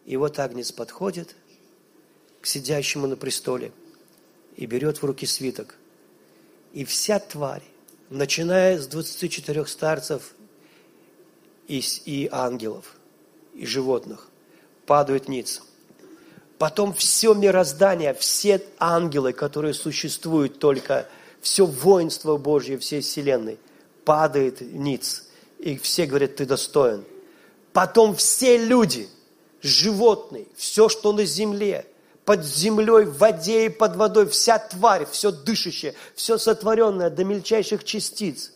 И 0.06 0.16
вот 0.16 0.40
Агнец 0.40 0.72
подходит– 0.72 1.36
сидящему 2.48 3.08
на 3.08 3.16
престоле 3.16 3.72
и 4.56 4.66
берет 4.66 5.02
в 5.02 5.06
руки 5.06 5.26
свиток. 5.26 5.76
И 6.74 6.86
вся 6.86 7.20
тварь, 7.20 7.64
начиная 8.10 8.80
с 8.80 8.88
24 8.88 9.66
старцев 9.66 10.34
и, 11.68 11.84
и 12.06 12.30
ангелов, 12.32 12.96
и 13.54 13.66
животных, 13.66 14.30
падают 14.86 15.28
ниц. 15.28 15.62
Потом 16.58 16.94
все 16.94 17.34
мироздание, 17.34 18.14
все 18.14 18.64
ангелы, 18.80 19.34
которые 19.34 19.74
существуют 19.74 20.60
только, 20.60 21.08
все 21.42 21.66
воинство 21.66 22.38
Божье 22.38 22.78
всей 22.78 23.02
вселенной, 23.02 23.60
падает 24.06 24.62
ниц. 24.62 25.26
И 25.60 25.78
все 25.78 26.06
говорят, 26.06 26.38
ты 26.38 26.46
достоин. 26.46 27.04
Потом 27.74 28.16
все 28.16 28.58
люди, 28.58 29.08
животные, 29.62 30.46
все, 30.56 30.90
что 30.90 31.12
на 31.12 31.26
земле– 31.26 31.86
под 32.28 32.44
землей, 32.44 33.06
в 33.06 33.20
воде 33.20 33.68
и 33.68 33.70
под 33.70 33.96
водой, 33.96 34.28
вся 34.28 34.60
тварь, 34.60 35.06
все 35.10 35.32
дышащее, 35.32 35.96
все 36.14 36.38
сотворенное 36.38 37.10
до 37.10 37.24
мельчайших 37.24 37.86
частиц, 37.86 38.52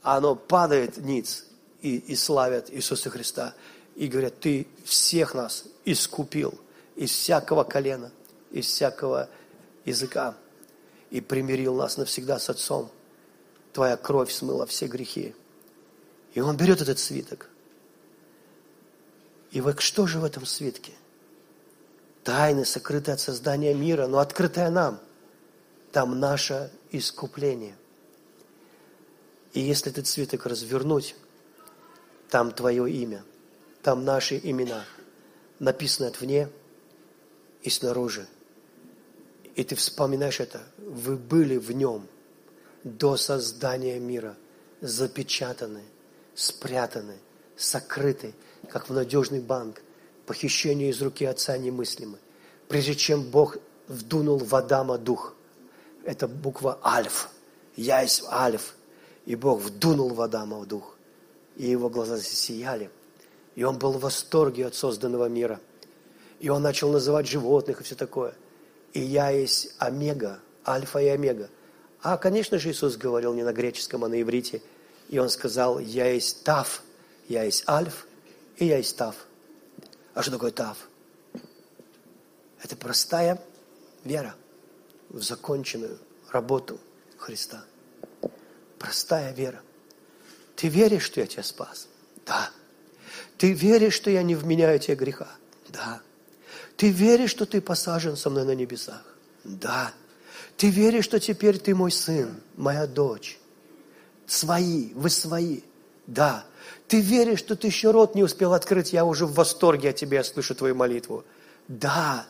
оно 0.00 0.36
падает 0.36 0.96
ниц 0.96 1.44
и, 1.82 1.96
и 1.96 2.14
славят 2.14 2.70
Иисуса 2.70 3.10
Христа. 3.10 3.52
И 3.96 4.06
говорят, 4.06 4.38
ты 4.38 4.68
всех 4.84 5.34
нас 5.34 5.64
искупил 5.84 6.54
из 6.94 7.10
всякого 7.10 7.64
колена, 7.64 8.12
из 8.52 8.66
всякого 8.66 9.28
языка 9.84 10.36
и 11.10 11.20
примирил 11.20 11.74
нас 11.74 11.96
навсегда 11.96 12.38
с 12.38 12.48
Отцом. 12.48 12.92
Твоя 13.72 13.96
кровь 13.96 14.30
смыла 14.30 14.66
все 14.66 14.86
грехи. 14.86 15.34
И 16.32 16.40
он 16.40 16.56
берет 16.56 16.80
этот 16.80 17.00
свиток. 17.00 17.50
И 19.50 19.60
вот 19.60 19.80
что 19.80 20.06
же 20.06 20.20
в 20.20 20.24
этом 20.24 20.46
свитке? 20.46 20.92
Тайны, 22.24 22.64
сокрытые 22.64 23.14
от 23.14 23.20
создания 23.20 23.74
мира, 23.74 24.06
но 24.06 24.18
открытая 24.18 24.70
нам. 24.70 25.00
Там 25.92 26.18
наше 26.20 26.70
искупление. 26.90 27.76
И 29.52 29.60
если 29.60 29.90
этот 29.90 30.06
свиток 30.06 30.46
развернуть, 30.46 31.16
там 32.28 32.52
твое 32.52 32.90
имя, 32.90 33.24
там 33.82 34.04
наши 34.04 34.38
имена, 34.38 34.84
написаны 35.58 36.06
отвне 36.06 36.48
и 37.62 37.70
снаружи. 37.70 38.26
И 39.54 39.64
ты 39.64 39.74
вспоминаешь 39.74 40.40
это, 40.40 40.62
вы 40.76 41.16
были 41.16 41.56
в 41.56 41.72
нем 41.72 42.06
до 42.84 43.16
создания 43.16 43.98
мира, 43.98 44.36
запечатаны, 44.80 45.82
спрятаны, 46.34 47.16
сокрыты, 47.56 48.34
как 48.68 48.88
в 48.88 48.92
надежный 48.92 49.40
банк, 49.40 49.82
похищение 50.28 50.90
из 50.90 51.00
руки 51.00 51.24
Отца 51.24 51.56
немыслимо. 51.56 52.18
Прежде 52.68 52.94
чем 52.94 53.22
Бог 53.22 53.56
вдунул 53.88 54.38
в 54.38 54.54
Адама 54.54 54.98
дух, 54.98 55.34
Это 56.04 56.28
буква 56.28 56.78
Альф. 56.84 57.28
Я 57.76 58.02
есть 58.02 58.24
Альф. 58.30 58.74
И 59.26 59.34
Бог 59.34 59.60
вдунул 59.60 60.10
в 60.14 60.20
Адама 60.20 60.64
дух. 60.64 60.96
И 61.56 61.66
его 61.66 61.88
глаза 61.88 62.16
засияли. 62.16 62.90
И 63.56 63.64
он 63.64 63.78
был 63.78 63.92
в 63.92 64.00
восторге 64.00 64.66
от 64.66 64.74
созданного 64.74 65.28
мира. 65.28 65.60
И 66.40 66.48
он 66.48 66.62
начал 66.62 66.92
называть 66.92 67.26
животных 67.26 67.80
и 67.80 67.84
все 67.84 67.94
такое. 67.94 68.34
И 68.92 69.00
я 69.00 69.30
есть 69.30 69.74
Омега, 69.78 70.40
Альфа 70.66 70.98
и 70.98 71.08
Омега. 71.08 71.48
А, 72.02 72.16
конечно 72.16 72.58
же, 72.58 72.70
Иисус 72.70 72.96
говорил 72.96 73.34
не 73.34 73.42
на 73.42 73.52
греческом, 73.52 74.04
а 74.04 74.08
на 74.08 74.20
иврите. 74.20 74.62
И 75.08 75.18
он 75.18 75.28
сказал, 75.30 75.78
я 75.78 76.06
есть 76.06 76.44
Тав, 76.44 76.82
я 77.28 77.42
есть 77.42 77.68
Альф, 77.68 78.06
и 78.56 78.66
я 78.66 78.76
есть 78.76 78.96
Тав. 78.96 79.27
А 80.18 80.22
что 80.22 80.32
такое 80.32 80.50
Тав? 80.50 80.76
Это 82.60 82.74
простая 82.74 83.40
вера 84.02 84.34
в 85.10 85.22
законченную 85.22 85.96
работу 86.32 86.80
Христа. 87.18 87.64
Простая 88.80 89.32
вера. 89.32 89.62
Ты 90.56 90.66
веришь, 90.66 91.04
что 91.04 91.20
я 91.20 91.28
тебя 91.28 91.44
спас? 91.44 91.86
Да. 92.26 92.50
Ты 93.36 93.52
веришь, 93.52 93.94
что 93.94 94.10
я 94.10 94.24
не 94.24 94.34
вменяю 94.34 94.80
тебе 94.80 94.96
греха? 94.96 95.28
Да. 95.68 96.00
Ты 96.76 96.90
веришь, 96.90 97.30
что 97.30 97.46
ты 97.46 97.60
посажен 97.60 98.16
со 98.16 98.28
мной 98.28 98.44
на 98.44 98.56
небесах? 98.56 99.04
Да. 99.44 99.92
Ты 100.56 100.68
веришь, 100.68 101.04
что 101.04 101.20
теперь 101.20 101.60
ты 101.60 101.76
мой 101.76 101.92
сын, 101.92 102.40
моя 102.56 102.88
дочь? 102.88 103.38
Свои, 104.26 104.92
вы 104.94 105.10
свои. 105.10 105.60
Да. 106.08 106.44
Ты 106.88 107.00
веришь, 107.00 107.38
что 107.38 107.54
ты 107.54 107.66
еще 107.66 107.90
рот 107.90 108.14
не 108.14 108.22
успел 108.22 108.54
открыть, 108.54 108.92
я 108.92 109.04
уже 109.04 109.26
в 109.26 109.34
восторге 109.34 109.90
от 109.90 109.96
тебя, 109.96 110.18
я 110.18 110.24
слышу 110.24 110.54
твою 110.54 110.74
молитву. 110.74 111.24
Да. 111.68 112.26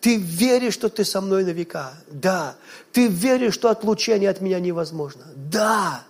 Ты 0.00 0.16
веришь, 0.16 0.74
что 0.74 0.88
ты 0.88 1.04
со 1.04 1.20
мной 1.20 1.44
на 1.44 1.50
века? 1.50 1.92
Да. 2.06 2.56
Ты 2.92 3.08
веришь, 3.08 3.54
что 3.54 3.68
отлучение 3.68 4.30
от 4.30 4.40
меня 4.40 4.60
невозможно? 4.60 5.24
Да. 5.34 6.04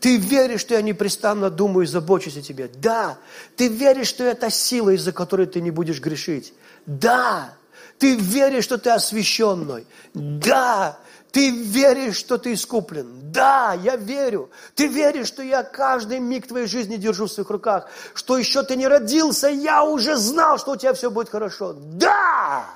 Ты 0.00 0.16
веришь, 0.16 0.60
что 0.60 0.74
я 0.74 0.82
непрестанно 0.82 1.50
думаю 1.50 1.84
и 1.84 1.88
забочусь 1.88 2.36
о 2.36 2.42
тебе? 2.42 2.68
Да. 2.74 3.16
Ты 3.56 3.68
веришь, 3.68 4.08
что 4.08 4.24
это 4.24 4.50
сила, 4.50 4.90
из-за 4.90 5.12
которой 5.12 5.46
ты 5.46 5.60
не 5.60 5.70
будешь 5.70 6.00
грешить? 6.00 6.52
Да. 6.86 7.54
Ты 7.98 8.16
веришь, 8.16 8.64
что 8.64 8.76
ты 8.76 8.90
освященный? 8.90 9.86
Да. 10.14 10.98
Ты 11.32 11.50
веришь, 11.50 12.16
что 12.16 12.38
ты 12.38 12.54
искуплен? 12.54 13.30
Да, 13.30 13.74
я 13.74 13.96
верю. 13.96 14.50
Ты 14.74 14.88
веришь, 14.88 15.28
что 15.28 15.42
я 15.42 15.62
каждый 15.62 16.18
миг 16.18 16.48
твоей 16.48 16.66
жизни 16.66 16.96
держу 16.96 17.26
в 17.26 17.32
своих 17.32 17.50
руках, 17.50 17.88
что 18.14 18.36
еще 18.36 18.62
ты 18.62 18.76
не 18.76 18.88
родился, 18.88 19.48
я 19.48 19.84
уже 19.84 20.16
знал, 20.16 20.58
что 20.58 20.72
у 20.72 20.76
тебя 20.76 20.92
все 20.92 21.10
будет 21.10 21.28
хорошо. 21.28 21.72
Да! 21.72 22.66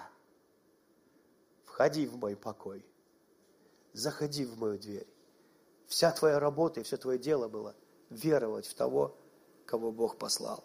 Входи 1.65 2.07
в 2.07 2.17
мой 2.17 2.37
покой. 2.37 2.85
Заходи 3.93 4.45
в 4.45 4.59
мою 4.59 4.79
дверь. 4.79 5.07
Вся 5.89 6.13
твоя 6.13 6.39
работа 6.39 6.81
и 6.81 6.83
все 6.85 6.97
твое 6.97 7.19
дело 7.19 7.49
было 7.49 7.75
веровать 8.11 8.67
в 8.67 8.75
того, 8.75 9.17
кого 9.67 9.91
Бог 9.91 10.17
послал. 10.17 10.63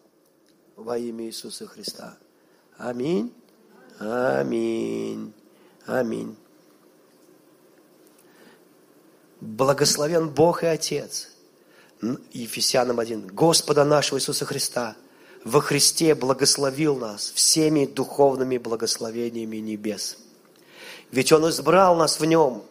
Во 0.76 0.98
имя 0.98 1.26
Иисуса 1.26 1.66
Христа. 1.66 2.18
Аминь. 2.78 3.34
Аминь. 4.00 5.34
Аминь. 5.86 6.38
Благословен 9.42 10.30
Бог 10.30 10.64
и 10.64 10.68
Отец. 10.68 11.30
Ефесянам 12.32 13.00
1. 13.00 13.28
Господа 13.28 13.86
нашего 13.86 14.18
Иисуса 14.18 14.46
Христа 14.46 14.96
во 15.46 15.62
Христе 15.62 16.14
благословил 16.14 16.98
нас 16.98 17.32
всеми 17.34 17.86
духовными 17.86 18.58
благословениями 18.58 19.58
небес. 19.58 20.18
Ведь 21.12 21.32
Он 21.32 21.50
избрал 21.50 21.96
нас 21.96 22.20
в 22.20 22.26
Нем 22.26 22.64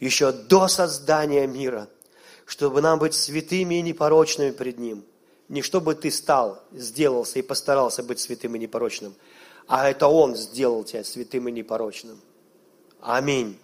еще 0.00 0.32
до 0.32 0.66
создания 0.66 1.46
мира, 1.46 1.88
чтобы 2.46 2.80
нам 2.82 2.98
быть 2.98 3.14
святыми 3.14 3.76
и 3.76 3.82
непорочными 3.82 4.50
пред 4.50 4.78
Ним. 4.78 5.04
Не 5.48 5.62
чтобы 5.62 5.94
ты 5.94 6.10
стал, 6.10 6.62
сделался 6.72 7.38
и 7.38 7.42
постарался 7.42 8.02
быть 8.02 8.18
святым 8.18 8.56
и 8.56 8.58
непорочным, 8.58 9.14
а 9.68 9.88
это 9.88 10.08
Он 10.08 10.34
сделал 10.36 10.82
тебя 10.82 11.04
святым 11.04 11.48
и 11.48 11.52
непорочным. 11.52 12.20
Аминь. 13.00 13.58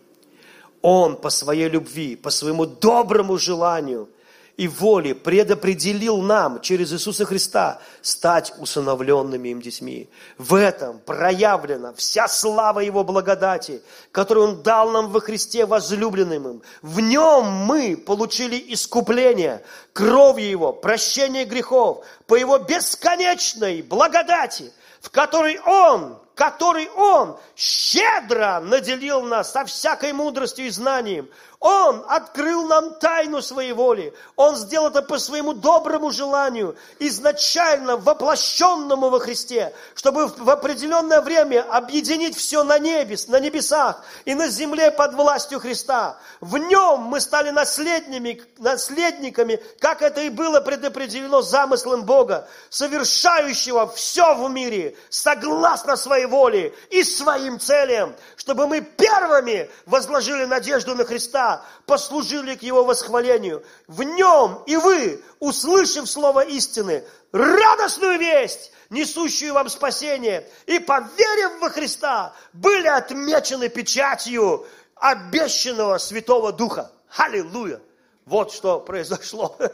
Он 0.85 1.17
по 1.17 1.31
своей 1.31 1.71
любви, 1.71 2.15
по 2.15 2.29
своему 2.29 2.67
доброму 2.67 3.39
желанию 3.39 4.11
и 4.59 4.69
воле 4.69 5.15
предопределил 5.15 6.19
нам 6.19 6.61
через 6.61 6.93
Иисуса 6.93 7.25
Христа 7.25 7.81
стать 8.03 8.53
усыновленными 8.59 9.49
им 9.49 9.63
детьми. 9.63 10.11
В 10.37 10.55
этом 10.55 10.99
проявлена 10.99 11.95
вся 11.95 12.29
слава 12.29 12.81
Его 12.81 13.03
благодати, 13.03 13.81
которую 14.13 14.49
Он 14.49 14.63
дал 14.63 14.91
нам 14.91 15.09
во 15.09 15.21
Христе 15.21 15.65
возлюбленным 15.65 16.49
им. 16.49 16.63
В 16.83 17.01
Нем 17.01 17.47
мы 17.47 17.97
получили 17.97 18.63
искупление, 18.69 19.65
кровью 19.95 20.51
Его, 20.51 20.73
прощение 20.75 21.47
грехов, 21.47 22.05
по 22.27 22.35
Его 22.35 22.59
бесконечной 22.59 23.81
благодати, 23.81 24.71
в 25.01 25.09
которой 25.09 25.59
Он 25.61 26.19
который 26.35 26.89
Он 26.91 27.39
щедро 27.57 28.61
наделил 28.61 29.23
нас 29.23 29.53
со 29.53 29.65
всякой 29.65 30.13
мудростью 30.13 30.67
и 30.67 30.71
знанием, 30.71 31.29
он 31.65 32.05
открыл 32.09 32.67
нам 32.67 32.93
тайну 32.97 33.41
своей 33.41 33.73
воли. 33.73 34.13
Он 34.37 34.55
сделал 34.55 34.89
это 34.89 35.01
по 35.01 35.19
своему 35.19 35.55
доброму 35.55 36.11
желанию, 36.11 36.77
изначально 36.99 37.97
воплощенному 37.97 39.09
во 39.09 39.19
Христе, 39.19 39.73
чтобы 39.95 40.27
в 40.27 40.51
определенное 40.51 41.23
время 41.23 41.63
объединить 41.63 42.37
все 42.37 42.65
на 42.65 42.79
небес, 42.79 43.29
на 43.29 43.41
небесах 43.41 44.05
и 44.27 44.35
на 44.35 44.49
земле 44.49 44.91
под 44.91 45.15
властью 45.15 45.59
Христа. 45.59 46.19
В 46.43 46.59
нем 46.59 47.01
мы 47.01 47.19
стали 47.19 47.49
наследниками, 47.49 48.43
наследниками, 48.59 49.59
как 49.79 50.03
это 50.03 50.21
и 50.21 50.29
было 50.29 50.61
предопределено 50.61 51.41
замыслом 51.41 52.05
Бога, 52.05 52.47
совершающего 52.69 53.89
все 53.89 54.35
в 54.35 54.51
мире 54.51 54.99
согласно 55.09 55.97
своей 55.97 56.27
воле 56.27 56.75
и 56.91 57.03
своим 57.05 57.59
целям, 57.59 58.15
чтобы 58.45 58.67
мы 58.67 58.83
первыми 58.83 59.71
возложили 59.87 60.45
надежду 60.45 60.95
на 60.95 61.07
Христа, 61.07 61.65
послужили 61.87 62.57
к 62.57 62.63
Его 62.63 62.85
восхвалению. 62.85 63.65
В 63.87 64.03
нем 64.03 64.63
и 64.67 64.77
вы, 64.77 65.25
услышав 65.39 66.07
слово 66.07 66.45
истины, 66.45 67.05
радостную 67.33 68.19
весть, 68.19 68.71
несущую 68.91 69.55
вам 69.55 69.71
спасение, 69.71 70.47
и 70.67 70.79
поверив 70.79 71.59
во 71.63 71.71
Христа, 71.71 72.35
были 72.53 72.87
отмечены 72.87 73.71
печатью 73.71 74.67
обещанного 74.97 75.97
Святого 75.97 76.53
Духа. 76.53 76.93
Аллилуйя! 77.17 77.81
Вот 78.27 78.53
что 78.53 78.79
произошло. 78.79 79.57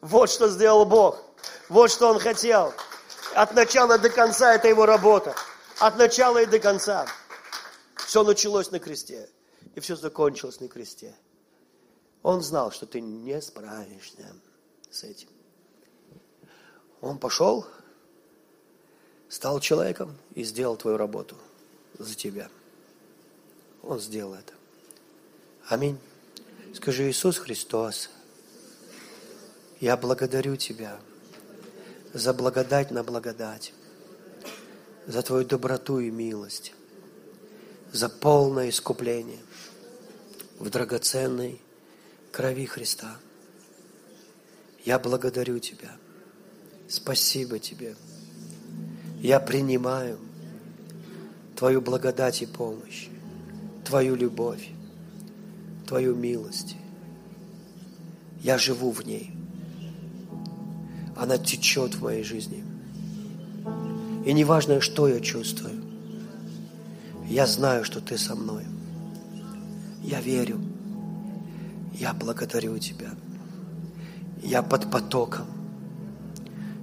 Вот 0.00 0.30
что 0.30 0.48
сделал 0.48 0.86
Бог. 0.86 1.18
Вот 1.68 1.90
что 1.90 2.08
Он 2.08 2.18
хотел. 2.18 2.72
От 3.34 3.52
начала 3.54 3.98
до 3.98 4.08
конца 4.08 4.54
это 4.54 4.66
Его 4.68 4.86
работа. 4.86 5.34
От 5.80 5.96
начала 5.96 6.42
и 6.42 6.46
до 6.46 6.58
конца. 6.58 7.06
Все 7.96 8.22
началось 8.22 8.70
на 8.70 8.78
кресте. 8.78 9.28
И 9.74 9.80
все 9.80 9.96
закончилось 9.96 10.60
на 10.60 10.68
кресте. 10.68 11.14
Он 12.22 12.42
знал, 12.42 12.70
что 12.70 12.84
ты 12.84 13.00
не 13.00 13.40
справишься 13.40 14.34
с 14.90 15.04
этим. 15.04 15.28
Он 17.00 17.18
пошел, 17.18 17.66
стал 19.30 19.58
человеком 19.60 20.18
и 20.34 20.44
сделал 20.44 20.76
твою 20.76 20.98
работу 20.98 21.36
за 21.98 22.14
тебя. 22.14 22.50
Он 23.82 23.98
сделал 23.98 24.34
это. 24.34 24.52
Аминь. 25.68 25.98
Скажи, 26.74 27.08
Иисус 27.08 27.38
Христос, 27.38 28.10
я 29.80 29.96
благодарю 29.96 30.56
Тебя 30.56 31.00
за 32.12 32.34
благодать 32.34 32.90
на 32.90 33.02
благодать, 33.02 33.72
за 35.10 35.22
Твою 35.22 35.44
доброту 35.44 35.98
и 35.98 36.10
милость, 36.10 36.72
за 37.92 38.08
полное 38.08 38.68
искупление 38.68 39.40
в 40.60 40.70
драгоценной 40.70 41.60
крови 42.30 42.64
Христа. 42.66 43.16
Я 44.84 45.00
благодарю 45.00 45.58
Тебя. 45.58 45.90
Спасибо 46.88 47.58
Тебе. 47.58 47.96
Я 49.20 49.40
принимаю 49.40 50.18
Твою 51.56 51.80
благодать 51.80 52.42
и 52.42 52.46
помощь, 52.46 53.08
Твою 53.84 54.14
любовь, 54.14 54.68
Твою 55.88 56.14
милость. 56.14 56.76
Я 58.42 58.58
живу 58.58 58.92
в 58.92 59.04
ней. 59.04 59.32
Она 61.16 61.36
течет 61.36 61.96
в 61.96 62.02
моей 62.04 62.22
жизни. 62.22 62.64
И 64.24 64.32
неважно, 64.32 64.80
что 64.80 65.08
я 65.08 65.20
чувствую, 65.20 65.82
я 67.28 67.46
знаю, 67.46 67.84
что 67.84 68.00
Ты 68.00 68.18
со 68.18 68.34
мной– 68.34 68.64
я 70.02 70.20
верю. 70.20 70.60
Я 71.94 72.14
благодарю 72.14 72.78
Тебя. 72.78 73.10
Я 74.42 74.62
под 74.62 74.90
потоком. 74.90 75.46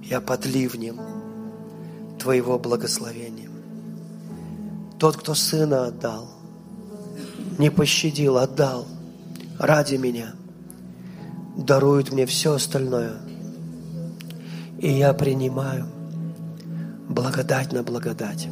Я 0.03 0.22
под 0.22 0.45
ливнем 0.45 0.99
Твоего 2.19 2.59
благословения. 2.59 3.49
Тот, 4.99 5.18
кто 5.18 5.35
Сына 5.35 5.88
отдал, 5.88 6.30
не 7.57 7.69
пощадил, 7.69 8.38
отдал 8.38 8.88
ради 9.59 9.95
меня, 9.95 10.34
дарует 11.55 12.11
мне 12.11 12.26
все 12.26 12.53
остальное. 12.53 13.18
И 14.80 14.89
я 14.89 15.14
принимаю 15.14 15.88
благодать 17.07 17.71
на 17.73 17.84
благодать. 17.84 18.47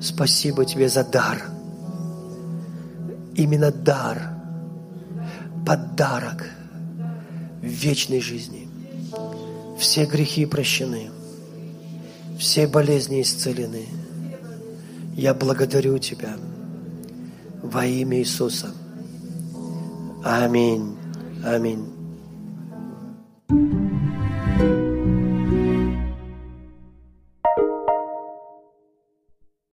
Спасибо 0.00 0.64
тебе 0.64 0.88
за 0.88 1.04
дар. 1.04 1.42
Именно 3.34 3.70
дар, 3.70 4.34
подарок 5.66 6.46
вечной 7.62 8.20
жизни. 8.20 8.68
Все 9.78 10.04
грехи 10.04 10.44
прощены, 10.46 11.10
все 12.38 12.66
болезни 12.66 13.22
исцелены. 13.22 13.86
Я 15.16 15.34
благодарю 15.34 15.98
Тебя 15.98 16.36
во 17.62 17.84
имя 17.86 18.18
Иисуса. 18.18 18.68
Аминь. 20.24 20.96
Аминь. 21.44 21.86